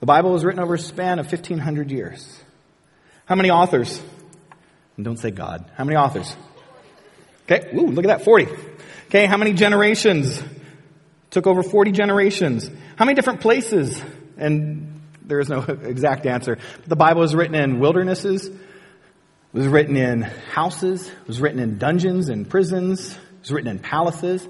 The 0.00 0.06
Bible 0.06 0.30
was 0.32 0.44
written 0.44 0.60
over 0.60 0.74
a 0.74 0.78
span 0.78 1.18
of 1.18 1.24
1,500 1.24 1.90
years. 1.90 2.38
How 3.24 3.36
many 3.36 3.48
authors? 3.50 3.98
And 4.96 5.06
don't 5.06 5.16
say 5.16 5.30
God. 5.30 5.64
How 5.74 5.84
many 5.84 5.96
authors? 5.96 6.36
Okay, 7.44 7.70
Ooh, 7.74 7.86
look 7.86 8.04
at 8.04 8.08
that, 8.08 8.24
40. 8.24 8.46
Okay, 9.06 9.24
how 9.24 9.38
many 9.38 9.54
generations? 9.54 10.42
Took 11.30 11.46
over 11.46 11.62
40 11.62 11.92
generations. 11.92 12.70
How 12.96 13.06
many 13.06 13.14
different 13.14 13.40
places? 13.40 13.98
And 14.36 15.00
there 15.22 15.40
is 15.40 15.48
no 15.48 15.60
exact 15.62 16.26
answer. 16.26 16.58
The 16.86 16.96
Bible 16.96 17.22
was 17.22 17.34
written 17.34 17.54
in 17.54 17.80
wildernesses, 17.80 18.50
was 19.54 19.66
written 19.66 19.96
in 19.96 20.20
houses, 20.20 21.10
was 21.26 21.40
written 21.40 21.58
in 21.58 21.78
dungeons 21.78 22.28
and 22.28 22.46
prisons, 22.48 23.16
it 23.40 23.42
was 23.42 23.52
written 23.52 23.70
in 23.70 23.78
palaces. 23.78 24.46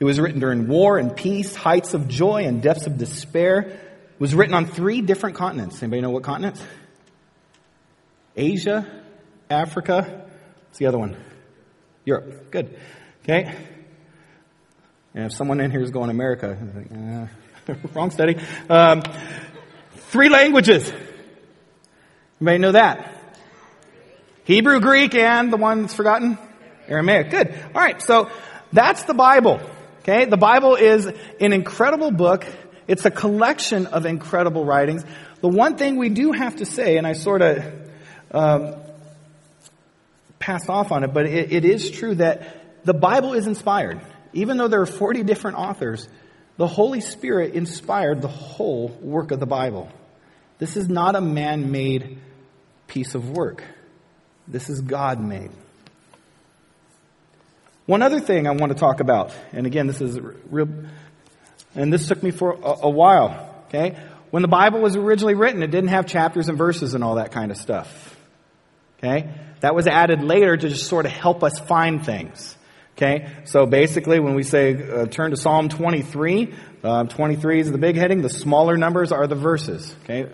It 0.00 0.04
was 0.04 0.18
written 0.18 0.40
during 0.40 0.66
war 0.68 0.98
and 0.98 1.14
peace, 1.14 1.54
heights 1.54 1.94
of 1.94 2.08
joy 2.08 2.44
and 2.44 2.62
depths 2.62 2.86
of 2.86 2.98
despair. 2.98 3.60
It 3.60 4.20
was 4.20 4.34
written 4.34 4.54
on 4.54 4.66
three 4.66 5.00
different 5.00 5.36
continents. 5.36 5.82
Anybody 5.82 6.02
know 6.02 6.10
what 6.10 6.24
continents? 6.24 6.62
Asia, 8.36 9.02
Africa, 9.48 10.24
What's 10.74 10.80
the 10.80 10.86
other 10.86 10.98
one? 10.98 11.16
Europe. 12.04 12.50
Good. 12.50 12.76
Okay. 13.22 13.44
And 15.14 15.26
if 15.26 15.32
someone 15.32 15.60
in 15.60 15.70
here 15.70 15.82
is 15.82 15.92
going 15.92 16.10
America, 16.10 16.58
like, 16.74 17.78
uh, 17.78 17.88
wrong 17.94 18.10
study. 18.10 18.38
Um, 18.68 19.04
three 20.08 20.28
languages. 20.28 20.92
Anybody 22.40 22.58
know 22.58 22.72
that? 22.72 23.38
Hebrew, 24.42 24.80
Greek, 24.80 25.14
and 25.14 25.52
the 25.52 25.56
one 25.56 25.82
that's 25.82 25.94
forgotten? 25.94 26.38
Aramaic. 26.88 27.30
Good. 27.30 27.54
All 27.74 27.82
right. 27.82 28.00
So 28.00 28.30
that's 28.72 29.04
the 29.04 29.14
Bible. 29.14 29.60
Okay. 30.00 30.24
The 30.26 30.36
Bible 30.36 30.74
is 30.76 31.06
an 31.06 31.52
incredible 31.52 32.10
book. 32.10 32.46
It's 32.86 33.04
a 33.04 33.10
collection 33.10 33.86
of 33.86 34.06
incredible 34.06 34.64
writings. 34.64 35.04
The 35.40 35.48
one 35.48 35.76
thing 35.76 35.96
we 35.96 36.08
do 36.08 36.32
have 36.32 36.56
to 36.56 36.66
say, 36.66 36.96
and 36.96 37.06
I 37.06 37.12
sort 37.12 37.42
of 37.42 37.64
um, 38.30 38.74
passed 40.38 40.68
off 40.68 40.92
on 40.92 41.04
it, 41.04 41.14
but 41.14 41.26
it, 41.26 41.52
it 41.52 41.64
is 41.64 41.90
true 41.90 42.14
that 42.16 42.84
the 42.84 42.94
Bible 42.94 43.32
is 43.34 43.46
inspired. 43.46 44.00
Even 44.32 44.56
though 44.56 44.68
there 44.68 44.80
are 44.80 44.86
40 44.86 45.22
different 45.22 45.56
authors, 45.56 46.08
the 46.56 46.66
Holy 46.66 47.00
Spirit 47.00 47.54
inspired 47.54 48.20
the 48.20 48.28
whole 48.28 48.88
work 49.00 49.30
of 49.30 49.40
the 49.40 49.46
Bible. 49.46 49.90
This 50.58 50.76
is 50.76 50.88
not 50.88 51.16
a 51.16 51.20
man 51.20 51.70
made 51.70 52.18
piece 52.86 53.14
of 53.14 53.30
work. 53.30 53.62
This 54.46 54.68
is 54.68 54.80
God 54.80 55.20
made. 55.20 55.50
One 57.86 58.02
other 58.02 58.20
thing 58.20 58.46
I 58.46 58.52
want 58.52 58.72
to 58.72 58.78
talk 58.78 59.00
about, 59.00 59.34
and 59.52 59.66
again, 59.66 59.86
this 59.86 60.00
is 60.00 60.18
real, 60.50 60.68
and 61.74 61.92
this 61.92 62.08
took 62.08 62.22
me 62.22 62.30
for 62.30 62.52
a, 62.52 62.76
a 62.82 62.90
while, 62.90 63.64
okay? 63.68 63.96
When 64.30 64.42
the 64.42 64.48
Bible 64.48 64.80
was 64.80 64.96
originally 64.96 65.34
written, 65.34 65.62
it 65.62 65.70
didn't 65.70 65.90
have 65.90 66.06
chapters 66.06 66.48
and 66.48 66.58
verses 66.58 66.94
and 66.94 67.04
all 67.04 67.16
that 67.16 67.30
kind 67.30 67.50
of 67.50 67.56
stuff. 67.56 68.16
Okay? 68.98 69.30
That 69.60 69.74
was 69.74 69.86
added 69.86 70.22
later 70.22 70.56
to 70.56 70.68
just 70.68 70.88
sort 70.88 71.06
of 71.06 71.12
help 71.12 71.44
us 71.44 71.58
find 71.60 72.04
things. 72.04 72.56
Okay? 72.96 73.30
So 73.44 73.66
basically, 73.66 74.18
when 74.18 74.34
we 74.34 74.42
say 74.42 74.74
uh, 74.74 75.06
turn 75.06 75.30
to 75.30 75.36
Psalm 75.36 75.68
23, 75.68 76.52
uh, 76.82 77.04
23 77.04 77.60
is 77.60 77.70
the 77.70 77.78
big 77.78 77.96
heading. 77.96 78.22
The 78.22 78.28
smaller 78.28 78.76
numbers 78.76 79.12
are 79.12 79.26
the 79.26 79.36
verses. 79.36 79.94
Okay? 80.02 80.28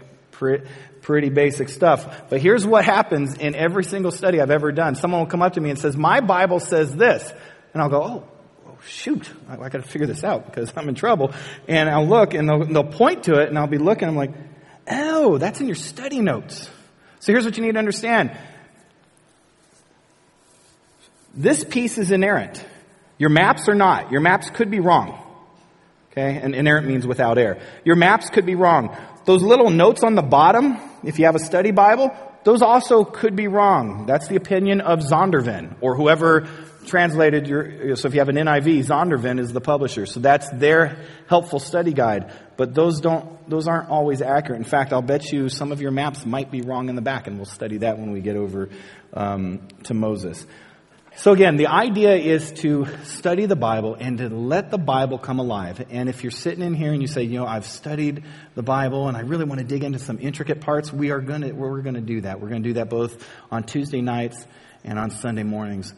Pretty, 1.02 1.30
basic 1.30 1.68
stuff. 1.68 2.28
But 2.28 2.40
here's 2.40 2.66
what 2.66 2.84
happens 2.84 3.34
in 3.34 3.54
every 3.54 3.84
single 3.84 4.10
study 4.10 4.40
I've 4.40 4.50
ever 4.50 4.70
done. 4.72 4.94
Someone 4.94 5.20
will 5.20 5.28
come 5.28 5.42
up 5.42 5.54
to 5.54 5.60
me 5.60 5.70
and 5.70 5.78
says, 5.78 5.96
my 5.96 6.20
Bible 6.20 6.60
says 6.60 6.94
this. 6.94 7.32
And 7.72 7.82
I'll 7.82 7.88
go, 7.88 8.02
oh, 8.02 8.28
oh 8.66 8.78
shoot, 8.86 9.30
I, 9.48 9.54
I 9.54 9.68
gotta 9.68 9.82
figure 9.82 10.06
this 10.06 10.24
out 10.24 10.46
because 10.46 10.72
I'm 10.76 10.88
in 10.88 10.94
trouble. 10.94 11.32
And 11.68 11.88
I'll 11.88 12.06
look 12.06 12.34
and 12.34 12.48
they'll, 12.48 12.64
they'll 12.64 12.92
point 12.92 13.24
to 13.24 13.40
it 13.40 13.48
and 13.48 13.58
I'll 13.58 13.66
be 13.66 13.78
looking, 13.78 14.08
I'm 14.08 14.16
like, 14.16 14.34
oh, 14.90 15.38
that's 15.38 15.60
in 15.60 15.66
your 15.66 15.76
study 15.76 16.20
notes. 16.20 16.68
So 17.20 17.32
here's 17.32 17.44
what 17.44 17.56
you 17.56 17.64
need 17.64 17.72
to 17.72 17.78
understand. 17.78 18.36
This 21.34 21.64
piece 21.64 21.96
is 21.98 22.10
inerrant. 22.10 22.64
Your 23.18 23.30
maps 23.30 23.68
are 23.68 23.74
not. 23.74 24.10
Your 24.10 24.20
maps 24.20 24.50
could 24.50 24.70
be 24.70 24.80
wrong. 24.80 25.16
Okay? 26.10 26.40
And 26.42 26.54
inerrant 26.54 26.86
means 26.86 27.06
without 27.06 27.38
air. 27.38 27.60
Your 27.84 27.96
maps 27.96 28.30
could 28.30 28.46
be 28.46 28.54
wrong. 28.54 28.96
Those 29.24 29.42
little 29.42 29.70
notes 29.70 30.02
on 30.02 30.14
the 30.14 30.22
bottom, 30.22 30.78
if 31.04 31.18
you 31.18 31.26
have 31.26 31.34
a 31.34 31.40
study 31.40 31.70
Bible, 31.70 32.10
those 32.44 32.62
also 32.62 33.04
could 33.04 33.36
be 33.36 33.48
wrong. 33.48 34.06
That's 34.06 34.28
the 34.28 34.36
opinion 34.36 34.80
of 34.80 35.00
Zondervan 35.00 35.76
or 35.80 35.94
whoever 35.94 36.48
translated 36.86 37.46
your, 37.46 37.96
so 37.96 38.08
if 38.08 38.14
you 38.14 38.20
have 38.20 38.30
an 38.30 38.36
NIV, 38.36 38.86
Zondervan 38.86 39.38
is 39.38 39.52
the 39.52 39.60
publisher. 39.60 40.06
So 40.06 40.20
that's 40.20 40.48
their 40.50 40.98
helpful 41.28 41.58
study 41.58 41.92
guide. 41.92 42.32
But 42.56 42.74
those 42.74 43.00
don't, 43.00 43.48
those 43.48 43.68
aren't 43.68 43.90
always 43.90 44.22
accurate. 44.22 44.58
In 44.58 44.64
fact, 44.64 44.92
I'll 44.92 45.02
bet 45.02 45.30
you 45.32 45.48
some 45.48 45.72
of 45.72 45.82
your 45.82 45.90
maps 45.90 46.24
might 46.24 46.50
be 46.50 46.62
wrong 46.62 46.88
in 46.88 46.94
the 46.94 47.02
back 47.02 47.26
and 47.26 47.36
we'll 47.36 47.44
study 47.44 47.78
that 47.78 47.98
when 47.98 48.12
we 48.12 48.20
get 48.20 48.36
over 48.36 48.70
um, 49.12 49.68
to 49.84 49.94
Moses. 49.94 50.46
So 51.20 51.32
again, 51.34 51.56
the 51.56 51.66
idea 51.66 52.14
is 52.14 52.50
to 52.62 52.86
study 53.04 53.44
the 53.44 53.54
Bible 53.54 53.94
and 53.94 54.16
to 54.16 54.30
let 54.30 54.70
the 54.70 54.78
Bible 54.78 55.18
come 55.18 55.38
alive. 55.38 55.84
And 55.90 56.08
if 56.08 56.24
you're 56.24 56.30
sitting 56.30 56.64
in 56.64 56.72
here 56.72 56.94
and 56.94 57.02
you 57.02 57.08
say, 57.08 57.24
you 57.24 57.38
know, 57.38 57.46
I've 57.46 57.66
studied 57.66 58.24
the 58.54 58.62
Bible 58.62 59.06
and 59.06 59.18
I 59.18 59.20
really 59.20 59.44
want 59.44 59.58
to 59.60 59.66
dig 59.66 59.84
into 59.84 59.98
some 59.98 60.18
intricate 60.18 60.62
parts, 60.62 60.90
we 60.90 61.10
are 61.10 61.20
going 61.20 61.42
to, 61.42 61.52
we're 61.52 61.82
going 61.82 61.96
to 61.96 62.00
do 62.00 62.22
that. 62.22 62.40
We're 62.40 62.48
going 62.48 62.62
to 62.62 62.68
do 62.70 62.72
that 62.76 62.88
both 62.88 63.22
on 63.50 63.64
Tuesday 63.64 64.00
nights 64.00 64.46
and 64.82 64.98
on 64.98 65.10
Sunday 65.10 65.42
mornings. 65.42 65.92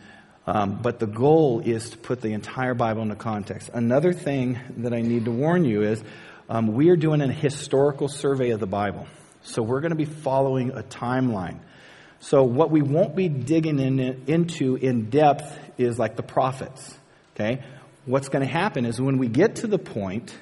Um, 0.44 0.82
but 0.82 0.98
the 0.98 1.06
goal 1.06 1.60
is 1.60 1.90
to 1.90 1.98
put 1.98 2.20
the 2.20 2.32
entire 2.32 2.74
Bible 2.74 3.02
into 3.02 3.14
context. 3.14 3.70
Another 3.72 4.12
thing 4.12 4.58
that 4.78 4.92
I 4.92 5.02
need 5.02 5.26
to 5.26 5.30
warn 5.30 5.64
you 5.64 5.82
is 5.82 6.02
um, 6.48 6.74
we 6.74 6.90
are 6.90 6.96
doing 6.96 7.20
a 7.20 7.32
historical 7.32 8.08
survey 8.08 8.50
of 8.50 8.58
the 8.58 8.66
Bible. 8.66 9.06
So 9.42 9.62
we're 9.62 9.82
going 9.82 9.90
to 9.90 9.96
be 9.96 10.04
following 10.04 10.70
a 10.70 10.82
timeline. 10.82 11.60
So 12.22 12.44
what 12.44 12.70
we 12.70 12.82
won't 12.82 13.16
be 13.16 13.28
digging 13.28 13.80
in, 13.80 13.98
into 14.28 14.76
in 14.76 15.10
depth 15.10 15.58
is 15.76 15.98
like 15.98 16.14
the 16.14 16.22
prophets. 16.22 16.96
Okay? 17.34 17.64
What's 18.06 18.28
going 18.28 18.46
to 18.46 18.50
happen 18.50 18.86
is 18.86 19.00
when 19.00 19.18
we 19.18 19.26
get 19.26 19.56
to 19.56 19.66
the 19.66 19.78
point 19.78 20.32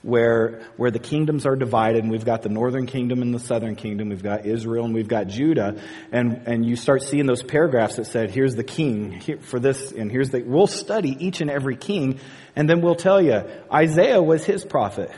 where, 0.00 0.62
where 0.78 0.90
the 0.90 0.98
kingdoms 0.98 1.44
are 1.44 1.54
divided 1.54 2.02
and 2.02 2.10
we've 2.10 2.24
got 2.24 2.40
the 2.40 2.48
northern 2.48 2.86
kingdom 2.86 3.20
and 3.20 3.34
the 3.34 3.38
southern 3.38 3.76
kingdom, 3.76 4.08
we've 4.08 4.22
got 4.22 4.46
Israel 4.46 4.86
and 4.86 4.94
we've 4.94 5.08
got 5.08 5.26
Judah, 5.26 5.78
and, 6.10 6.42
and 6.46 6.64
you 6.64 6.74
start 6.74 7.02
seeing 7.02 7.26
those 7.26 7.42
paragraphs 7.42 7.96
that 7.96 8.06
said, 8.06 8.30
here's 8.30 8.54
the 8.54 8.64
king 8.64 9.20
for 9.42 9.60
this, 9.60 9.92
and 9.92 10.10
here's 10.10 10.30
the, 10.30 10.42
we'll 10.42 10.66
study 10.66 11.16
each 11.20 11.42
and 11.42 11.50
every 11.50 11.76
king, 11.76 12.18
and 12.54 12.68
then 12.68 12.80
we'll 12.80 12.94
tell 12.94 13.20
you, 13.20 13.42
Isaiah 13.70 14.22
was 14.22 14.42
his 14.44 14.64
prophet. 14.64 15.10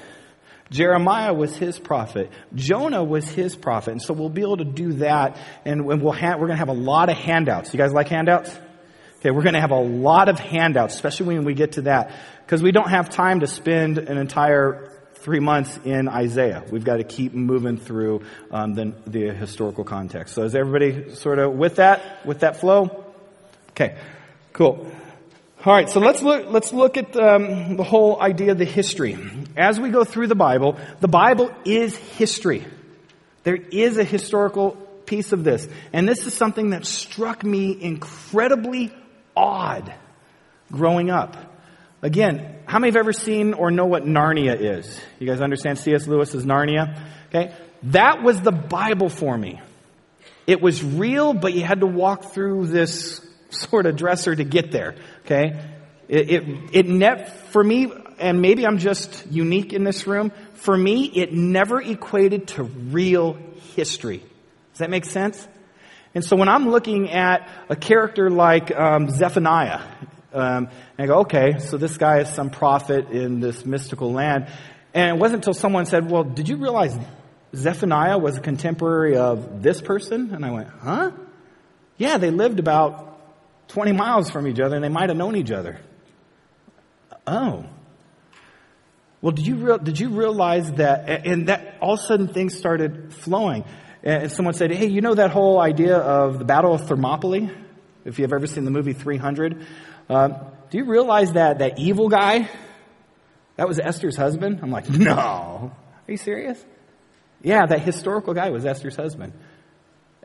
Jeremiah 0.71 1.33
was 1.33 1.57
his 1.57 1.79
prophet. 1.79 2.31
Jonah 2.55 3.03
was 3.03 3.29
his 3.29 3.57
prophet. 3.57 3.93
And 3.93 4.03
so 4.03 4.13
we'll 4.13 4.29
be 4.29 4.43
able 4.43 4.59
to 4.59 4.65
do 4.65 4.93
that 4.95 5.39
and 5.65 5.87
we'll 5.87 6.13
ha- 6.13 6.35
we're 6.35 6.47
going 6.47 6.51
to 6.51 6.57
have 6.57 6.69
a 6.69 6.73
lot 6.73 7.09
of 7.09 7.17
handouts. 7.17 7.73
You 7.73 7.79
guys 7.79 7.93
like 7.93 8.09
handouts? 8.09 8.55
Okay, 9.21 9.31
we're 9.31 9.43
going 9.43 9.55
to 9.55 9.61
have 9.61 9.73
a 9.73 9.81
lot 9.81 10.29
of 10.29 10.39
handouts, 10.39 10.95
especially 10.95 11.27
when 11.35 11.45
we 11.45 11.55
get 11.55 11.73
to 11.73 11.83
that, 11.83 12.13
because 12.45 12.63
we 12.63 12.71
don't 12.71 12.91
have 12.91 13.11
time 13.11 13.41
to 13.41 13.49
spend 13.49 13.99
an 13.99 14.17
entire 14.17 14.93
three 15.15 15.41
months 15.41 15.77
in 15.85 16.09
Isaiah. 16.09 16.65
We've 16.71 16.85
got 16.85 16.99
to 16.99 17.05
keep 17.05 17.35
moving 17.35 17.79
through 17.79 18.23
um, 18.53 18.75
the, 18.75 18.95
the 19.07 19.31
historical 19.35 19.83
context. 19.83 20.35
So 20.35 20.45
is 20.45 20.55
everybody 20.55 21.17
sort 21.17 21.41
of 21.41 21.55
with 21.55 21.77
that, 21.77 22.25
with 22.25 22.41
that 22.41 22.61
flow? 22.61 23.07
Okay, 23.71 23.97
cool. 24.53 24.89
All 25.65 25.73
right, 25.73 25.91
so 25.91 25.99
let's 25.99 26.23
look, 26.23 26.47
let's 26.51 26.73
look 26.73 26.97
at 26.97 27.17
um, 27.17 27.77
the 27.77 27.83
whole 27.83 28.21
idea 28.23 28.53
of 28.53 28.59
the 28.59 28.65
history. 28.65 29.19
As 29.57 29.81
we 29.81 29.91
go 29.91 30.05
through 30.05 30.29
the 30.29 30.37
Bible, 30.37 30.79
the 31.01 31.09
Bible 31.09 31.51
is 31.65 31.97
history. 31.97 32.65
There 33.43 33.57
is 33.57 33.99
a 33.99 34.05
historical 34.05 34.73
piece 35.05 35.33
of 35.33 35.43
this. 35.43 35.67
And 35.93 36.09
this 36.09 36.29
is 36.29 36.35
something 36.35 36.71
that 36.71 36.87
struck 36.87 37.43
me 37.43 37.77
incredibly 37.81 38.93
odd 39.37 39.93
growing 40.71 41.11
up. 41.11 41.37
Again, 42.03 42.61
how 42.67 42.79
many 42.79 42.91
have 42.91 42.97
ever 42.97 43.13
seen 43.13 43.53
or 43.53 43.73
know 43.73 43.87
what 43.87 44.05
Narnia 44.05 44.57
is? 44.61 45.01
You 45.19 45.27
guys 45.27 45.41
understand 45.41 45.79
C.S. 45.79 46.07
Lewis's 46.07 46.45
Narnia? 46.45 47.03
Okay? 47.31 47.53
That 47.85 48.23
was 48.23 48.41
the 48.41 48.53
Bible 48.53 49.09
for 49.09 49.37
me. 49.37 49.61
It 50.47 50.61
was 50.61 50.85
real, 50.85 51.35
but 51.35 51.53
you 51.53 51.65
had 51.65 51.81
to 51.81 51.87
walk 51.87 52.33
through 52.33 52.69
this 52.69 53.28
sort 53.69 53.87
of 53.87 53.97
dresser 53.97 54.35
to 54.35 54.45
get 54.45 54.71
there. 54.71 54.95
Okay? 55.25 55.61
It, 56.09 56.31
it, 56.31 56.45
it 56.73 56.89
ne- 56.89 57.27
for 57.51 57.63
me, 57.63 57.93
and 58.19 58.41
maybe 58.41 58.67
I'm 58.67 58.79
just 58.79 59.27
unique 59.31 59.73
in 59.73 59.85
this 59.85 60.07
room, 60.07 60.33
for 60.55 60.77
me, 60.77 61.05
it 61.05 61.33
never 61.33 61.81
equated 61.81 62.49
to 62.49 62.65
real 62.65 63.39
history. 63.77 64.19
Does 64.73 64.79
that 64.79 64.91
make 64.91 65.05
sense? 65.05 65.47
And 66.15 66.25
so 66.25 66.37
when 66.37 66.49
I'm 66.49 66.71
looking 66.71 67.11
at 67.11 67.49
a 67.69 67.77
character 67.77 68.31
like 68.31 68.75
um, 68.75 69.11
Zephaniah, 69.11 69.81
um, 70.33 70.69
and 70.69 70.71
I 70.99 71.07
go, 71.07 71.21
okay, 71.21 71.59
so 71.59 71.77
this 71.77 71.97
guy 71.97 72.21
is 72.21 72.29
some 72.29 72.51
prophet 72.51 73.11
in 73.11 73.41
this 73.41 73.65
mystical 73.65 74.13
land. 74.13 74.49
And 74.95 75.17
it 75.17 75.21
wasn't 75.21 75.45
until 75.45 75.55
someone 75.55 75.87
said, 75.87 76.11
well, 76.11 76.25
did 76.25 76.49
you 76.49 76.57
realize 76.57 76.97
Zephaniah 77.55 78.19
was 78.19 78.37
a 78.37 78.41
contemporary 78.41 79.17
of 79.17 79.63
this 79.63 79.81
person? 79.81 80.35
And 80.35 80.45
I 80.45 80.51
went, 80.51 80.69
huh? 80.69 81.11
Yeah, 81.97 82.19
they 82.19 82.31
lived 82.31 82.59
about 82.59 83.08
20 83.69 83.93
miles 83.93 84.31
from 84.31 84.47
each 84.47 84.61
other 84.61 84.77
and 84.77 84.85
they 84.85 84.89
might 84.89 85.09
have 85.09 85.17
known 85.17 85.37
each 85.37 85.51
other. 85.51 85.79
Oh. 87.27 87.67
Well, 89.21 89.33
did 89.33 89.47
you, 89.47 89.57
real, 89.57 89.79
did 89.79 89.99
you 89.99 90.11
realize 90.11 90.73
that, 90.73 91.27
and 91.27 91.49
that 91.49 91.77
all 91.81 91.95
of 91.95 92.01
a 92.01 92.03
sudden 92.03 92.29
things 92.29 92.57
started 92.57 93.13
flowing. 93.13 93.65
And 94.03 94.31
someone 94.31 94.55
said, 94.55 94.71
hey, 94.71 94.87
you 94.87 95.01
know 95.01 95.15
that 95.15 95.31
whole 95.31 95.61
idea 95.61 95.97
of 95.97 96.39
the 96.39 96.45
Battle 96.45 96.73
of 96.73 96.87
Thermopylae? 96.87 97.51
If 98.05 98.19
you've 98.19 98.33
ever 98.33 98.47
seen 98.47 98.65
the 98.65 98.71
movie 98.71 98.93
300. 98.93 99.67
Um, 100.09 100.37
do 100.71 100.79
you 100.79 100.85
realize 100.85 101.33
that 101.33 101.59
that 101.59 101.79
evil 101.79 102.09
guy, 102.09 102.49
that 103.57 103.67
was 103.67 103.79
Esther's 103.79 104.17
husband? 104.17 104.61
I'm 104.63 104.71
like, 104.71 104.89
no. 104.89 105.13
Are 106.09 106.11
you 106.11 106.17
serious? 106.17 106.65
Yeah, 107.43 107.67
that 107.67 107.81
historical 107.81 108.35
guy 108.35 108.51
was 108.51 108.65
Esther's 108.65 108.97
husband. 108.97 109.33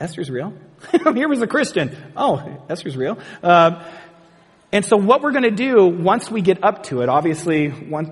Esther's 0.03 0.29
real. 0.29 0.53
Here 0.91 1.29
was 1.29 1.41
a 1.41 1.47
Christian. 1.47 1.95
Oh, 2.17 2.61
Esther's 2.69 2.97
real. 2.97 3.17
Uh, 3.41 3.87
and 4.73 4.83
so 4.83 4.97
what 4.97 5.21
we're 5.21 5.31
going 5.31 5.43
to 5.43 5.51
do 5.51 5.87
once 5.87 6.29
we 6.29 6.41
get 6.41 6.61
up 6.61 6.83
to 6.83 7.03
it, 7.03 7.07
obviously, 7.07 7.69
once, 7.69 8.09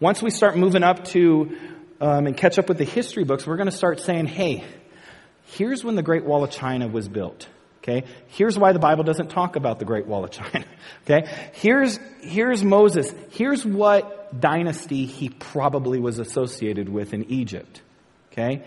once 0.00 0.22
we 0.22 0.30
start 0.30 0.56
moving 0.56 0.82
up 0.82 1.04
to 1.08 1.54
um, 2.00 2.26
and 2.26 2.34
catch 2.34 2.58
up 2.58 2.66
with 2.66 2.78
the 2.78 2.84
history 2.84 3.24
books, 3.24 3.46
we're 3.46 3.58
going 3.58 3.68
to 3.68 3.76
start 3.76 4.00
saying, 4.00 4.24
hey, 4.24 4.64
here's 5.48 5.84
when 5.84 5.96
the 5.96 6.02
Great 6.02 6.24
Wall 6.24 6.44
of 6.44 6.50
China 6.50 6.88
was 6.88 7.08
built. 7.08 7.46
Okay? 7.82 8.04
Here's 8.28 8.58
why 8.58 8.72
the 8.72 8.78
Bible 8.78 9.04
doesn't 9.04 9.28
talk 9.28 9.56
about 9.56 9.78
the 9.78 9.84
Great 9.84 10.06
Wall 10.06 10.24
of 10.24 10.30
China. 10.30 10.64
Okay? 11.04 11.30
Here's, 11.52 11.98
here's 12.20 12.64
Moses. 12.64 13.14
Here's 13.30 13.64
what 13.64 14.40
dynasty 14.40 15.04
he 15.06 15.28
probably 15.28 16.00
was 16.00 16.18
associated 16.18 16.88
with 16.88 17.12
in 17.12 17.30
Egypt. 17.30 17.82
Okay? 18.32 18.64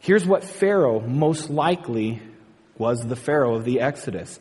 Here's 0.00 0.26
what 0.26 0.44
Pharaoh 0.44 1.00
most 1.00 1.50
likely 1.50 2.20
was 2.76 3.00
the 3.00 3.16
Pharaoh 3.16 3.54
of 3.54 3.64
the 3.64 3.80
Exodus. 3.80 4.40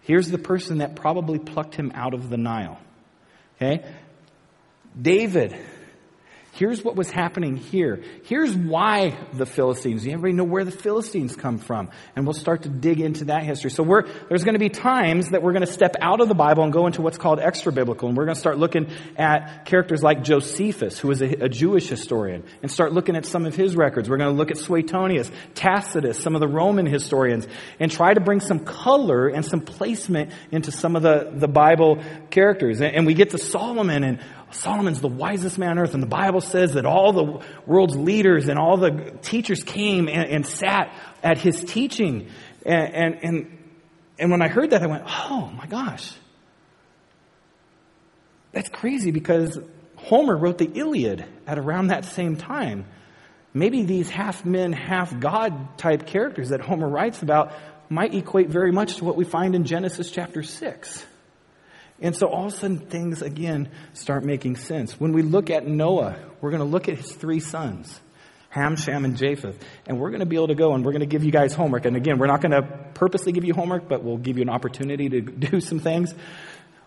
Here's 0.00 0.30
the 0.30 0.38
person 0.38 0.78
that 0.78 0.96
probably 0.96 1.38
plucked 1.38 1.74
him 1.74 1.92
out 1.94 2.14
of 2.14 2.30
the 2.30 2.36
Nile. 2.36 2.78
Okay? 3.56 3.84
David 5.00 5.56
Here's 6.56 6.82
what 6.82 6.96
was 6.96 7.10
happening 7.10 7.56
here. 7.58 8.02
Here's 8.24 8.54
why 8.54 9.18
the 9.34 9.44
Philistines. 9.44 10.06
You 10.06 10.12
everybody 10.12 10.32
know 10.32 10.44
where 10.44 10.64
the 10.64 10.70
Philistines 10.70 11.36
come 11.36 11.58
from? 11.58 11.90
And 12.14 12.24
we'll 12.24 12.32
start 12.32 12.62
to 12.62 12.70
dig 12.70 12.98
into 12.98 13.26
that 13.26 13.42
history. 13.42 13.70
So 13.70 13.84
there's 14.30 14.42
going 14.42 14.54
to 14.54 14.58
be 14.58 14.70
times 14.70 15.32
that 15.32 15.42
we're 15.42 15.52
going 15.52 15.66
to 15.66 15.70
step 15.70 15.96
out 16.00 16.22
of 16.22 16.28
the 16.28 16.34
Bible 16.34 16.64
and 16.64 16.72
go 16.72 16.86
into 16.86 17.02
what's 17.02 17.18
called 17.18 17.40
extra 17.40 17.72
biblical. 17.72 18.08
And 18.08 18.16
we're 18.16 18.24
going 18.24 18.36
to 18.36 18.40
start 18.40 18.56
looking 18.56 18.88
at 19.18 19.66
characters 19.66 20.02
like 20.02 20.24
Josephus, 20.24 20.98
who 20.98 21.08
was 21.08 21.20
a, 21.20 21.26
a 21.44 21.48
Jewish 21.50 21.90
historian, 21.90 22.42
and 22.62 22.70
start 22.70 22.94
looking 22.94 23.16
at 23.16 23.26
some 23.26 23.44
of 23.44 23.54
his 23.54 23.76
records. 23.76 24.08
We're 24.08 24.16
going 24.16 24.30
to 24.30 24.36
look 24.36 24.50
at 24.50 24.56
Suetonius, 24.56 25.30
Tacitus, 25.54 26.18
some 26.18 26.34
of 26.34 26.40
the 26.40 26.48
Roman 26.48 26.86
historians, 26.86 27.46
and 27.78 27.92
try 27.92 28.14
to 28.14 28.20
bring 28.20 28.40
some 28.40 28.60
color 28.60 29.28
and 29.28 29.44
some 29.44 29.60
placement 29.60 30.32
into 30.50 30.72
some 30.72 30.96
of 30.96 31.02
the, 31.02 31.32
the 31.34 31.48
Bible 31.48 32.02
characters. 32.30 32.80
And, 32.80 32.96
and 32.96 33.06
we 33.06 33.12
get 33.12 33.28
to 33.32 33.38
Solomon 33.38 34.04
and 34.04 34.20
Solomon's 34.50 35.00
the 35.00 35.08
wisest 35.08 35.58
man 35.58 35.70
on 35.70 35.78
earth, 35.80 35.94
and 35.94 36.02
the 36.02 36.08
Bible 36.08 36.40
says 36.40 36.74
that 36.74 36.86
all 36.86 37.12
the 37.12 37.44
world's 37.66 37.96
leaders 37.96 38.48
and 38.48 38.58
all 38.58 38.76
the 38.76 39.12
teachers 39.22 39.62
came 39.62 40.08
and, 40.08 40.28
and 40.28 40.46
sat 40.46 40.94
at 41.22 41.38
his 41.38 41.62
teaching. 41.64 42.28
And, 42.64 42.94
and, 42.94 43.18
and, 43.22 43.58
and 44.18 44.30
when 44.30 44.42
I 44.42 44.48
heard 44.48 44.70
that, 44.70 44.82
I 44.82 44.86
went, 44.86 45.04
oh 45.06 45.52
my 45.56 45.66
gosh. 45.66 46.12
That's 48.52 48.68
crazy 48.68 49.10
because 49.10 49.58
Homer 49.96 50.36
wrote 50.36 50.58
the 50.58 50.70
Iliad 50.72 51.24
at 51.46 51.58
around 51.58 51.88
that 51.88 52.04
same 52.04 52.36
time. 52.36 52.86
Maybe 53.52 53.84
these 53.84 54.08
half 54.08 54.44
men, 54.44 54.72
half 54.72 55.18
God 55.18 55.78
type 55.78 56.06
characters 56.06 56.50
that 56.50 56.60
Homer 56.60 56.88
writes 56.88 57.22
about 57.22 57.52
might 57.88 58.14
equate 58.14 58.48
very 58.48 58.72
much 58.72 58.96
to 58.96 59.04
what 59.04 59.16
we 59.16 59.24
find 59.24 59.54
in 59.54 59.64
Genesis 59.64 60.10
chapter 60.10 60.42
6. 60.42 61.04
And 62.00 62.14
so 62.14 62.26
all 62.26 62.46
of 62.46 62.52
a 62.52 62.56
sudden 62.56 62.78
things 62.78 63.22
again 63.22 63.70
start 63.94 64.24
making 64.24 64.56
sense. 64.56 65.00
When 65.00 65.12
we 65.12 65.22
look 65.22 65.50
at 65.50 65.66
Noah, 65.66 66.16
we're 66.40 66.50
going 66.50 66.62
to 66.62 66.68
look 66.68 66.88
at 66.88 66.98
his 66.98 67.12
three 67.12 67.40
sons. 67.40 68.00
Ham, 68.50 68.76
Shem, 68.76 69.04
and 69.04 69.16
Japheth. 69.16 69.62
And 69.86 69.98
we're 69.98 70.10
going 70.10 70.20
to 70.20 70.26
be 70.26 70.36
able 70.36 70.48
to 70.48 70.54
go 70.54 70.74
and 70.74 70.84
we're 70.84 70.92
going 70.92 71.00
to 71.00 71.06
give 71.06 71.24
you 71.24 71.32
guys 71.32 71.52
homework. 71.52 71.84
And 71.84 71.96
again, 71.96 72.18
we're 72.18 72.26
not 72.26 72.40
going 72.40 72.52
to 72.52 72.62
purposely 72.94 73.32
give 73.32 73.44
you 73.44 73.52
homework, 73.52 73.88
but 73.88 74.02
we'll 74.02 74.16
give 74.16 74.36
you 74.36 74.42
an 74.42 74.48
opportunity 74.48 75.08
to 75.08 75.20
do 75.50 75.60
some 75.60 75.78
things. 75.78 76.14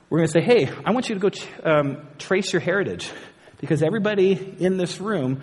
We're 0.10 0.20
going 0.20 0.28
to 0.28 0.34
say, 0.34 0.42
hey, 0.42 0.70
I 0.86 0.92
want 0.92 1.10
you 1.10 1.20
to 1.20 1.30
go 1.30 1.30
um, 1.64 2.08
trace 2.18 2.52
your 2.54 2.62
heritage. 2.62 3.12
Because 3.60 3.84
everybody 3.84 4.56
in 4.60 4.78
this 4.78 5.00
room 5.00 5.42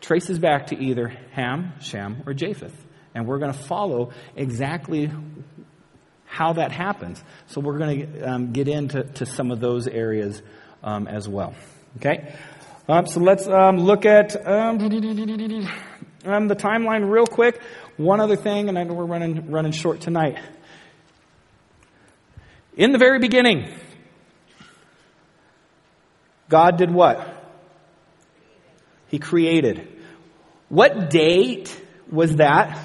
traces 0.00 0.38
back 0.38 0.68
to 0.68 0.76
either 0.76 1.08
Ham, 1.32 1.72
Shem, 1.80 2.22
or 2.26 2.34
Japheth. 2.34 2.76
And 3.14 3.26
we're 3.26 3.38
going 3.38 3.52
to 3.52 3.58
follow 3.58 4.12
exactly 4.36 5.10
how 6.30 6.52
that 6.52 6.70
happens. 6.70 7.22
So 7.48 7.60
we're 7.60 7.78
going 7.78 8.12
to 8.12 8.22
um, 8.22 8.52
get 8.52 8.68
into 8.68 9.02
to 9.02 9.26
some 9.26 9.50
of 9.50 9.58
those 9.58 9.88
areas 9.88 10.40
um, 10.82 11.08
as 11.08 11.28
well. 11.28 11.54
Okay? 11.96 12.32
Um, 12.88 13.06
so 13.06 13.20
let's 13.20 13.46
um, 13.48 13.78
look 13.78 14.06
at 14.06 14.36
um, 14.46 14.78
um, 16.24 16.48
the 16.48 16.56
timeline 16.56 17.10
real 17.10 17.26
quick. 17.26 17.60
One 17.96 18.20
other 18.20 18.36
thing, 18.36 18.68
and 18.68 18.78
I 18.78 18.84
know 18.84 18.94
we're 18.94 19.04
running, 19.04 19.50
running 19.50 19.72
short 19.72 20.00
tonight. 20.00 20.38
In 22.76 22.92
the 22.92 22.98
very 22.98 23.18
beginning, 23.18 23.68
God 26.48 26.78
did 26.78 26.92
what? 26.92 27.26
He 29.08 29.18
created. 29.18 29.86
What 30.68 31.10
date 31.10 31.76
was 32.10 32.36
that? 32.36 32.78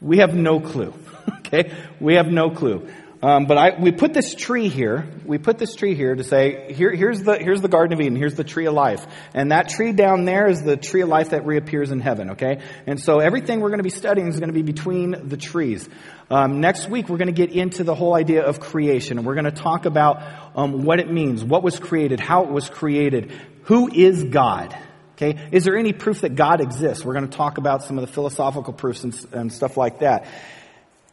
We 0.00 0.18
have 0.18 0.34
no 0.34 0.58
clue. 0.58 0.94
Okay? 1.50 1.72
We 1.98 2.14
have 2.14 2.28
no 2.28 2.50
clue. 2.50 2.88
Um, 3.22 3.44
but 3.44 3.58
I, 3.58 3.78
we 3.78 3.92
put 3.92 4.14
this 4.14 4.34
tree 4.34 4.68
here. 4.68 5.06
We 5.26 5.36
put 5.36 5.58
this 5.58 5.74
tree 5.74 5.94
here 5.94 6.14
to 6.14 6.24
say, 6.24 6.72
here, 6.72 6.90
here's 6.90 7.22
the 7.22 7.36
here's 7.36 7.60
the 7.60 7.68
Garden 7.68 7.92
of 7.92 8.00
Eden. 8.00 8.16
Here's 8.16 8.34
the 8.34 8.44
tree 8.44 8.64
of 8.64 8.72
life, 8.72 9.06
and 9.34 9.52
that 9.52 9.68
tree 9.68 9.92
down 9.92 10.24
there 10.24 10.48
is 10.48 10.62
the 10.62 10.78
tree 10.78 11.02
of 11.02 11.10
life 11.10 11.30
that 11.30 11.44
reappears 11.44 11.90
in 11.90 12.00
heaven. 12.00 12.30
Okay, 12.30 12.62
and 12.86 12.98
so 12.98 13.18
everything 13.18 13.60
we're 13.60 13.68
going 13.68 13.80
to 13.80 13.84
be 13.84 13.90
studying 13.90 14.28
is 14.28 14.38
going 14.38 14.48
to 14.48 14.54
be 14.54 14.62
between 14.62 15.28
the 15.28 15.36
trees. 15.36 15.86
Um, 16.30 16.60
next 16.62 16.88
week 16.88 17.10
we're 17.10 17.18
going 17.18 17.26
to 17.26 17.32
get 17.32 17.50
into 17.50 17.84
the 17.84 17.94
whole 17.94 18.14
idea 18.14 18.42
of 18.42 18.58
creation, 18.58 19.18
and 19.18 19.26
we're 19.26 19.34
going 19.34 19.44
to 19.44 19.50
talk 19.50 19.84
about 19.84 20.22
um, 20.54 20.84
what 20.84 20.98
it 20.98 21.10
means, 21.10 21.44
what 21.44 21.62
was 21.62 21.78
created, 21.78 22.20
how 22.20 22.44
it 22.44 22.50
was 22.50 22.70
created, 22.70 23.32
who 23.64 23.92
is 23.92 24.24
God. 24.24 24.74
Okay, 25.16 25.38
is 25.52 25.64
there 25.64 25.76
any 25.76 25.92
proof 25.92 26.22
that 26.22 26.36
God 26.36 26.62
exists? 26.62 27.04
We're 27.04 27.12
going 27.12 27.28
to 27.28 27.36
talk 27.36 27.58
about 27.58 27.82
some 27.82 27.98
of 27.98 28.06
the 28.06 28.10
philosophical 28.10 28.72
proofs 28.72 29.04
and, 29.04 29.26
and 29.32 29.52
stuff 29.52 29.76
like 29.76 29.98
that. 29.98 30.24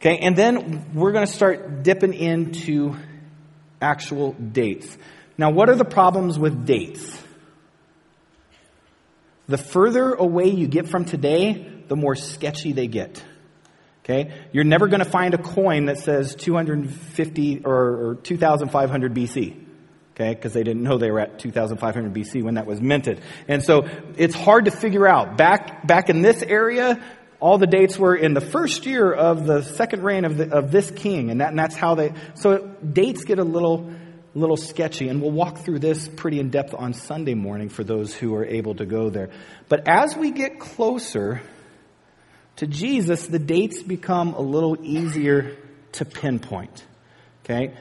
Okay, 0.00 0.18
and 0.18 0.36
then 0.36 0.94
we're 0.94 1.12
going 1.12 1.26
to 1.26 1.32
start 1.32 1.82
dipping 1.82 2.14
into 2.14 2.96
actual 3.80 4.32
dates. 4.32 4.96
Now, 5.36 5.50
what 5.50 5.68
are 5.68 5.74
the 5.74 5.84
problems 5.84 6.38
with 6.38 6.66
dates? 6.66 7.22
The 9.48 9.58
further 9.58 10.12
away 10.12 10.48
you 10.48 10.68
get 10.68 10.88
from 10.88 11.04
today, 11.04 11.82
the 11.88 11.96
more 11.96 12.14
sketchy 12.14 12.72
they 12.72 12.86
get. 12.86 13.22
Okay? 14.04 14.32
You're 14.52 14.64
never 14.64 14.88
going 14.88 15.02
to 15.02 15.10
find 15.10 15.34
a 15.34 15.38
coin 15.38 15.86
that 15.86 15.98
says 15.98 16.34
250 16.34 17.62
or, 17.64 18.10
or 18.10 18.14
2500 18.16 19.14
BC. 19.14 19.64
Okay? 20.14 20.34
Because 20.34 20.52
they 20.52 20.62
didn't 20.62 20.82
know 20.82 20.98
they 20.98 21.10
were 21.10 21.20
at 21.20 21.38
2500 21.38 22.12
BC 22.12 22.42
when 22.42 22.54
that 22.54 22.66
was 22.66 22.80
minted. 22.80 23.20
And 23.46 23.62
so 23.62 23.88
it's 24.16 24.34
hard 24.34 24.66
to 24.66 24.70
figure 24.70 25.06
out. 25.06 25.36
Back, 25.36 25.86
back 25.86 26.10
in 26.10 26.22
this 26.22 26.42
area, 26.42 27.02
all 27.40 27.58
the 27.58 27.66
dates 27.66 27.98
were 27.98 28.16
in 28.16 28.34
the 28.34 28.40
first 28.40 28.84
year 28.84 29.12
of 29.12 29.46
the 29.46 29.62
second 29.62 30.02
reign 30.02 30.24
of, 30.24 30.36
the, 30.36 30.52
of 30.52 30.72
this 30.72 30.90
king, 30.90 31.30
and, 31.30 31.40
that, 31.40 31.50
and 31.50 31.58
that's 31.58 31.76
how 31.76 31.94
they. 31.94 32.12
So 32.34 32.58
dates 32.58 33.24
get 33.24 33.38
a 33.38 33.44
little, 33.44 33.92
little 34.34 34.56
sketchy, 34.56 35.08
and 35.08 35.22
we'll 35.22 35.30
walk 35.30 35.58
through 35.58 35.78
this 35.78 36.08
pretty 36.08 36.40
in 36.40 36.50
depth 36.50 36.74
on 36.74 36.94
Sunday 36.94 37.34
morning 37.34 37.68
for 37.68 37.84
those 37.84 38.14
who 38.14 38.34
are 38.34 38.44
able 38.44 38.74
to 38.76 38.86
go 38.86 39.10
there. 39.10 39.30
But 39.68 39.86
as 39.86 40.16
we 40.16 40.32
get 40.32 40.58
closer 40.58 41.40
to 42.56 42.66
Jesus, 42.66 43.26
the 43.26 43.38
dates 43.38 43.82
become 43.82 44.34
a 44.34 44.40
little 44.40 44.76
easier 44.82 45.56
to 45.92 46.04
pinpoint. 46.04 46.84
Okay? 47.44 47.74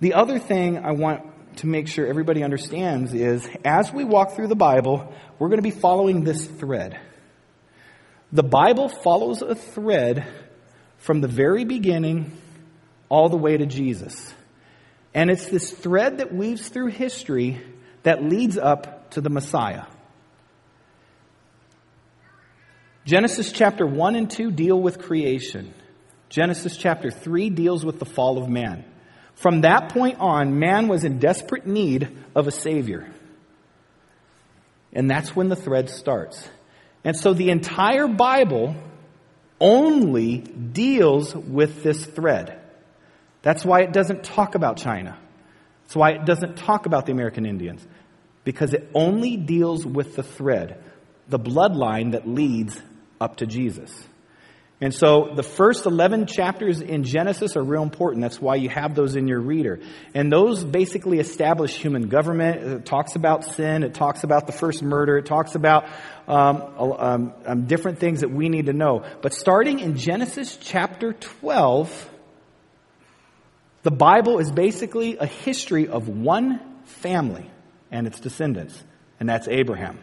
The 0.00 0.14
other 0.14 0.40
thing 0.40 0.78
I 0.78 0.92
want 0.92 1.56
to 1.58 1.66
make 1.68 1.88
sure 1.88 2.06
everybody 2.06 2.42
understands 2.42 3.14
is 3.14 3.48
as 3.64 3.92
we 3.92 4.04
walk 4.04 4.32
through 4.32 4.48
the 4.48 4.56
Bible, 4.56 5.14
we're 5.38 5.48
going 5.48 5.58
to 5.58 5.62
be 5.62 5.70
following 5.70 6.24
this 6.24 6.44
thread. 6.44 6.98
The 8.32 8.42
Bible 8.42 8.88
follows 8.88 9.42
a 9.42 9.54
thread 9.54 10.26
from 10.98 11.20
the 11.20 11.28
very 11.28 11.64
beginning 11.64 12.32
all 13.08 13.28
the 13.28 13.36
way 13.36 13.56
to 13.56 13.66
Jesus. 13.66 14.34
And 15.14 15.30
it's 15.30 15.46
this 15.46 15.70
thread 15.70 16.18
that 16.18 16.34
weaves 16.34 16.68
through 16.68 16.88
history 16.88 17.60
that 18.02 18.22
leads 18.22 18.58
up 18.58 19.10
to 19.12 19.20
the 19.20 19.30
Messiah. 19.30 19.84
Genesis 23.04 23.52
chapter 23.52 23.86
1 23.86 24.16
and 24.16 24.30
2 24.30 24.50
deal 24.50 24.80
with 24.80 24.98
creation. 24.98 25.72
Genesis 26.28 26.76
chapter 26.76 27.10
3 27.10 27.50
deals 27.50 27.84
with 27.84 28.00
the 28.00 28.04
fall 28.04 28.36
of 28.36 28.48
man. 28.48 28.84
From 29.36 29.60
that 29.60 29.90
point 29.90 30.18
on, 30.18 30.58
man 30.58 30.88
was 30.88 31.04
in 31.04 31.18
desperate 31.18 31.66
need 31.66 32.08
of 32.34 32.48
a 32.48 32.50
Savior. 32.50 33.06
And 34.92 35.08
that's 35.08 35.36
when 35.36 35.48
the 35.48 35.56
thread 35.56 35.88
starts. 35.88 36.48
And 37.06 37.16
so 37.16 37.34
the 37.34 37.50
entire 37.50 38.08
Bible 38.08 38.74
only 39.60 40.38
deals 40.38 41.32
with 41.36 41.84
this 41.84 42.04
thread. 42.04 42.60
That's 43.42 43.64
why 43.64 43.82
it 43.82 43.92
doesn't 43.92 44.24
talk 44.24 44.56
about 44.56 44.76
China. 44.76 45.16
That's 45.84 45.94
why 45.94 46.10
it 46.10 46.24
doesn't 46.24 46.56
talk 46.56 46.86
about 46.86 47.06
the 47.06 47.12
American 47.12 47.46
Indians. 47.46 47.86
Because 48.42 48.74
it 48.74 48.90
only 48.92 49.36
deals 49.36 49.86
with 49.86 50.16
the 50.16 50.24
thread, 50.24 50.82
the 51.28 51.38
bloodline 51.38 52.10
that 52.10 52.26
leads 52.26 52.76
up 53.20 53.36
to 53.36 53.46
Jesus. 53.46 53.92
And 54.78 54.92
so 54.92 55.30
the 55.34 55.42
first 55.42 55.86
11 55.86 56.26
chapters 56.26 56.82
in 56.82 57.04
Genesis 57.04 57.56
are 57.56 57.62
real 57.62 57.82
important. 57.82 58.20
That's 58.20 58.40
why 58.40 58.56
you 58.56 58.68
have 58.68 58.94
those 58.94 59.16
in 59.16 59.26
your 59.26 59.40
reader. 59.40 59.80
And 60.12 60.30
those 60.30 60.64
basically 60.64 61.18
establish 61.18 61.74
human 61.74 62.08
government. 62.08 62.62
It 62.62 62.84
talks 62.84 63.16
about 63.16 63.44
sin. 63.44 63.84
It 63.84 63.94
talks 63.94 64.22
about 64.22 64.46
the 64.46 64.52
first 64.52 64.82
murder. 64.82 65.16
It 65.16 65.24
talks 65.24 65.54
about 65.54 65.88
um, 66.26 66.62
um, 66.78 67.32
um, 67.44 67.66
different 67.66 67.98
things 67.98 68.20
that 68.20 68.30
we 68.30 68.48
need 68.48 68.66
to 68.66 68.72
know. 68.72 69.04
But 69.22 69.32
starting 69.32 69.80
in 69.80 69.96
Genesis 69.96 70.56
chapter 70.60 71.12
12, 71.12 72.10
the 73.82 73.90
Bible 73.90 74.38
is 74.38 74.50
basically 74.50 75.16
a 75.16 75.26
history 75.26 75.88
of 75.88 76.08
one 76.08 76.60
family 76.84 77.50
and 77.90 78.06
its 78.06 78.20
descendants, 78.20 78.82
and 79.20 79.28
that's 79.28 79.46
Abraham. 79.48 79.98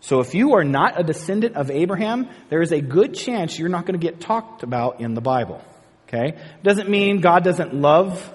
So 0.00 0.20
if 0.20 0.34
you 0.34 0.54
are 0.54 0.64
not 0.64 0.98
a 0.98 1.02
descendant 1.02 1.56
of 1.56 1.70
Abraham, 1.70 2.28
there 2.48 2.62
is 2.62 2.72
a 2.72 2.80
good 2.80 3.14
chance 3.14 3.58
you're 3.58 3.68
not 3.68 3.84
going 3.84 4.00
to 4.00 4.04
get 4.04 4.20
talked 4.20 4.62
about 4.62 5.00
in 5.00 5.12
the 5.14 5.20
Bible. 5.20 5.62
Okay? 6.08 6.38
Doesn't 6.62 6.88
mean 6.88 7.20
God 7.20 7.44
doesn't 7.44 7.74
love 7.74 8.34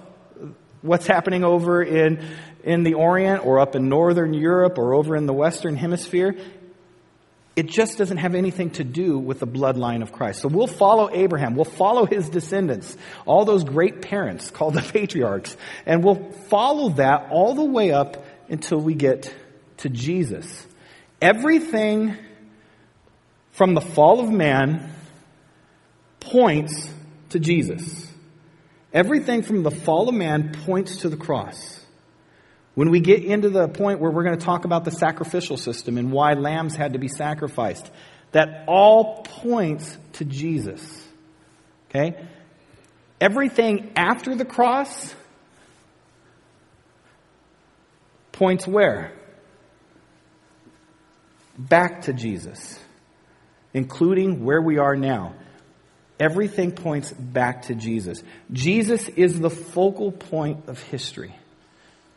what's 0.81 1.07
happening 1.07 1.43
over 1.43 1.81
in, 1.81 2.23
in 2.63 2.83
the 2.83 2.93
Orient 2.93 3.45
or 3.45 3.59
up 3.59 3.75
in 3.75 3.89
Northern 3.89 4.33
Europe 4.33 4.77
or 4.77 4.93
over 4.93 5.15
in 5.15 5.25
the 5.25 5.33
Western 5.33 5.75
Hemisphere. 5.75 6.37
It 7.55 7.67
just 7.67 7.97
doesn't 7.97 8.17
have 8.17 8.35
anything 8.35 8.71
to 8.71 8.83
do 8.83 9.17
with 9.17 9.39
the 9.39 9.47
bloodline 9.47 10.01
of 10.01 10.11
Christ. 10.11 10.41
So 10.41 10.49
we'll 10.49 10.67
follow 10.67 11.09
Abraham. 11.11 11.55
We'll 11.55 11.65
follow 11.65 12.05
his 12.05 12.29
descendants, 12.29 12.97
all 13.25 13.45
those 13.45 13.63
great 13.63 14.01
parents 14.01 14.51
called 14.51 14.73
the 14.73 14.81
patriarchs, 14.93 15.55
and 15.85 16.03
we'll 16.03 16.31
follow 16.49 16.89
that 16.89 17.27
all 17.31 17.53
the 17.53 17.63
way 17.63 17.91
up 17.91 18.25
until 18.49 18.79
we 18.79 18.93
get 18.93 19.33
to 19.77 19.89
Jesus. 19.89 20.67
Everything 21.21 22.17
from 23.51 23.73
the 23.73 23.81
fall 23.81 24.19
of 24.19 24.29
man 24.29 24.93
points 26.19 26.89
to 27.29 27.39
Jesus. 27.39 28.11
Everything 28.93 29.41
from 29.43 29.63
the 29.63 29.71
fall 29.71 30.09
of 30.09 30.15
man 30.15 30.53
points 30.65 30.97
to 30.97 31.09
the 31.09 31.17
cross. 31.17 31.84
When 32.75 32.89
we 32.91 32.99
get 32.99 33.23
into 33.23 33.49
the 33.49 33.67
point 33.69 33.99
where 33.99 34.11
we're 34.11 34.23
going 34.23 34.37
to 34.37 34.45
talk 34.45 34.65
about 34.65 34.83
the 34.83 34.91
sacrificial 34.91 35.57
system 35.57 35.97
and 35.97 36.11
why 36.11 36.33
lambs 36.33 36.75
had 36.75 36.93
to 36.93 36.99
be 36.99 37.07
sacrificed, 37.07 37.89
that 38.33 38.65
all 38.67 39.23
points 39.23 39.97
to 40.13 40.25
Jesus. 40.25 41.07
Okay? 41.89 42.15
Everything 43.19 43.93
after 43.95 44.35
the 44.35 44.43
cross 44.43 45.15
points 48.33 48.67
where? 48.67 49.13
Back 51.57 52.01
to 52.03 52.13
Jesus, 52.13 52.77
including 53.73 54.43
where 54.43 54.61
we 54.61 54.77
are 54.77 54.97
now. 54.97 55.33
Everything 56.19 56.73
points 56.73 57.13
back 57.13 57.63
to 57.63 57.75
Jesus. 57.75 58.21
Jesus 58.51 59.07
is 59.07 59.39
the 59.39 59.49
focal 59.49 60.11
point 60.11 60.67
of 60.67 60.81
history. 60.81 61.33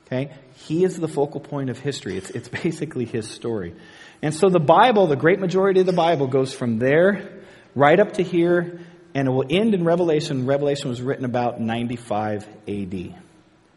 Okay? 0.08 0.32
He 0.54 0.84
is 0.84 0.98
the 0.98 1.08
focal 1.08 1.40
point 1.40 1.70
of 1.70 1.78
history. 1.78 2.16
It's, 2.16 2.30
it's 2.30 2.48
basically 2.48 3.04
his 3.04 3.28
story. 3.28 3.74
And 4.22 4.34
so 4.34 4.48
the 4.48 4.60
Bible, 4.60 5.06
the 5.06 5.16
great 5.16 5.38
majority 5.38 5.80
of 5.80 5.86
the 5.86 5.92
Bible, 5.92 6.26
goes 6.26 6.52
from 6.52 6.78
there 6.78 7.42
right 7.74 8.00
up 8.00 8.14
to 8.14 8.22
here, 8.22 8.80
and 9.14 9.28
it 9.28 9.30
will 9.30 9.46
end 9.48 9.74
in 9.74 9.84
Revelation. 9.84 10.46
Revelation 10.46 10.88
was 10.88 11.00
written 11.00 11.24
about 11.24 11.60
95 11.60 12.46
AD. 12.66 13.14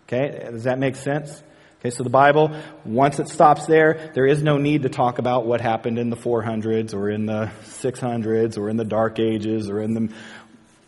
Okay? 0.07 0.49
Does 0.51 0.63
that 0.63 0.79
make 0.79 0.95
sense? 0.95 1.43
Okay, 1.79 1.89
so 1.89 2.03
the 2.03 2.11
Bible, 2.11 2.51
once 2.85 3.19
it 3.19 3.27
stops 3.27 3.65
there, 3.65 4.11
there 4.13 4.27
is 4.27 4.43
no 4.43 4.59
need 4.59 4.83
to 4.83 4.89
talk 4.89 5.17
about 5.17 5.47
what 5.47 5.61
happened 5.61 5.97
in 5.97 6.11
the 6.11 6.15
400s 6.15 6.93
or 6.93 7.09
in 7.09 7.25
the 7.25 7.51
600s 7.63 8.57
or 8.57 8.69
in 8.69 8.77
the 8.77 8.85
Dark 8.85 9.19
Ages 9.19 9.67
or 9.67 9.81
in 9.81 9.93
the. 9.95 10.13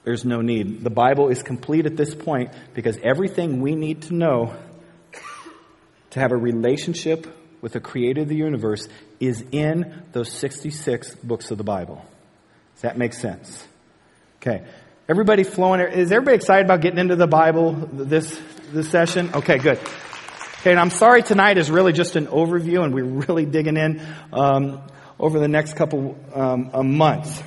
There's 0.03 0.23
no 0.23 0.41
need. 0.41 0.83
The 0.83 0.91
Bible 0.91 1.29
is 1.29 1.41
complete 1.41 1.87
at 1.87 1.97
this 1.97 2.13
point 2.13 2.51
because 2.75 2.99
everything 3.01 3.61
we 3.61 3.73
need 3.73 4.03
to 4.03 4.13
know 4.13 4.55
to 6.13 6.19
have 6.19 6.31
a 6.31 6.37
relationship 6.37 7.27
with 7.61 7.73
the 7.73 7.79
creator 7.79 8.21
of 8.21 8.27
the 8.27 8.35
universe 8.35 8.87
is 9.19 9.43
in 9.51 10.03
those 10.11 10.31
66 10.31 11.15
books 11.15 11.49
of 11.49 11.57
the 11.57 11.63
Bible. 11.63 12.03
Does 12.75 12.81
that 12.83 12.97
make 12.97 13.13
sense? 13.13 13.65
Okay. 14.37 14.63
Everybody 15.09 15.43
flowing? 15.43 15.81
Is 15.81 16.11
everybody 16.11 16.35
excited 16.35 16.65
about 16.65 16.81
getting 16.81 16.99
into 16.99 17.15
the 17.15 17.27
Bible 17.27 17.73
this, 17.73 18.39
this 18.71 18.89
session? 18.89 19.31
Okay, 19.33 19.57
good. 19.57 19.79
Okay, 20.59 20.71
and 20.71 20.79
I'm 20.79 20.91
sorry 20.91 21.23
tonight 21.23 21.57
is 21.57 21.71
really 21.71 21.93
just 21.93 22.15
an 22.15 22.27
overview 22.27 22.83
and 22.83 22.93
we're 22.93 23.05
really 23.05 23.45
digging 23.45 23.77
in 23.77 24.01
um, 24.31 24.81
over 25.19 25.39
the 25.39 25.47
next 25.47 25.73
couple 25.73 26.17
um, 26.33 26.95
months. 26.95 27.41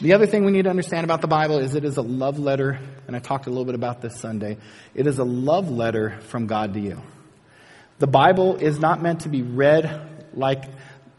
The 0.00 0.12
other 0.12 0.26
thing 0.26 0.44
we 0.44 0.52
need 0.52 0.62
to 0.62 0.70
understand 0.70 1.02
about 1.02 1.22
the 1.22 1.26
Bible 1.26 1.58
is 1.58 1.74
it 1.74 1.84
is 1.84 1.96
a 1.96 2.02
love 2.02 2.38
letter, 2.38 2.78
and 3.08 3.16
I 3.16 3.18
talked 3.18 3.46
a 3.46 3.50
little 3.50 3.64
bit 3.64 3.74
about 3.74 4.00
this 4.00 4.14
Sunday. 4.14 4.56
It 4.94 5.08
is 5.08 5.18
a 5.18 5.24
love 5.24 5.72
letter 5.72 6.20
from 6.28 6.46
God 6.46 6.74
to 6.74 6.80
you. 6.80 7.02
The 7.98 8.06
Bible 8.06 8.56
is 8.56 8.78
not 8.78 9.02
meant 9.02 9.22
to 9.22 9.28
be 9.28 9.42
read 9.42 10.28
like, 10.34 10.62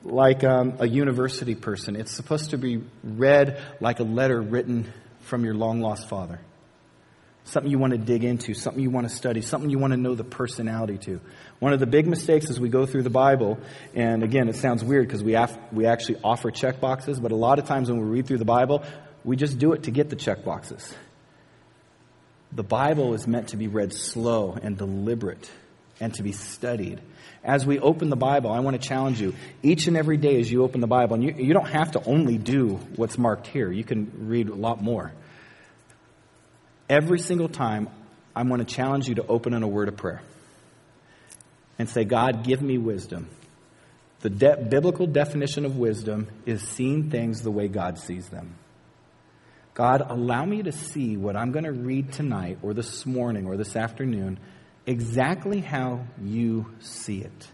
like 0.06 0.46
um, 0.46 0.76
a 0.80 0.88
university 0.88 1.56
person. 1.56 1.98
It's 1.98 2.14
supposed 2.14 2.52
to 2.52 2.58
be 2.58 2.82
read 3.04 3.62
like 3.82 4.00
a 4.00 4.04
letter 4.04 4.42
written 4.42 4.94
from 5.24 5.44
your 5.44 5.56
long 5.56 5.82
lost 5.82 6.08
father 6.08 6.40
something 7.50 7.72
you 7.72 7.80
want 7.80 7.92
to 7.92 7.98
dig 7.98 8.24
into, 8.24 8.54
something 8.54 8.82
you 8.82 8.90
want 8.90 9.10
to 9.10 9.16
study, 9.16 9.42
something 9.42 9.70
you 9.70 9.80
want 9.80 9.92
to 9.92 9.98
know 9.98 10.16
the 10.16 10.24
personality 10.24 10.98
to. 11.00 11.20
One 11.60 11.74
of 11.74 11.80
the 11.80 11.88
big 11.88 12.08
mistakes 12.08 12.50
as 12.50 12.60
we 12.60 12.70
go 12.70 12.86
through 12.86 13.04
the 13.04 13.10
Bible, 13.10 13.60
and 13.94 14.24
again, 14.24 14.48
it 14.50 14.56
sounds 14.56 14.84
weird 14.84 15.08
because 15.08 15.24
we, 15.24 15.34
have, 15.34 15.58
we 15.72 15.86
actually 15.86 16.20
offer 16.24 16.52
check 16.52 16.80
boxes, 16.80 17.20
but 17.20 17.32
a 17.32 17.36
lot 17.36 17.60
of 17.60 17.66
times 17.66 17.90
when 17.90 18.00
we 18.00 18.08
read 18.08 18.28
through 18.28 18.38
the 18.38 18.46
Bible, 18.46 18.84
we 19.24 19.36
just 19.36 19.58
do 19.58 19.74
it 19.74 19.84
to 19.84 19.92
get 19.92 20.10
the 20.10 20.16
check 20.16 20.46
boxes. 20.46 20.94
The 22.52 22.64
Bible 22.64 23.14
is 23.14 23.28
meant 23.28 23.50
to 23.50 23.58
be 23.58 23.68
read 23.68 23.94
slow 23.94 24.58
and 24.62 24.78
deliberate 24.78 25.50
and 26.00 26.14
to 26.16 26.24
be 26.24 26.32
studied. 26.32 27.02
As 27.44 27.66
we 27.66 27.80
open 27.80 28.10
the 28.10 28.16
Bible, 28.16 28.52
I 28.52 28.60
want 28.60 28.82
to 28.82 28.88
challenge 28.88 29.20
you 29.20 29.34
each 29.64 29.88
and 29.88 29.96
every 29.96 30.18
day 30.18 30.40
as 30.40 30.52
you 30.52 30.64
open 30.64 30.82
the 30.82 30.88
Bible, 30.88 31.16
and 31.16 31.24
you, 31.24 31.34
you 31.38 31.54
don't 31.54 31.70
have 31.70 31.92
to 31.92 32.04
only 32.04 32.38
do 32.38 32.76
what's 32.96 33.18
marked 33.18 33.48
here, 33.48 33.72
you 33.72 33.84
can 33.84 34.12
read 34.28 34.50
a 34.50 34.56
lot 34.56 34.82
more. 34.82 35.14
Every 36.90 37.20
single 37.20 37.50
time, 37.50 37.90
I'm 38.36 38.48
going 38.48 38.66
to 38.66 38.74
challenge 38.74 39.08
you 39.08 39.16
to 39.16 39.28
open 39.28 39.54
in 39.54 39.64
a 39.64 39.68
word 39.68 39.90
of 39.90 39.98
prayer 39.98 40.22
and 41.78 41.90
say, 41.90 42.04
God, 42.04 42.44
give 42.44 42.62
me 42.62 42.78
wisdom. 42.78 43.30
The 44.22 44.30
de- 44.30 44.66
biblical 44.70 45.08
definition 45.08 45.66
of 45.66 45.78
wisdom 45.78 46.28
is 46.46 46.62
seeing 46.62 47.10
things 47.10 47.42
the 47.42 47.52
way 47.52 47.68
God 47.68 47.98
sees 48.00 48.28
them. 48.30 48.56
God, 49.74 50.02
allow 50.10 50.44
me 50.44 50.64
to 50.64 50.74
see 50.74 51.16
what 51.16 51.38
I'm 51.38 51.52
going 51.52 51.64
to 51.64 51.72
read 51.72 52.12
tonight 52.12 52.60
or 52.62 52.74
this 52.74 53.06
morning 53.06 53.46
or 53.46 53.56
this 53.56 53.78
afternoon 53.78 54.40
exactly 54.86 55.62
how 55.62 56.06
you 56.22 56.66
see 56.80 57.20
it. 57.22 57.48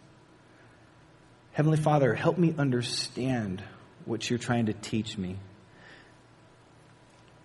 Heavenly 1.51 1.77
Father, 1.77 2.15
help 2.15 2.37
me 2.37 2.55
understand 2.57 3.63
what 4.05 4.27
you're 4.29 4.39
trying 4.39 4.65
to 4.67 4.73
teach 4.73 5.17
me. 5.17 5.37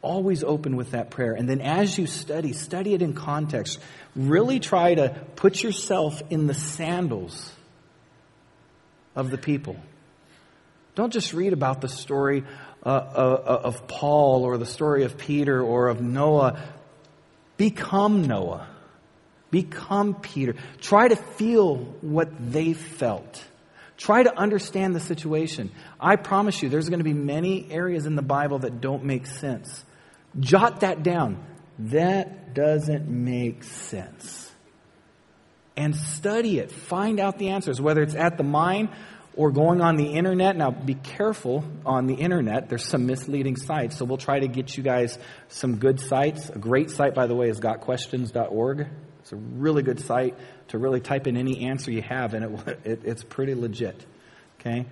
Always 0.02 0.42
open 0.42 0.76
with 0.76 0.92
that 0.92 1.10
prayer. 1.10 1.34
And 1.34 1.48
then 1.48 1.60
as 1.60 1.98
you 1.98 2.06
study, 2.06 2.52
study 2.52 2.94
it 2.94 3.02
in 3.02 3.12
context. 3.12 3.78
Really 4.16 4.58
try 4.58 4.94
to 4.94 5.10
put 5.36 5.62
yourself 5.62 6.22
in 6.30 6.46
the 6.46 6.54
sandals 6.54 7.52
of 9.14 9.30
the 9.30 9.38
people. 9.38 9.76
Don't 10.94 11.12
just 11.12 11.32
read 11.32 11.52
about 11.52 11.80
the 11.80 11.88
story 11.88 12.44
uh, 12.84 12.88
uh, 12.88 13.60
of 13.64 13.86
Paul 13.86 14.44
or 14.44 14.56
the 14.56 14.66
story 14.66 15.04
of 15.04 15.18
Peter 15.18 15.62
or 15.62 15.88
of 15.88 16.00
Noah. 16.00 16.62
Become 17.56 18.26
Noah. 18.26 18.66
Become 19.50 20.14
Peter. 20.14 20.54
Try 20.80 21.08
to 21.08 21.16
feel 21.16 21.76
what 22.00 22.30
they 22.52 22.72
felt. 22.72 23.44
Try 23.98 24.22
to 24.22 24.34
understand 24.34 24.94
the 24.94 25.00
situation. 25.00 25.70
I 26.00 26.16
promise 26.16 26.62
you, 26.62 26.70
there's 26.70 26.88
going 26.88 27.00
to 27.00 27.04
be 27.04 27.12
many 27.12 27.70
areas 27.70 28.06
in 28.06 28.16
the 28.16 28.22
Bible 28.22 28.60
that 28.60 28.80
don't 28.80 29.04
make 29.04 29.26
sense. 29.26 29.84
Jot 30.38 30.80
that 30.80 31.02
down. 31.02 31.44
That 31.78 32.54
doesn't 32.54 33.08
make 33.08 33.64
sense. 33.64 34.50
And 35.76 35.96
study 35.96 36.58
it. 36.58 36.70
Find 36.70 37.18
out 37.18 37.38
the 37.38 37.48
answers, 37.48 37.80
whether 37.80 38.02
it's 38.02 38.14
at 38.14 38.36
the 38.36 38.44
mine 38.44 38.90
or 39.34 39.50
going 39.50 39.80
on 39.80 39.96
the 39.96 40.12
internet. 40.12 40.56
Now, 40.56 40.70
be 40.70 40.94
careful 40.94 41.64
on 41.86 42.06
the 42.06 42.14
internet. 42.14 42.68
There's 42.68 42.84
some 42.84 43.06
misleading 43.06 43.56
sites, 43.56 43.96
so 43.96 44.04
we'll 44.04 44.18
try 44.18 44.40
to 44.40 44.48
get 44.48 44.76
you 44.76 44.82
guys 44.82 45.18
some 45.48 45.76
good 45.76 46.00
sites. 46.00 46.50
A 46.50 46.58
great 46.58 46.90
site, 46.90 47.14
by 47.14 47.26
the 47.26 47.34
way, 47.34 47.48
is 47.48 47.60
gotquestions.org. 47.60 48.86
It's 49.20 49.32
a 49.32 49.36
really 49.36 49.82
good 49.82 50.00
site 50.00 50.36
to 50.68 50.78
really 50.78 51.00
type 51.00 51.26
in 51.26 51.36
any 51.36 51.66
answer 51.66 51.90
you 51.90 52.02
have, 52.02 52.34
and 52.34 52.44
it, 52.44 52.78
it, 52.84 53.00
it's 53.04 53.24
pretty 53.24 53.54
legit. 53.54 54.04
Okay? 54.60 54.86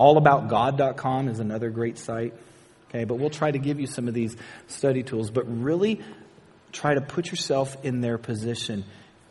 Allaboutgod.com 0.00 1.28
is 1.28 1.40
another 1.40 1.70
great 1.70 1.98
site. 1.98 2.34
Okay, 2.88 3.04
but 3.04 3.16
we'll 3.16 3.30
try 3.30 3.50
to 3.50 3.58
give 3.58 3.78
you 3.78 3.86
some 3.86 4.08
of 4.08 4.14
these 4.14 4.36
study 4.66 5.02
tools, 5.02 5.30
but 5.30 5.44
really 5.46 6.00
try 6.72 6.94
to 6.94 7.00
put 7.00 7.30
yourself 7.30 7.76
in 7.84 8.00
their 8.00 8.18
position 8.18 8.84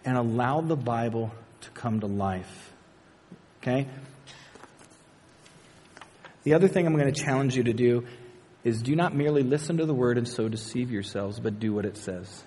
and 0.05 0.17
allow 0.17 0.61
the 0.61 0.75
Bible 0.75 1.31
to 1.61 1.69
come 1.71 1.99
to 2.01 2.07
life. 2.07 2.73
Okay? 3.61 3.87
The 6.43 6.53
other 6.53 6.67
thing 6.67 6.85
I'm 6.85 6.95
going 6.95 7.11
to 7.13 7.23
challenge 7.23 7.55
you 7.57 7.63
to 7.63 7.73
do 7.73 8.05
is 8.63 8.81
do 8.81 8.95
not 8.95 9.15
merely 9.15 9.43
listen 9.43 9.77
to 9.77 9.85
the 9.85 9.93
word 9.93 10.17
and 10.17 10.27
so 10.27 10.47
deceive 10.47 10.91
yourselves, 10.91 11.39
but 11.39 11.59
do 11.59 11.73
what 11.73 11.85
it 11.85 11.97
says. 11.97 12.43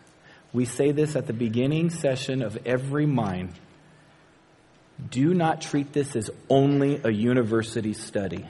We 0.53 0.65
say 0.65 0.93
this 0.93 1.17
at 1.17 1.27
the 1.27 1.33
beginning 1.33 1.91
session 1.91 2.43
of 2.43 2.59
every 2.67 3.07
mine. 3.07 3.53
Do 5.11 5.35
not 5.35 5.61
treat 5.61 5.93
this 5.93 6.17
as 6.17 6.31
only 6.49 7.01
a 7.03 7.11
university 7.11 7.95
study. 7.95 8.47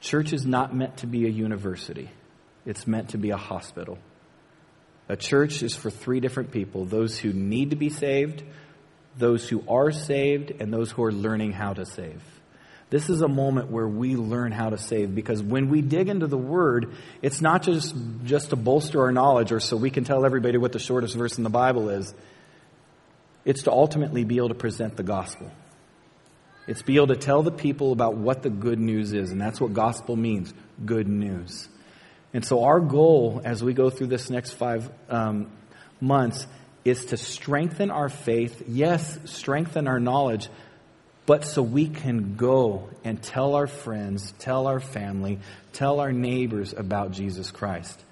Church 0.00 0.32
is 0.32 0.46
not 0.46 0.74
meant 0.74 0.98
to 0.98 1.06
be 1.06 1.26
a 1.26 1.30
university, 1.30 2.10
it's 2.64 2.86
meant 2.86 3.10
to 3.10 3.18
be 3.18 3.30
a 3.30 3.36
hospital. 3.36 3.98
A 5.08 5.16
church 5.16 5.62
is 5.64 5.74
for 5.74 5.90
three 5.90 6.20
different 6.20 6.52
people 6.52 6.84
those 6.84 7.18
who 7.18 7.32
need 7.32 7.70
to 7.70 7.76
be 7.76 7.90
saved, 7.90 8.44
those 9.18 9.48
who 9.48 9.64
are 9.68 9.90
saved, 9.90 10.52
and 10.60 10.72
those 10.72 10.90
who 10.90 11.02
are 11.02 11.12
learning 11.12 11.52
how 11.52 11.72
to 11.72 11.84
save. 11.84 12.22
This 12.90 13.08
is 13.08 13.20
a 13.20 13.28
moment 13.28 13.70
where 13.70 13.86
we 13.86 14.16
learn 14.16 14.50
how 14.50 14.70
to 14.70 14.78
save 14.78 15.14
because 15.14 15.40
when 15.42 15.68
we 15.68 15.80
dig 15.80 16.08
into 16.08 16.26
the 16.26 16.38
Word, 16.38 16.92
it's 17.22 17.40
not 17.40 17.62
just, 17.62 17.94
just 18.24 18.50
to 18.50 18.56
bolster 18.56 19.02
our 19.02 19.12
knowledge 19.12 19.52
or 19.52 19.60
so 19.60 19.76
we 19.76 19.90
can 19.90 20.02
tell 20.02 20.24
everybody 20.24 20.58
what 20.58 20.72
the 20.72 20.80
shortest 20.80 21.14
verse 21.14 21.38
in 21.38 21.44
the 21.44 21.50
Bible 21.50 21.88
is. 21.88 22.12
It's 23.44 23.62
to 23.64 23.72
ultimately 23.72 24.24
be 24.24 24.38
able 24.38 24.48
to 24.48 24.54
present 24.54 24.96
the 24.96 25.04
gospel. 25.04 25.52
It's 26.66 26.82
be 26.82 26.96
able 26.96 27.08
to 27.08 27.16
tell 27.16 27.42
the 27.42 27.50
people 27.50 27.92
about 27.92 28.16
what 28.16 28.42
the 28.42 28.50
good 28.50 28.78
news 28.78 29.12
is, 29.12 29.32
and 29.32 29.40
that's 29.40 29.60
what 29.60 29.72
gospel 29.72 30.16
means 30.16 30.52
good 30.84 31.08
news. 31.08 31.68
And 32.32 32.44
so, 32.44 32.64
our 32.64 32.80
goal 32.80 33.40
as 33.44 33.62
we 33.62 33.74
go 33.74 33.90
through 33.90 34.08
this 34.08 34.30
next 34.30 34.52
five 34.52 34.88
um, 35.08 35.50
months 36.00 36.46
is 36.84 37.06
to 37.06 37.16
strengthen 37.16 37.90
our 37.90 38.08
faith, 38.08 38.62
yes, 38.68 39.18
strengthen 39.24 39.88
our 39.88 40.00
knowledge, 40.00 40.48
but 41.26 41.44
so 41.44 41.62
we 41.62 41.88
can 41.88 42.36
go 42.36 42.88
and 43.04 43.22
tell 43.22 43.54
our 43.54 43.66
friends, 43.66 44.32
tell 44.38 44.66
our 44.66 44.80
family, 44.80 45.38
tell 45.72 46.00
our 46.00 46.12
neighbors 46.12 46.72
about 46.72 47.12
Jesus 47.12 47.50
Christ. 47.50 48.02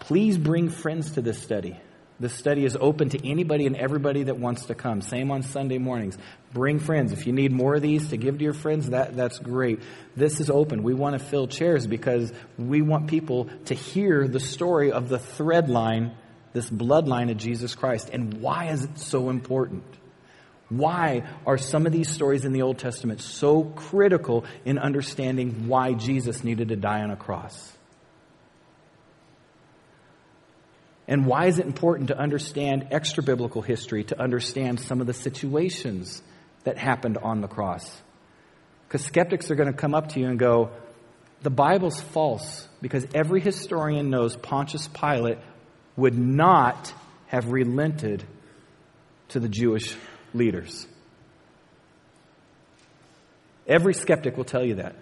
Please 0.00 0.38
bring 0.38 0.70
friends 0.70 1.12
to 1.12 1.22
this 1.22 1.40
study. 1.42 1.76
This 2.20 2.32
study 2.32 2.64
is 2.64 2.76
open 2.80 3.08
to 3.08 3.28
anybody 3.28 3.66
and 3.66 3.74
everybody 3.74 4.22
that 4.24 4.38
wants 4.38 4.66
to 4.66 4.74
come. 4.74 5.00
Same 5.00 5.32
on 5.32 5.42
Sunday 5.42 5.78
mornings. 5.78 6.16
Bring 6.52 6.78
friends. 6.78 7.12
If 7.12 7.26
you 7.26 7.32
need 7.32 7.50
more 7.50 7.74
of 7.74 7.82
these 7.82 8.10
to 8.10 8.16
give 8.16 8.38
to 8.38 8.44
your 8.44 8.52
friends, 8.52 8.90
that, 8.90 9.16
that's 9.16 9.40
great. 9.40 9.80
This 10.14 10.38
is 10.38 10.48
open. 10.48 10.84
We 10.84 10.94
want 10.94 11.18
to 11.18 11.24
fill 11.24 11.48
chairs 11.48 11.88
because 11.88 12.32
we 12.56 12.82
want 12.82 13.08
people 13.08 13.48
to 13.66 13.74
hear 13.74 14.28
the 14.28 14.38
story 14.38 14.92
of 14.92 15.08
the 15.08 15.18
thread 15.18 15.68
line, 15.68 16.14
this 16.52 16.70
bloodline 16.70 17.32
of 17.32 17.36
Jesus 17.36 17.74
Christ. 17.74 18.10
And 18.12 18.34
why 18.34 18.66
is 18.66 18.84
it 18.84 18.96
so 18.98 19.28
important? 19.28 19.82
Why 20.68 21.24
are 21.46 21.58
some 21.58 21.84
of 21.84 21.92
these 21.92 22.08
stories 22.08 22.44
in 22.44 22.52
the 22.52 22.62
Old 22.62 22.78
Testament 22.78 23.22
so 23.22 23.64
critical 23.64 24.44
in 24.64 24.78
understanding 24.78 25.66
why 25.66 25.94
Jesus 25.94 26.44
needed 26.44 26.68
to 26.68 26.76
die 26.76 27.02
on 27.02 27.10
a 27.10 27.16
cross? 27.16 27.73
And 31.06 31.26
why 31.26 31.46
is 31.46 31.58
it 31.58 31.66
important 31.66 32.08
to 32.08 32.18
understand 32.18 32.88
extra 32.90 33.22
biblical 33.22 33.60
history, 33.60 34.04
to 34.04 34.20
understand 34.20 34.80
some 34.80 35.00
of 35.00 35.06
the 35.06 35.12
situations 35.12 36.22
that 36.64 36.78
happened 36.78 37.18
on 37.18 37.40
the 37.40 37.48
cross? 37.48 38.00
Because 38.88 39.04
skeptics 39.04 39.50
are 39.50 39.54
going 39.54 39.70
to 39.70 39.76
come 39.76 39.94
up 39.94 40.10
to 40.10 40.20
you 40.20 40.28
and 40.28 40.38
go, 40.38 40.70
the 41.42 41.50
Bible's 41.50 42.00
false, 42.00 42.66
because 42.80 43.06
every 43.14 43.40
historian 43.40 44.08
knows 44.08 44.34
Pontius 44.34 44.88
Pilate 44.88 45.38
would 45.96 46.16
not 46.16 46.92
have 47.26 47.50
relented 47.50 48.24
to 49.28 49.40
the 49.40 49.48
Jewish 49.48 49.94
leaders. 50.32 50.86
Every 53.66 53.92
skeptic 53.94 54.36
will 54.36 54.44
tell 54.44 54.64
you 54.64 54.76
that. 54.76 54.96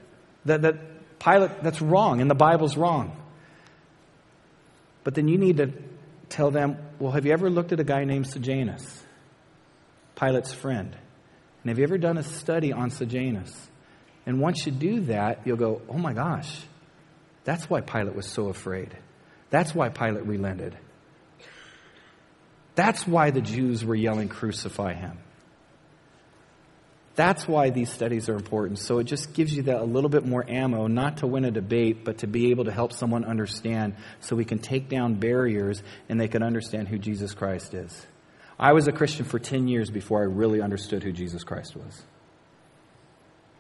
That, 0.47 0.63
that 0.63 1.19
Pilate, 1.21 1.63
that's 1.63 1.81
wrong, 1.81 2.21
and 2.21 2.29
the 2.29 2.35
Bible's 2.35 2.77
wrong. 2.77 3.17
But 5.05 5.15
then 5.15 5.29
you 5.29 5.39
need 5.39 5.59
to 5.59 5.73
tell 6.33 6.51
them, 6.51 6.79
well, 6.99 7.13
have 7.13 7.27
you 7.27 7.33
ever 7.33 7.51
looked 7.51 7.73
at 7.73 7.81
a 7.81 7.85
guy 7.85 8.05
named 8.05 8.27
Sejanus? 8.27 9.03
Pilate's 10.17 10.53
friend. 10.53 10.97
And 11.63 11.69
have 11.69 11.79
you 11.79 11.85
ever 11.85 11.99
done 11.99 12.19
a 12.19 12.23
study 12.23 12.73
on 12.73 12.91
Sejanus? 12.91 13.53
And 14.27 14.41
once 14.41 14.67
you 14.67 14.73
do 14.73 15.01
that, 15.03 15.47
you'll 15.47 15.57
go, 15.57 15.83
oh 15.89 15.99
my 15.99 16.13
gosh, 16.13 16.61
that's 17.45 17.69
why 17.69 17.81
Pilate 17.81 18.15
was 18.15 18.27
so 18.27 18.49
afraid. 18.49 18.97
That's 19.51 19.75
why 19.75 19.91
Pilate 19.91 20.27
relented. 20.27 20.77
That's 22.75 23.07
why 23.07 23.31
the 23.31 23.43
Jews 23.43 23.85
were 23.85 23.95
yelling, 23.95 24.29
crucify 24.29 24.95
him. 24.95 25.19
That's 27.15 27.47
why 27.47 27.71
these 27.71 27.93
studies 27.93 28.29
are 28.29 28.35
important. 28.35 28.79
So 28.79 28.99
it 28.99 29.05
just 29.05 29.35
gives 29.35 29.55
you 29.55 29.65
that 29.65 29.81
a 29.81 29.85
little 29.85 30.09
bit 30.09 30.25
more 30.25 30.45
ammo, 30.49 30.87
not 30.87 31.19
to 31.19 31.27
win 31.27 31.45
a 31.45 31.51
debate, 31.51 32.05
but 32.05 32.19
to 32.19 32.27
be 32.27 32.51
able 32.51 32.65
to 32.65 32.73
help 32.73 32.93
someone 32.93 33.25
understand 33.25 33.97
so 34.21 34.35
we 34.35 34.47
can 34.47 34.59
take 34.59 34.89
down 34.89 35.15
barriers 35.15 35.83
and 36.09 36.19
they 36.19 36.29
can 36.29 36.43
understand 36.43 36.89
who 36.89 36.99
Jesus 36.99 37.35
Christ 37.35 37.75
is. 37.75 38.07
I 38.59 38.73
was 38.73 38.89
a 38.89 38.93
Christian 38.93 39.27
for 39.27 39.39
10 39.39 39.69
years 39.69 39.91
before 39.91 40.21
I 40.21 40.25
really 40.25 40.63
understood 40.63 41.03
who 41.03 41.13
Jesus 41.13 41.45
Christ 41.45 41.77
was. 41.77 42.03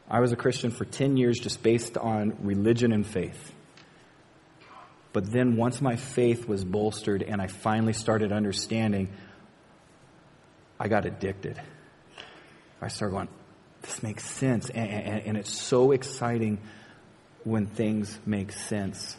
I 0.08 0.20
was 0.20 0.32
a 0.32 0.36
Christian 0.36 0.70
for 0.70 0.84
10 0.84 1.16
years 1.16 1.38
just 1.38 1.62
based 1.62 1.98
on 1.98 2.36
religion 2.40 2.92
and 2.92 3.06
faith. 3.06 3.52
But 5.12 5.30
then 5.30 5.56
once 5.56 5.80
my 5.82 5.96
faith 5.96 6.48
was 6.48 6.64
bolstered 6.64 7.22
and 7.22 7.40
I 7.40 7.46
finally 7.46 7.92
started 7.92 8.32
understanding, 8.32 9.10
I 10.80 10.88
got 10.88 11.04
addicted. 11.04 11.60
I 12.80 12.88
started 12.88 13.14
going, 13.14 13.28
this 13.82 14.02
makes 14.02 14.24
sense. 14.24 14.70
And, 14.70 14.88
and, 14.88 15.26
and, 15.26 15.36
it's 15.36 15.52
so 15.52 15.92
exciting 15.92 16.58
when 17.44 17.66
things 17.66 18.18
make 18.24 18.52
sense. 18.52 19.16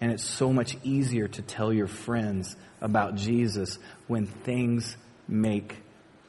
And 0.00 0.12
it's 0.12 0.24
so 0.24 0.52
much 0.52 0.76
easier 0.82 1.28
to 1.28 1.42
tell 1.42 1.72
your 1.72 1.86
friends 1.86 2.56
about 2.80 3.14
Jesus 3.14 3.78
when 4.06 4.26
things 4.26 4.96
make 5.28 5.76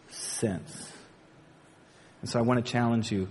sense. 0.09 0.91
And 2.21 2.29
so 2.29 2.39
I 2.39 2.41
want 2.41 2.65
to 2.65 2.71
challenge 2.71 3.11
you. 3.11 3.29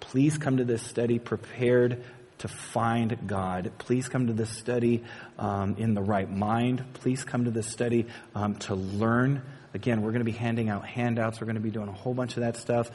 Please 0.00 0.38
come 0.38 0.56
to 0.58 0.64
this 0.64 0.82
study 0.82 1.18
prepared 1.18 2.02
to 2.38 2.48
find 2.48 3.16
God. 3.26 3.72
Please 3.78 4.08
come 4.08 4.28
to 4.28 4.32
this 4.32 4.50
study 4.50 5.04
um, 5.38 5.76
in 5.78 5.94
the 5.94 6.00
right 6.00 6.30
mind. 6.30 6.84
Please 6.94 7.22
come 7.22 7.44
to 7.44 7.50
this 7.50 7.66
study 7.66 8.06
um, 8.34 8.54
to 8.56 8.74
learn. 8.74 9.42
Again, 9.74 10.02
we're 10.02 10.10
going 10.10 10.20
to 10.20 10.24
be 10.24 10.32
handing 10.32 10.70
out 10.70 10.86
handouts. 10.86 11.40
We're 11.40 11.46
going 11.46 11.56
to 11.56 11.60
be 11.60 11.70
doing 11.70 11.88
a 11.88 11.92
whole 11.92 12.14
bunch 12.14 12.36
of 12.36 12.42
that 12.42 12.56
stuff 12.56 12.90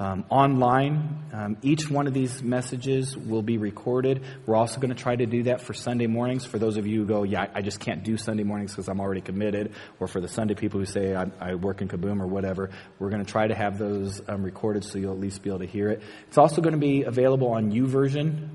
um, 0.00 0.24
online. 0.30 1.18
Um, 1.30 1.58
each 1.60 1.90
one 1.90 2.06
of 2.06 2.14
these 2.14 2.42
messages 2.42 3.14
will 3.14 3.42
be 3.42 3.58
recorded. 3.58 4.24
We're 4.46 4.56
also 4.56 4.80
going 4.80 4.94
to 4.94 5.00
try 5.00 5.14
to 5.14 5.26
do 5.26 5.42
that 5.42 5.60
for 5.60 5.74
Sunday 5.74 6.06
mornings. 6.06 6.46
For 6.46 6.58
those 6.58 6.78
of 6.78 6.86
you 6.86 7.00
who 7.00 7.06
go, 7.06 7.22
yeah, 7.22 7.48
I 7.54 7.60
just 7.60 7.80
can't 7.80 8.02
do 8.02 8.16
Sunday 8.16 8.42
mornings 8.42 8.72
because 8.72 8.88
I'm 8.88 8.98
already 8.98 9.20
committed, 9.20 9.74
or 10.00 10.08
for 10.08 10.22
the 10.22 10.26
Sunday 10.26 10.54
people 10.54 10.80
who 10.80 10.86
say 10.86 11.14
I, 11.14 11.26
I 11.38 11.54
work 11.54 11.82
in 11.82 11.88
Kaboom 11.88 12.22
or 12.22 12.26
whatever, 12.26 12.70
we're 12.98 13.10
going 13.10 13.22
to 13.22 13.30
try 13.30 13.46
to 13.46 13.54
have 13.54 13.78
those 13.78 14.22
um, 14.26 14.42
recorded 14.42 14.84
so 14.84 14.98
you'll 14.98 15.12
at 15.12 15.20
least 15.20 15.42
be 15.42 15.50
able 15.50 15.60
to 15.60 15.66
hear 15.66 15.90
it. 15.90 16.02
It's 16.28 16.38
also 16.38 16.62
going 16.62 16.74
to 16.74 16.80
be 16.80 17.02
available 17.02 17.48
on 17.48 17.70
YouVersion. 17.70 18.48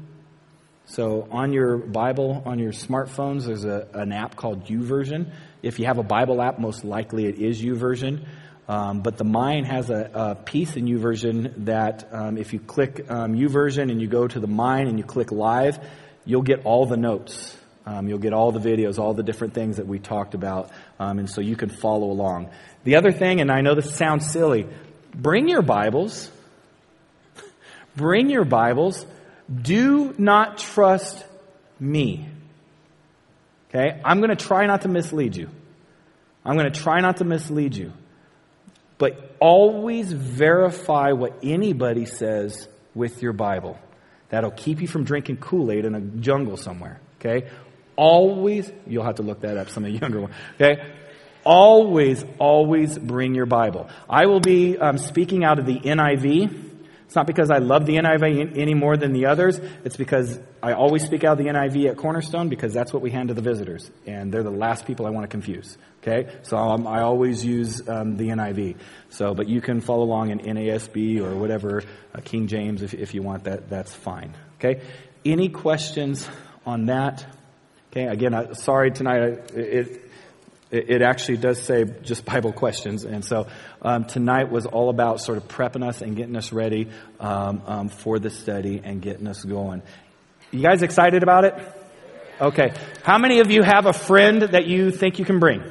So 0.86 1.28
on 1.32 1.54
your 1.54 1.78
Bible, 1.78 2.42
on 2.46 2.58
your 2.58 2.72
smartphones, 2.72 3.46
there's 3.46 3.66
a, 3.66 3.88
an 3.94 4.12
app 4.12 4.36
called 4.36 4.66
YouVersion. 4.66 5.32
If 5.62 5.78
you 5.80 5.86
have 5.86 6.00
a 6.00 6.04
Bible 6.04 6.42
app, 6.42 6.60
most 6.60 6.84
likely 6.84 7.26
it 7.26 7.36
is 7.36 7.62
YouVersion. 7.62 8.26
Um, 8.68 9.02
but 9.02 9.18
the 9.18 9.24
mine 9.24 9.64
has 9.66 9.90
a, 9.90 10.10
a 10.14 10.36
piece 10.36 10.76
in 10.76 10.86
YouVersion 10.86 11.66
that 11.66 12.10
um, 12.12 12.38
if 12.38 12.52
you 12.52 12.60
click 12.60 13.06
um, 13.10 13.34
YouVersion 13.34 13.92
and 13.92 14.02
you 14.02 14.08
go 14.08 14.28
to 14.28 14.40
the 14.40 14.48
mine 14.48 14.88
and 14.88 14.98
you 14.98 15.04
click 15.04 15.32
Live, 15.32 15.80
you'll 16.26 16.42
get 16.42 16.66
all 16.66 16.86
the 16.88 16.98
notes. 16.98 17.56
Um, 17.86 18.08
you'll 18.08 18.18
get 18.18 18.34
all 18.34 18.52
the 18.52 18.60
videos, 18.60 18.98
all 18.98 19.14
the 19.14 19.22
different 19.22 19.54
things 19.54 19.78
that 19.78 19.86
we 19.86 20.00
talked 20.00 20.34
about, 20.34 20.72
um, 21.00 21.20
and 21.20 21.30
so 21.30 21.40
you 21.40 21.56
can 21.56 21.70
follow 21.70 22.10
along. 22.10 22.50
The 22.84 22.96
other 22.96 23.12
thing, 23.12 23.42
and 23.42 23.52
I 23.52 23.62
know 23.62 23.76
this 23.76 23.94
sounds 23.94 24.32
silly, 24.32 24.68
bring 25.14 25.48
your 25.48 25.62
Bibles. 25.62 26.32
Bring 27.96 28.30
your 28.30 28.44
Bibles. 28.44 29.06
Do 29.62 30.16
not 30.18 30.58
trust 30.58 31.24
me. 31.80 32.28
Okay? 33.70 34.02
I'm 34.04 34.20
going 34.20 34.36
to 34.36 34.46
try 34.46 34.66
not 34.66 34.82
to 34.82 34.88
mislead 34.88 35.36
you. 35.36 35.50
I'm 36.44 36.58
going 36.58 36.72
to 36.72 36.80
try 36.80 37.00
not 37.02 37.18
to 37.18 37.24
mislead 37.24 37.76
you. 37.76 37.94
But 38.98 39.36
always 39.40 40.12
verify 40.12 41.12
what 41.12 41.40
anybody 41.44 42.06
says 42.06 42.68
with 42.94 43.22
your 43.22 43.34
Bible. 43.34 43.78
That'll 44.30 44.52
keep 44.52 44.82
you 44.82 44.88
from 44.88 45.04
drinking 45.04 45.38
Kool 45.38 45.72
Aid 45.72 45.86
in 45.86 45.96
a 45.96 46.02
jungle 46.02 46.58
somewhere. 46.58 47.00
Okay? 47.20 47.50
Always, 47.96 48.72
you'll 48.88 49.04
have 49.04 49.16
to 49.16 49.24
look 49.24 49.42
that 49.42 49.58
up, 49.58 49.70
some 49.70 49.86
of 49.86 49.92
the 49.92 50.00
younger 50.02 50.22
ones. 50.22 50.34
Okay? 50.56 50.94
Always, 51.44 52.26
always 52.40 52.98
bring 52.98 53.36
your 53.36 53.46
Bible. 53.46 53.88
I 54.10 54.26
will 54.26 54.40
be 54.40 54.78
um, 54.78 54.98
speaking 54.98 55.44
out 55.44 55.60
of 55.60 55.66
the 55.66 55.80
NIV. 55.80 56.75
It's 57.16 57.18
not 57.18 57.28
because 57.28 57.50
I 57.50 57.60
love 57.60 57.86
the 57.86 57.96
NIV 57.96 58.58
any 58.58 58.74
more 58.74 58.98
than 58.98 59.14
the 59.14 59.28
others. 59.28 59.58
It's 59.86 59.96
because 59.96 60.38
I 60.62 60.74
always 60.74 61.06
speak 61.06 61.24
out 61.24 61.38
the 61.38 61.46
NIV 61.46 61.92
at 61.92 61.96
Cornerstone 61.96 62.50
because 62.50 62.74
that's 62.74 62.92
what 62.92 63.02
we 63.02 63.10
hand 63.10 63.30
to 63.30 63.34
the 63.34 63.42
visitors. 63.42 63.90
And 64.06 64.34
they're 64.34 64.44
the 64.44 64.52
last 64.52 64.86
people 64.86 65.06
I 65.06 65.12
want 65.12 65.24
to 65.24 65.30
confuse. 65.30 65.78
Okay? 66.02 66.30
So 66.42 66.58
um, 66.58 66.86
I 66.86 67.04
always 67.04 67.46
use 67.46 67.88
um, 67.88 68.18
the 68.18 68.28
NIV. 68.28 68.76
So, 69.12 69.34
but 69.34 69.48
you 69.48 69.62
can 69.62 69.80
follow 69.80 70.04
along 70.04 70.32
in 70.32 70.40
NASB 70.40 71.22
or 71.22 71.38
whatever, 71.38 71.84
uh, 72.14 72.20
King 72.20 72.48
James 72.48 72.82
if, 72.82 72.94
if 72.94 73.14
you 73.14 73.22
want 73.22 73.46
that, 73.46 73.70
that's 73.70 73.96
fine. 73.96 74.36
Okay? 74.60 74.82
Any 75.24 75.48
questions 75.48 76.28
on 76.66 76.88
that? 76.88 77.26
Okay, 77.94 78.08
again, 78.08 78.34
I, 78.34 78.52
sorry 78.52 78.92
tonight, 78.92 79.54
it, 79.54 80.05
it 80.72 81.02
actually 81.02 81.38
does 81.38 81.62
say 81.62 81.86
just 82.04 82.26
Bible 82.26 82.52
questions. 82.52 83.06
And 83.06 83.24
so 83.24 83.48
um, 83.82 84.06
tonight 84.06 84.52
was 84.52 84.66
all 84.66 84.90
about 84.90 85.22
sort 85.22 85.38
of 85.38 85.48
prepping 85.48 85.88
us 85.88 86.02
and 86.02 86.16
getting 86.16 86.36
us 86.36 86.52
ready 86.52 86.90
um, 87.20 87.62
um, 87.66 87.90
for 87.90 88.20
the 88.20 88.30
study 88.30 88.82
and 88.84 89.02
getting 89.02 89.28
us 89.28 89.44
going. 89.44 89.84
You 90.52 90.62
guys 90.62 90.82
excited 90.82 91.24
about 91.24 91.46
it? 91.46 91.56
Okay. 92.42 92.74
How 93.04 93.18
many 93.18 93.40
of 93.40 93.52
you 93.52 93.62
have 93.64 93.86
a 93.86 93.94
friend 93.94 94.42
that 94.42 94.66
you 94.66 94.92
think 94.92 95.20
you 95.20 95.26
can 95.26 95.40
bring? 95.40 95.64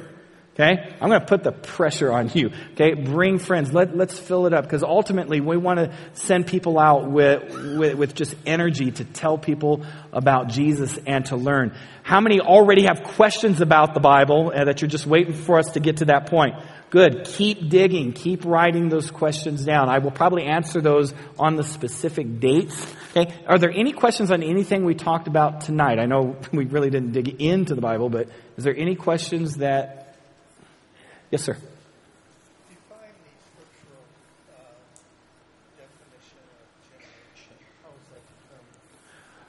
Okay? 0.57 0.95
I'm 1.01 1.09
going 1.09 1.19
to 1.19 1.25
put 1.25 1.43
the 1.43 1.51
pressure 1.51 2.13
on 2.13 2.31
you. 2.33 2.49
Okay? 2.73 2.93
Bring 2.93 3.39
friends. 3.39 3.73
Let, 3.73 3.95
let's 3.95 4.17
fill 4.17 4.45
it 4.45 4.53
up 4.53 4.63
because 4.63 4.83
ultimately 4.83 5.41
we 5.41 5.57
want 5.57 5.79
to 5.79 5.93
send 6.13 6.47
people 6.47 6.79
out 6.79 7.11
with, 7.11 7.77
with, 7.77 7.95
with, 7.95 8.15
just 8.15 8.35
energy 8.45 8.91
to 8.91 9.03
tell 9.03 9.37
people 9.37 9.85
about 10.13 10.47
Jesus 10.47 10.97
and 11.05 11.25
to 11.25 11.35
learn. 11.35 11.75
How 12.03 12.21
many 12.21 12.39
already 12.39 12.85
have 12.85 13.03
questions 13.03 13.59
about 13.59 13.93
the 13.93 13.99
Bible 13.99 14.49
and 14.51 14.69
that 14.69 14.79
you're 14.79 14.89
just 14.89 15.05
waiting 15.05 15.33
for 15.33 15.59
us 15.59 15.71
to 15.71 15.81
get 15.81 15.97
to 15.97 16.05
that 16.05 16.27
point? 16.29 16.55
Good. 16.89 17.25
Keep 17.25 17.67
digging. 17.67 18.13
Keep 18.13 18.45
writing 18.45 18.87
those 18.87 19.11
questions 19.11 19.65
down. 19.65 19.89
I 19.89 19.97
will 19.97 20.11
probably 20.11 20.43
answer 20.43 20.79
those 20.79 21.13
on 21.37 21.57
the 21.57 21.63
specific 21.63 22.39
dates. 22.39 22.81
Okay. 23.13 23.33
Are 23.45 23.57
there 23.57 23.71
any 23.71 23.91
questions 23.91 24.31
on 24.31 24.41
anything 24.41 24.85
we 24.85 24.95
talked 24.95 25.27
about 25.27 25.61
tonight? 25.61 25.99
I 25.99 26.05
know 26.05 26.37
we 26.53 26.63
really 26.63 26.89
didn't 26.89 27.11
dig 27.11 27.41
into 27.41 27.75
the 27.75 27.81
Bible, 27.81 28.07
but 28.07 28.29
is 28.55 28.63
there 28.63 28.77
any 28.77 28.95
questions 28.95 29.57
that? 29.57 30.03
Yes, 31.31 31.43
sir. 31.43 31.57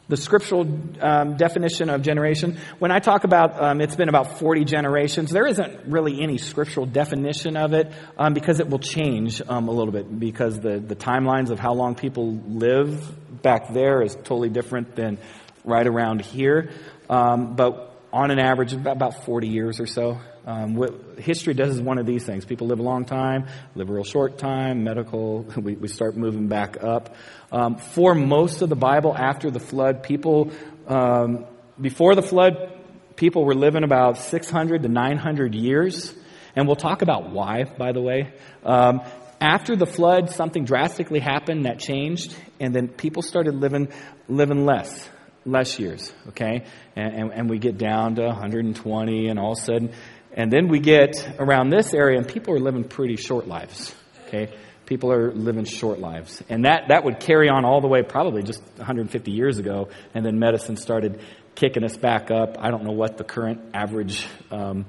the 0.08 0.16
scriptural 0.16 0.66
um, 1.00 1.36
definition 1.36 1.90
of 1.90 2.02
generation. 2.02 2.58
When 2.78 2.92
I 2.92 3.00
talk 3.00 3.24
about 3.24 3.60
um, 3.60 3.80
it's 3.80 3.96
been 3.96 4.08
about 4.08 4.38
40 4.38 4.64
generations, 4.64 5.30
there 5.30 5.46
isn't 5.46 5.86
really 5.86 6.20
any 6.22 6.38
scriptural 6.38 6.86
definition 6.86 7.56
of 7.56 7.72
it 7.72 7.92
um, 8.16 8.34
because 8.34 8.60
it 8.60 8.68
will 8.68 8.78
change 8.78 9.42
um, 9.46 9.68
a 9.68 9.72
little 9.72 9.92
bit 9.92 10.18
because 10.18 10.60
the, 10.60 10.78
the 10.78 10.96
timelines 10.96 11.50
of 11.50 11.58
how 11.58 11.74
long 11.74 11.94
people 11.94 12.34
live 12.34 13.42
back 13.42 13.72
there 13.72 14.02
is 14.02 14.14
totally 14.14 14.48
different 14.48 14.94
than 14.94 15.18
right 15.64 15.86
around 15.86 16.20
here. 16.20 16.70
Um, 17.10 17.56
but 17.56 17.92
on 18.12 18.30
an 18.30 18.38
average, 18.38 18.72
about 18.72 19.24
40 19.24 19.48
years 19.48 19.80
or 19.80 19.86
so. 19.86 20.20
Um, 20.48 20.76
what 20.76 21.18
history 21.18 21.54
does 21.54 21.74
is 21.74 21.80
one 21.80 21.98
of 21.98 22.06
these 22.06 22.24
things. 22.24 22.44
People 22.44 22.68
live 22.68 22.78
a 22.78 22.82
long 22.82 23.04
time, 23.04 23.48
live 23.74 23.90
a 23.90 23.92
real 23.92 24.04
short 24.04 24.38
time, 24.38 24.84
medical, 24.84 25.42
we, 25.56 25.74
we 25.74 25.88
start 25.88 26.16
moving 26.16 26.46
back 26.46 26.82
up. 26.84 27.16
Um, 27.50 27.78
for 27.78 28.14
most 28.14 28.62
of 28.62 28.68
the 28.68 28.76
Bible 28.76 29.12
after 29.16 29.50
the 29.50 29.58
flood, 29.58 30.04
people, 30.04 30.52
um, 30.86 31.46
before 31.80 32.14
the 32.14 32.22
flood, 32.22 32.72
people 33.16 33.44
were 33.44 33.56
living 33.56 33.82
about 33.82 34.18
600 34.18 34.84
to 34.84 34.88
900 34.88 35.56
years. 35.56 36.14
And 36.54 36.68
we'll 36.68 36.76
talk 36.76 37.02
about 37.02 37.30
why, 37.30 37.64
by 37.64 37.90
the 37.90 38.00
way. 38.00 38.32
Um, 38.64 39.02
after 39.40 39.74
the 39.74 39.84
flood, 39.84 40.30
something 40.30 40.64
drastically 40.64 41.18
happened 41.18 41.66
that 41.66 41.80
changed, 41.80 42.34
and 42.60 42.72
then 42.72 42.86
people 42.86 43.20
started 43.20 43.56
living, 43.56 43.88
living 44.28 44.64
less 44.64 45.08
less 45.46 45.78
years, 45.78 46.12
okay? 46.28 46.64
And, 46.96 47.14
and, 47.14 47.32
and, 47.32 47.50
we 47.50 47.58
get 47.58 47.78
down 47.78 48.16
to 48.16 48.26
120 48.26 49.28
and 49.28 49.38
all 49.38 49.52
of 49.52 49.58
a 49.58 49.60
sudden, 49.60 49.92
and 50.36 50.52
then 50.52 50.68
we 50.68 50.80
get 50.80 51.16
around 51.38 51.70
this 51.70 51.94
area 51.94 52.18
and 52.18 52.28
people 52.28 52.54
are 52.54 52.60
living 52.60 52.84
pretty 52.84 53.16
short 53.16 53.48
lives. 53.48 53.94
Okay? 54.26 54.52
People 54.84 55.10
are 55.10 55.32
living 55.32 55.64
short 55.64 55.98
lives. 55.98 56.42
And 56.50 56.66
that, 56.66 56.88
that 56.88 57.04
would 57.04 57.18
carry 57.18 57.48
on 57.48 57.64
all 57.64 57.80
the 57.80 57.88
way 57.88 58.02
probably 58.02 58.42
just 58.42 58.62
150 58.76 59.32
years 59.32 59.58
ago. 59.58 59.88
And 60.14 60.24
then 60.24 60.38
medicine 60.38 60.76
started 60.76 61.20
kicking 61.54 61.84
us 61.84 61.96
back 61.96 62.30
up. 62.30 62.56
I 62.60 62.70
don't 62.70 62.84
know 62.84 62.92
what 62.92 63.16
the 63.16 63.24
current 63.24 63.62
average 63.72 64.28
um, 64.50 64.84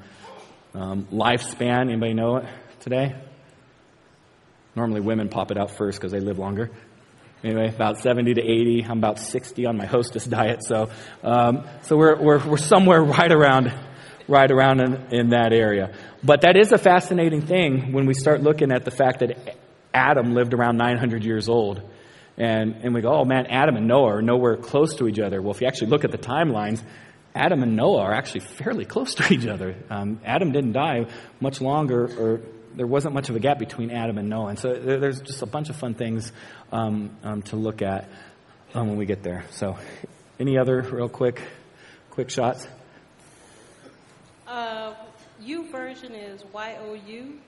um, 0.73 1.07
lifespan, 1.11 1.89
anybody 1.89 2.13
know 2.13 2.37
it 2.37 2.45
today? 2.81 3.15
Normally 4.75 4.99
women 4.99 5.29
pop 5.29 5.49
it 5.49 5.57
out 5.57 5.71
first 5.71 5.97
because 5.97 6.11
they 6.11 6.19
live 6.19 6.37
longer. 6.37 6.69
Anyway, 7.43 7.69
about 7.69 7.99
70 7.99 8.33
to 8.35 8.41
80. 8.41 8.85
I'm 8.89 8.97
about 8.97 9.17
60 9.17 9.65
on 9.65 9.77
my 9.77 9.85
hostess 9.85 10.25
diet. 10.27 10.63
So, 10.63 10.89
um, 11.23 11.67
so 11.83 11.95
we're, 11.95 12.21
we're, 12.21 12.45
we're 12.45 12.57
somewhere 12.57 13.01
right 13.01 13.31
around 13.31 13.73
right 14.27 14.49
around 14.49 14.81
in, 14.81 14.93
in 15.11 15.29
that 15.29 15.53
area. 15.53 15.93
But 16.23 16.41
that 16.41 16.57
is 16.57 16.71
a 16.71 16.77
fascinating 16.77 17.41
thing 17.41 17.93
when 17.93 18.05
we 18.05 18.13
start 18.13 18.41
looking 18.41 18.71
at 18.71 18.85
the 18.85 18.91
fact 18.91 19.19
that 19.19 19.57
Adam 19.93 20.33
lived 20.33 20.53
around 20.53 20.77
900 20.77 21.23
years 21.23 21.49
old. 21.49 21.81
And, 22.37 22.75
and 22.83 22.93
we 22.93 23.01
go, 23.01 23.13
oh 23.13 23.25
man, 23.25 23.47
Adam 23.47 23.75
and 23.77 23.87
Noah 23.87 24.17
are 24.17 24.21
nowhere 24.21 24.57
close 24.57 24.95
to 24.95 25.07
each 25.07 25.19
other. 25.19 25.41
Well, 25.41 25.51
if 25.51 25.61
you 25.61 25.67
actually 25.67 25.87
look 25.87 26.03
at 26.03 26.11
the 26.11 26.17
timelines, 26.17 26.83
Adam 27.33 27.63
and 27.63 27.75
Noah 27.75 28.03
are 28.03 28.13
actually 28.13 28.41
fairly 28.41 28.85
close 28.85 29.15
to 29.15 29.33
each 29.33 29.47
other. 29.47 29.75
Um, 29.89 30.19
Adam 30.25 30.51
didn't 30.51 30.73
die 30.73 31.05
much 31.39 31.61
longer, 31.61 32.05
or 32.05 32.41
there 32.75 32.87
wasn't 32.87 33.15
much 33.15 33.29
of 33.29 33.35
a 33.35 33.39
gap 33.39 33.57
between 33.57 33.91
Adam 33.91 34.17
and 34.17 34.29
Noah. 34.29 34.49
And 34.49 34.59
so 34.59 34.73
there's 34.73 35.21
just 35.21 35.41
a 35.41 35.47
bunch 35.47 35.69
of 35.69 35.75
fun 35.75 35.95
things 35.95 36.31
um, 36.71 37.11
um, 37.23 37.41
to 37.43 37.55
look 37.55 37.81
at 37.81 38.07
um, 38.75 38.87
when 38.87 38.97
we 38.97 39.05
get 39.05 39.23
there. 39.23 39.45
So, 39.51 39.77
any 40.39 40.59
other 40.59 40.81
real 40.81 41.09
quick, 41.09 41.41
quick 42.11 42.29
shots? 42.29 42.67
Uh, 45.39 45.71
version 45.71 46.13
is 46.15 46.43
Y 46.53 46.77
O 46.81 46.93
U 46.93 47.39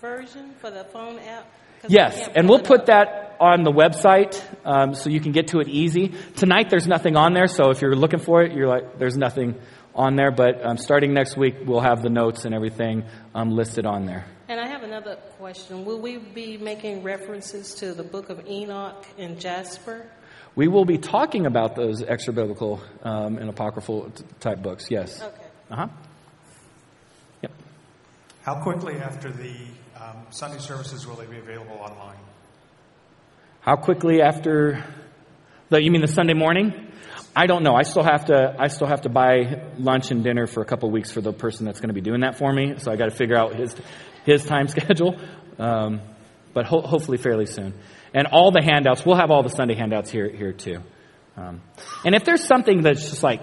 version 0.00 0.54
for 0.60 0.70
the 0.70 0.84
phone 0.84 1.18
app. 1.18 1.46
Yes, 1.88 2.28
and 2.34 2.48
we'll 2.48 2.62
put 2.62 2.86
that 2.86 3.36
on 3.40 3.62
the 3.62 3.72
website 3.72 4.42
um, 4.66 4.94
so 4.94 5.08
you 5.08 5.20
can 5.20 5.32
get 5.32 5.48
to 5.48 5.60
it 5.60 5.68
easy. 5.68 6.12
Tonight 6.36 6.68
there's 6.68 6.86
nothing 6.86 7.16
on 7.16 7.32
there, 7.32 7.46
so 7.46 7.70
if 7.70 7.80
you're 7.80 7.96
looking 7.96 8.20
for 8.20 8.42
it, 8.42 8.52
you're 8.52 8.68
like, 8.68 8.98
there's 8.98 9.16
nothing 9.16 9.54
on 9.94 10.16
there. 10.16 10.30
But 10.30 10.64
um, 10.64 10.76
starting 10.76 11.14
next 11.14 11.38
week, 11.38 11.56
we'll 11.64 11.80
have 11.80 12.02
the 12.02 12.10
notes 12.10 12.44
and 12.44 12.54
everything 12.54 13.04
um, 13.34 13.50
listed 13.50 13.86
on 13.86 14.04
there. 14.04 14.26
And 14.48 14.60
I 14.60 14.68
have 14.68 14.82
another 14.82 15.16
question. 15.38 15.86
Will 15.86 16.00
we 16.00 16.18
be 16.18 16.58
making 16.58 17.02
references 17.02 17.74
to 17.76 17.94
the 17.94 18.02
book 18.02 18.28
of 18.28 18.46
Enoch 18.46 19.06
and 19.16 19.40
Jasher? 19.40 20.10
We 20.54 20.68
will 20.68 20.84
be 20.84 20.98
talking 20.98 21.46
about 21.46 21.76
those 21.76 22.02
extra 22.02 22.34
biblical 22.34 22.82
um, 23.02 23.38
and 23.38 23.48
apocryphal 23.48 24.12
type 24.40 24.62
books, 24.62 24.90
yes. 24.90 25.22
Okay. 25.22 25.46
Uh 25.70 25.76
huh. 25.76 25.88
How 28.42 28.62
quickly 28.62 28.94
after 28.96 29.30
the 29.30 29.54
um, 30.00 30.24
Sunday 30.30 30.58
services 30.58 31.06
will 31.06 31.16
they 31.16 31.26
be 31.26 31.36
available 31.36 31.76
online? 31.76 32.16
How 33.60 33.76
quickly 33.76 34.22
after 34.22 34.82
the, 35.68 35.82
you 35.82 35.90
mean 35.90 36.00
the 36.00 36.08
Sunday 36.08 36.32
morning? 36.32 36.90
I 37.36 37.46
don't 37.46 37.62
know. 37.62 37.74
I 37.74 37.82
still 37.82 38.02
have 38.02 38.24
to. 38.26 38.56
I 38.58 38.68
still 38.68 38.86
have 38.86 39.02
to 39.02 39.10
buy 39.10 39.62
lunch 39.78 40.10
and 40.10 40.24
dinner 40.24 40.46
for 40.46 40.62
a 40.62 40.64
couple 40.64 40.90
weeks 40.90 41.12
for 41.12 41.20
the 41.20 41.34
person 41.34 41.66
that's 41.66 41.80
going 41.80 41.88
to 41.88 41.94
be 41.94 42.00
doing 42.00 42.20
that 42.22 42.38
for 42.38 42.50
me. 42.50 42.74
So 42.78 42.90
I 42.90 42.96
got 42.96 43.10
to 43.10 43.14
figure 43.14 43.36
out 43.36 43.54
his 43.54 43.76
his 44.24 44.44
time 44.44 44.68
schedule. 44.74 45.20
Um, 45.58 46.00
but 46.54 46.64
ho- 46.64 46.80
hopefully 46.80 47.18
fairly 47.18 47.46
soon. 47.46 47.74
And 48.14 48.26
all 48.26 48.50
the 48.50 48.62
handouts. 48.62 49.04
We'll 49.04 49.16
have 49.16 49.30
all 49.30 49.42
the 49.42 49.50
Sunday 49.50 49.74
handouts 49.74 50.10
here 50.10 50.28
here 50.28 50.52
too. 50.52 50.82
Um, 51.36 51.60
and 52.06 52.14
if 52.14 52.24
there's 52.24 52.44
something 52.44 52.80
that's 52.80 53.10
just 53.10 53.22
like 53.22 53.42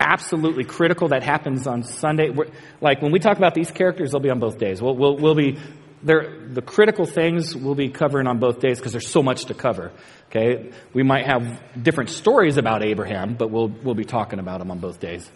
absolutely 0.00 0.64
critical 0.64 1.08
that 1.08 1.22
happens 1.22 1.66
on 1.66 1.82
Sunday. 1.82 2.30
We're, 2.30 2.46
like 2.80 3.02
when 3.02 3.12
we 3.12 3.18
talk 3.18 3.36
about 3.36 3.54
these 3.54 3.70
characters, 3.70 4.12
they'll 4.12 4.20
be 4.20 4.30
on 4.30 4.40
both 4.40 4.58
days. 4.58 4.80
We'll, 4.82 4.96
we'll, 4.96 5.16
we'll 5.16 5.34
be 5.34 5.58
the 6.06 6.62
critical 6.64 7.04
things 7.04 7.56
we'll 7.56 7.74
be 7.74 7.88
covering 7.88 8.26
on 8.26 8.38
both 8.38 8.60
days 8.60 8.78
because 8.78 8.92
there's 8.92 9.08
so 9.08 9.22
much 9.22 9.46
to 9.46 9.54
cover. 9.54 9.92
Okay, 10.30 10.70
we 10.92 11.02
might 11.02 11.26
have 11.26 11.60
different 11.80 12.10
stories 12.10 12.56
about 12.56 12.84
Abraham, 12.84 13.34
but 13.34 13.50
we'll 13.50 13.68
we'll 13.68 13.94
be 13.94 14.04
talking 14.04 14.38
about 14.38 14.58
them 14.58 14.70
on 14.70 14.78
both 14.78 15.00
days. 15.00 15.28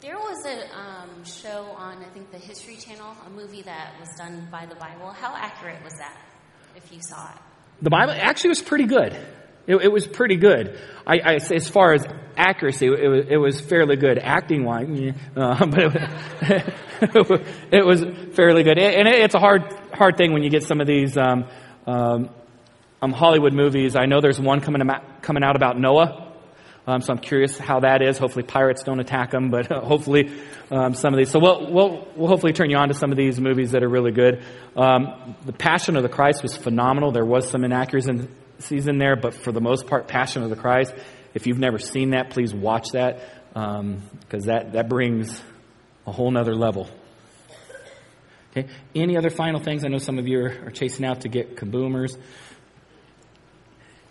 There 0.00 0.16
was 0.16 0.44
a 0.46 0.76
um, 0.76 1.24
show 1.24 1.64
on 1.76 1.98
I 1.98 2.08
think 2.10 2.30
the 2.30 2.38
History 2.38 2.76
Channel, 2.76 3.16
a 3.26 3.30
movie 3.30 3.62
that 3.62 3.94
was 3.98 4.08
done 4.16 4.48
by 4.50 4.66
the 4.66 4.74
Bible. 4.76 5.10
How 5.10 5.34
accurate 5.34 5.82
was 5.82 5.94
that? 5.98 6.16
If 6.76 6.92
you 6.92 7.00
saw 7.02 7.30
it, 7.30 7.38
the 7.82 7.90
Bible 7.90 8.12
actually 8.12 8.50
was 8.50 8.62
pretty 8.62 8.86
good. 8.86 9.16
It, 9.68 9.76
it 9.76 9.92
was 9.92 10.06
pretty 10.06 10.36
good. 10.36 10.80
I, 11.06 11.18
I, 11.18 11.34
as 11.34 11.68
far 11.68 11.92
as 11.92 12.02
accuracy, 12.38 12.86
it, 12.86 13.08
was, 13.08 13.26
it 13.28 13.36
was 13.36 13.60
fairly 13.60 13.96
good. 13.96 14.18
Acting 14.18 14.64
wise, 14.64 15.12
uh, 15.36 15.66
but 15.66 15.78
it, 15.78 16.74
it, 17.72 17.86
was 17.86 18.02
fairly 18.34 18.62
good. 18.62 18.78
And 18.78 19.06
it's 19.06 19.34
a 19.34 19.38
hard, 19.38 19.70
hard 19.92 20.16
thing 20.16 20.32
when 20.32 20.42
you 20.42 20.48
get 20.48 20.62
some 20.62 20.80
of 20.80 20.86
these 20.86 21.18
um, 21.18 21.44
um, 21.86 22.30
um, 23.02 23.12
Hollywood 23.12 23.52
movies. 23.52 23.94
I 23.94 24.06
know 24.06 24.22
there's 24.22 24.40
one 24.40 24.60
coming, 24.60 24.80
coming 25.20 25.44
out 25.44 25.54
about 25.54 25.78
Noah. 25.78 26.24
Um, 26.86 27.02
so 27.02 27.12
I'm 27.12 27.18
curious 27.18 27.58
how 27.58 27.80
that 27.80 28.00
is. 28.00 28.16
Hopefully 28.16 28.44
pirates 28.44 28.82
don't 28.84 29.00
attack 29.00 29.32
them, 29.32 29.50
but 29.50 29.70
uh, 29.70 29.80
hopefully 29.84 30.32
um, 30.70 30.94
some 30.94 31.12
of 31.12 31.18
these. 31.18 31.30
So 31.30 31.38
we'll, 31.38 31.70
we'll, 31.70 32.08
we'll 32.16 32.28
hopefully 32.28 32.54
turn 32.54 32.70
you 32.70 32.78
on 32.78 32.88
to 32.88 32.94
some 32.94 33.10
of 33.10 33.18
these 33.18 33.38
movies 33.38 33.72
that 33.72 33.82
are 33.82 33.88
really 33.88 34.12
good. 34.12 34.42
Um, 34.74 35.36
the 35.44 35.52
Passion 35.52 35.96
of 35.96 36.02
the 36.02 36.08
Christ 36.08 36.42
was 36.42 36.56
phenomenal. 36.56 37.12
There 37.12 37.26
was 37.26 37.50
some 37.50 37.64
inaccuracies 37.64 38.08
in 38.08 38.34
there, 38.98 39.16
but 39.16 39.34
for 39.34 39.52
the 39.52 39.60
most 39.60 39.86
part, 39.86 40.08
Passion 40.08 40.42
of 40.42 40.50
the 40.50 40.56
Christ. 40.56 40.94
If 41.34 41.46
you've 41.46 41.58
never 41.58 41.78
seen 41.78 42.10
that, 42.10 42.30
please 42.30 42.54
watch 42.54 42.90
that 42.92 43.20
because 43.52 43.78
um, 43.80 44.02
that, 44.46 44.72
that 44.72 44.88
brings 44.88 45.40
a 46.06 46.12
whole 46.12 46.30
nother 46.30 46.54
level. 46.54 46.88
Okay. 48.50 48.68
Any 48.94 49.16
other 49.16 49.30
final 49.30 49.60
things? 49.60 49.84
I 49.84 49.88
know 49.88 49.98
some 49.98 50.18
of 50.18 50.26
you 50.26 50.40
are, 50.40 50.66
are 50.66 50.70
chasing 50.70 51.04
out 51.04 51.20
to 51.22 51.28
get 51.28 51.56
kaboomers. 51.56 52.16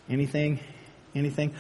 Anything? 0.09 0.59
Anything? 1.15 1.53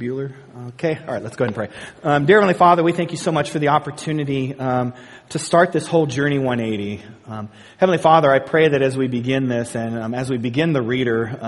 Bueller? 0.00 0.32
Okay, 0.68 0.96
all 0.96 1.12
right, 1.12 1.22
let's 1.22 1.36
go 1.36 1.44
ahead 1.44 1.54
and 1.54 1.70
pray. 1.70 1.78
Um, 2.02 2.24
dear 2.24 2.36
Heavenly 2.38 2.54
Father, 2.54 2.82
we 2.82 2.92
thank 2.92 3.10
you 3.10 3.18
so 3.18 3.30
much 3.30 3.50
for 3.50 3.58
the 3.58 3.68
opportunity 3.68 4.54
um, 4.54 4.94
to 5.28 5.38
start 5.38 5.72
this 5.72 5.86
whole 5.86 6.06
Journey 6.06 6.38
180. 6.38 7.02
Um, 7.26 7.50
Heavenly 7.76 7.98
Father, 7.98 8.32
I 8.32 8.38
pray 8.38 8.68
that 8.70 8.80
as 8.80 8.96
we 8.96 9.08
begin 9.08 9.48
this 9.48 9.76
and 9.76 9.98
um, 9.98 10.14
as 10.14 10.30
we 10.30 10.38
begin 10.38 10.72
the 10.72 10.80
reader 10.80 11.38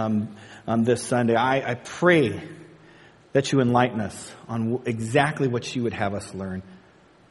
um, 0.66 0.84
this 0.84 1.02
Sunday, 1.02 1.34
I, 1.34 1.72
I 1.72 1.74
pray 1.74 2.42
that 3.32 3.52
you 3.52 3.60
enlighten 3.60 4.00
us 4.00 4.32
on 4.48 4.82
exactly 4.84 5.48
what 5.48 5.74
you 5.74 5.82
would 5.84 5.94
have 5.94 6.14
us 6.14 6.34
learn. 6.34 6.62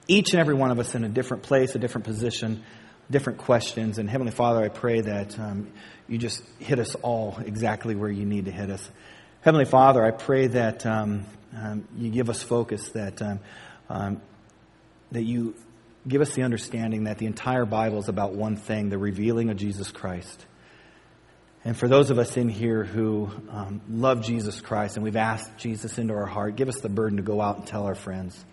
Each 0.07 0.31
and 0.31 0.39
every 0.39 0.55
one 0.55 0.71
of 0.71 0.79
us 0.79 0.95
in 0.95 1.03
a 1.03 1.09
different 1.09 1.43
place, 1.43 1.75
a 1.75 1.79
different 1.79 2.05
position, 2.05 2.63
different 3.09 3.39
questions. 3.39 3.97
And 3.97 4.09
Heavenly 4.09 4.31
Father, 4.31 4.63
I 4.63 4.69
pray 4.69 5.01
that 5.01 5.39
um, 5.39 5.71
you 6.07 6.17
just 6.17 6.43
hit 6.59 6.79
us 6.79 6.95
all 6.95 7.37
exactly 7.45 7.95
where 7.95 8.09
you 8.09 8.25
need 8.25 8.45
to 8.45 8.51
hit 8.51 8.69
us. 8.69 8.89
Heavenly 9.41 9.65
Father, 9.65 10.03
I 10.03 10.11
pray 10.11 10.47
that 10.47 10.85
um, 10.85 11.25
um, 11.55 11.87
you 11.97 12.09
give 12.09 12.29
us 12.29 12.43
focus, 12.43 12.89
that 12.89 13.21
um, 13.21 13.39
um, 13.89 14.21
that 15.11 15.23
you 15.23 15.55
give 16.07 16.21
us 16.21 16.33
the 16.33 16.43
understanding 16.43 17.03
that 17.03 17.17
the 17.17 17.25
entire 17.25 17.65
Bible 17.65 17.99
is 17.99 18.07
about 18.07 18.33
one 18.33 18.55
thing 18.55 18.89
the 18.89 18.97
revealing 18.97 19.49
of 19.49 19.57
Jesus 19.57 19.91
Christ. 19.91 20.45
And 21.63 21.77
for 21.77 21.87
those 21.87 22.09
of 22.09 22.17
us 22.17 22.37
in 22.37 22.49
here 22.49 22.83
who 22.83 23.29
um, 23.49 23.81
love 23.87 24.23
Jesus 24.23 24.61
Christ 24.61 24.95
and 24.95 25.03
we've 25.03 25.15
asked 25.15 25.57
Jesus 25.57 25.99
into 25.99 26.13
our 26.13 26.25
heart, 26.25 26.55
give 26.55 26.69
us 26.69 26.79
the 26.79 26.89
burden 26.89 27.17
to 27.17 27.23
go 27.23 27.39
out 27.39 27.57
and 27.57 27.67
tell 27.67 27.85
our 27.85 27.95
friends. 27.95 28.43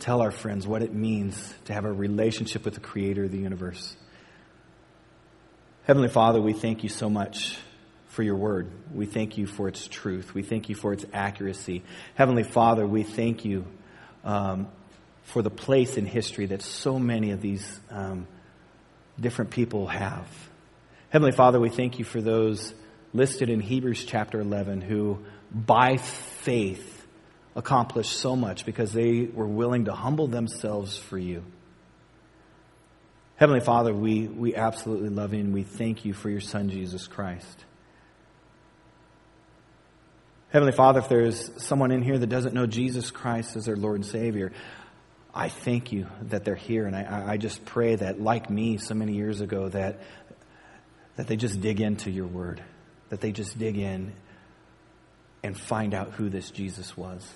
Tell 0.00 0.20
our 0.20 0.32
friends 0.32 0.66
what 0.66 0.82
it 0.82 0.92
means 0.92 1.54
to 1.66 1.72
have 1.72 1.84
a 1.84 1.92
relationship 1.92 2.64
with 2.64 2.74
the 2.74 2.80
Creator 2.80 3.24
of 3.24 3.30
the 3.30 3.38
universe. 3.38 3.96
Heavenly 5.84 6.08
Father, 6.08 6.40
we 6.40 6.52
thank 6.52 6.82
you 6.82 6.88
so 6.88 7.08
much 7.08 7.58
for 8.08 8.24
your 8.24 8.36
word. 8.36 8.70
We 8.92 9.06
thank 9.06 9.38
you 9.38 9.46
for 9.46 9.68
its 9.68 9.86
truth. 9.86 10.34
We 10.34 10.42
thank 10.42 10.68
you 10.68 10.74
for 10.74 10.92
its 10.92 11.04
accuracy. 11.12 11.84
Heavenly 12.16 12.42
Father, 12.42 12.86
we 12.86 13.04
thank 13.04 13.44
you 13.44 13.66
um, 14.24 14.68
for 15.22 15.42
the 15.42 15.50
place 15.50 15.96
in 15.96 16.06
history 16.06 16.46
that 16.46 16.62
so 16.62 16.98
many 16.98 17.30
of 17.30 17.40
these 17.40 17.80
um, 17.90 18.26
different 19.20 19.52
people 19.52 19.86
have. 19.86 20.26
Heavenly 21.14 21.30
Father, 21.30 21.60
we 21.60 21.68
thank 21.68 22.00
you 22.00 22.04
for 22.04 22.20
those 22.20 22.74
listed 23.12 23.48
in 23.48 23.60
Hebrews 23.60 24.04
chapter 24.04 24.40
11 24.40 24.80
who, 24.80 25.20
by 25.52 25.96
faith, 25.96 27.06
accomplished 27.54 28.14
so 28.14 28.34
much 28.34 28.66
because 28.66 28.92
they 28.92 29.22
were 29.32 29.46
willing 29.46 29.84
to 29.84 29.92
humble 29.92 30.26
themselves 30.26 30.96
for 30.96 31.16
you. 31.16 31.44
Heavenly 33.36 33.60
Father, 33.60 33.94
we, 33.94 34.26
we 34.26 34.56
absolutely 34.56 35.08
love 35.08 35.34
you 35.34 35.38
and 35.38 35.54
we 35.54 35.62
thank 35.62 36.04
you 36.04 36.14
for 36.14 36.30
your 36.30 36.40
Son, 36.40 36.68
Jesus 36.68 37.06
Christ. 37.06 37.64
Heavenly 40.50 40.72
Father, 40.72 40.98
if 40.98 41.08
there's 41.08 41.48
someone 41.62 41.92
in 41.92 42.02
here 42.02 42.18
that 42.18 42.26
doesn't 42.26 42.54
know 42.54 42.66
Jesus 42.66 43.12
Christ 43.12 43.54
as 43.54 43.66
their 43.66 43.76
Lord 43.76 44.00
and 44.00 44.06
Savior, 44.06 44.50
I 45.34 45.48
thank 45.48 45.90
you 45.90 46.06
that 46.22 46.44
they're 46.44 46.54
here. 46.54 46.86
And 46.86 46.94
I, 46.94 47.32
I 47.32 47.36
just 47.38 47.64
pray 47.64 47.96
that, 47.96 48.20
like 48.20 48.48
me 48.48 48.78
so 48.78 48.94
many 48.94 49.14
years 49.14 49.40
ago, 49.40 49.68
that 49.68 50.00
that 51.16 51.26
they 51.26 51.36
just 51.36 51.60
dig 51.60 51.80
into 51.80 52.10
your 52.10 52.26
word, 52.26 52.62
that 53.10 53.20
they 53.20 53.32
just 53.32 53.58
dig 53.58 53.76
in 53.78 54.12
and 55.42 55.58
find 55.58 55.94
out 55.94 56.12
who 56.12 56.28
this 56.28 56.50
Jesus 56.50 56.96
was. 56.96 57.30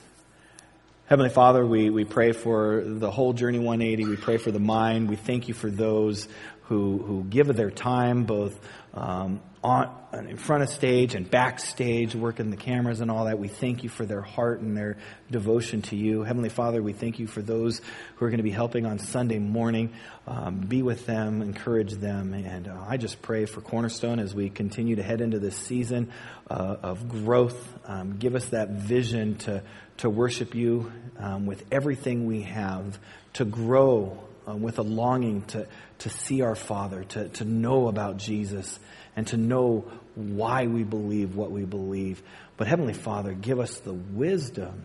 Heavenly 1.06 1.30
Father, 1.30 1.64
we, 1.64 1.88
we 1.88 2.04
pray 2.04 2.32
for 2.32 2.82
the 2.84 3.10
whole 3.10 3.32
Journey 3.32 3.58
180. 3.58 4.04
We 4.04 4.16
pray 4.16 4.36
for 4.36 4.50
the 4.50 4.60
mine. 4.60 5.06
We 5.06 5.16
thank 5.16 5.48
you 5.48 5.54
for 5.54 5.70
those 5.70 6.28
who, 6.64 6.98
who 6.98 7.24
give 7.24 7.54
their 7.56 7.70
time 7.70 8.24
both 8.24 8.58
um, 8.92 9.40
on, 9.62 9.92
in 10.12 10.36
front 10.36 10.62
of 10.62 10.68
stage 10.68 11.14
and 11.14 11.28
backstage, 11.28 12.14
working 12.14 12.50
the 12.50 12.56
cameras 12.56 13.00
and 13.00 13.10
all 13.10 13.24
that. 13.24 13.38
We 13.38 13.48
thank 13.48 13.82
you 13.82 13.88
for 13.88 14.06
their 14.06 14.20
heart 14.20 14.60
and 14.60 14.76
their 14.76 14.96
devotion 15.30 15.82
to 15.82 15.96
you. 15.96 16.22
Heavenly 16.22 16.48
Father, 16.48 16.82
we 16.82 16.92
thank 16.92 17.18
you 17.18 17.26
for 17.26 17.42
those 17.42 17.80
who 18.16 18.24
are 18.24 18.28
going 18.28 18.38
to 18.38 18.44
be 18.44 18.50
helping 18.50 18.86
on 18.86 18.98
Sunday 18.98 19.38
morning. 19.38 19.92
Um, 20.26 20.60
be 20.60 20.82
with 20.82 21.06
them, 21.06 21.42
encourage 21.42 21.92
them. 21.94 22.34
And 22.34 22.68
uh, 22.68 22.84
I 22.86 22.98
just 22.98 23.20
pray 23.20 23.46
for 23.46 23.60
Cornerstone 23.60 24.20
as 24.20 24.34
we 24.34 24.48
continue 24.48 24.96
to 24.96 25.02
head 25.02 25.20
into 25.20 25.38
this 25.38 25.56
season 25.56 26.12
uh, 26.50 26.76
of 26.82 27.08
growth. 27.08 27.78
Um, 27.86 28.18
give 28.18 28.34
us 28.34 28.46
that 28.50 28.70
vision 28.70 29.36
to, 29.38 29.62
to 29.98 30.10
worship 30.10 30.54
you 30.54 30.92
um, 31.18 31.46
with 31.46 31.64
everything 31.72 32.26
we 32.26 32.42
have, 32.42 32.98
to 33.34 33.44
grow 33.44 34.18
um, 34.46 34.62
with 34.62 34.78
a 34.78 34.82
longing 34.82 35.42
to, 35.42 35.66
to 35.98 36.08
see 36.08 36.42
our 36.42 36.54
Father, 36.54 37.04
to, 37.04 37.28
to 37.28 37.44
know 37.44 37.88
about 37.88 38.16
Jesus, 38.16 38.78
and 39.18 39.26
to 39.26 39.36
know 39.36 39.84
why 40.14 40.68
we 40.68 40.84
believe 40.84 41.34
what 41.34 41.50
we 41.50 41.64
believe. 41.64 42.22
But 42.56 42.68
Heavenly 42.68 42.92
Father, 42.92 43.32
give 43.32 43.58
us 43.58 43.80
the 43.80 43.92
wisdom 43.92 44.84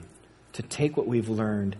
to 0.53 0.63
take 0.63 0.97
what 0.97 1.05
we've 1.05 1.29
learned 1.29 1.75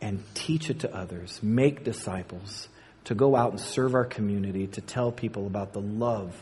and 0.00 0.24
teach 0.34 0.70
it 0.70 0.80
to 0.80 0.92
others, 0.92 1.40
make 1.44 1.84
disciples, 1.84 2.68
to 3.04 3.14
go 3.14 3.36
out 3.36 3.52
and 3.52 3.60
serve 3.60 3.94
our 3.94 4.04
community, 4.04 4.66
to 4.66 4.80
tell 4.80 5.12
people 5.12 5.46
about 5.46 5.72
the 5.72 5.80
love 5.80 6.34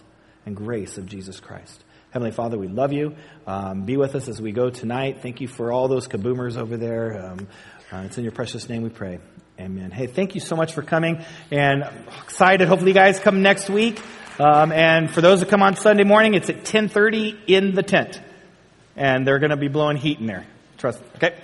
and 0.46 0.56
grace 0.56 0.96
of 0.96 1.04
Jesus 1.04 1.38
Christ. 1.38 1.84
Heavenly 2.10 2.32
Father, 2.32 2.56
we 2.56 2.68
love 2.68 2.94
you. 2.94 3.14
Um, 3.46 3.82
be 3.82 3.98
with 3.98 4.14
us 4.14 4.26
as 4.28 4.40
we 4.40 4.52
go 4.52 4.70
tonight. 4.70 5.20
Thank 5.20 5.42
you 5.42 5.48
for 5.48 5.70
all 5.70 5.86
those 5.88 6.08
kaboomers 6.08 6.56
over 6.56 6.78
there. 6.78 7.26
Um, 7.26 7.48
uh, 7.92 8.04
it's 8.06 8.16
in 8.16 8.24
your 8.24 8.32
precious 8.32 8.70
name 8.70 8.80
we 8.80 8.88
pray. 8.88 9.18
Amen. 9.60 9.90
Hey, 9.90 10.06
thank 10.06 10.34
you 10.34 10.40
so 10.40 10.56
much 10.56 10.72
for 10.72 10.80
coming 10.80 11.22
and 11.50 11.84
excited. 12.22 12.68
Hopefully 12.68 12.92
you 12.92 12.94
guys 12.94 13.20
come 13.20 13.42
next 13.42 13.68
week. 13.68 14.00
Um, 14.38 14.72
and 14.72 15.10
for 15.10 15.20
those 15.20 15.40
that 15.40 15.48
come 15.48 15.62
on 15.62 15.76
Sunday 15.76 16.02
morning, 16.02 16.34
it's 16.34 16.50
at 16.50 16.56
1030 16.56 17.38
in 17.46 17.74
the 17.74 17.82
tent. 17.84 18.20
And 18.96 19.26
they're 19.26 19.38
going 19.38 19.50
to 19.50 19.56
be 19.56 19.68
blowing 19.68 19.96
heat 19.96 20.18
in 20.18 20.26
there. 20.26 20.44
Trust. 20.78 21.00
Okay. 21.16 21.34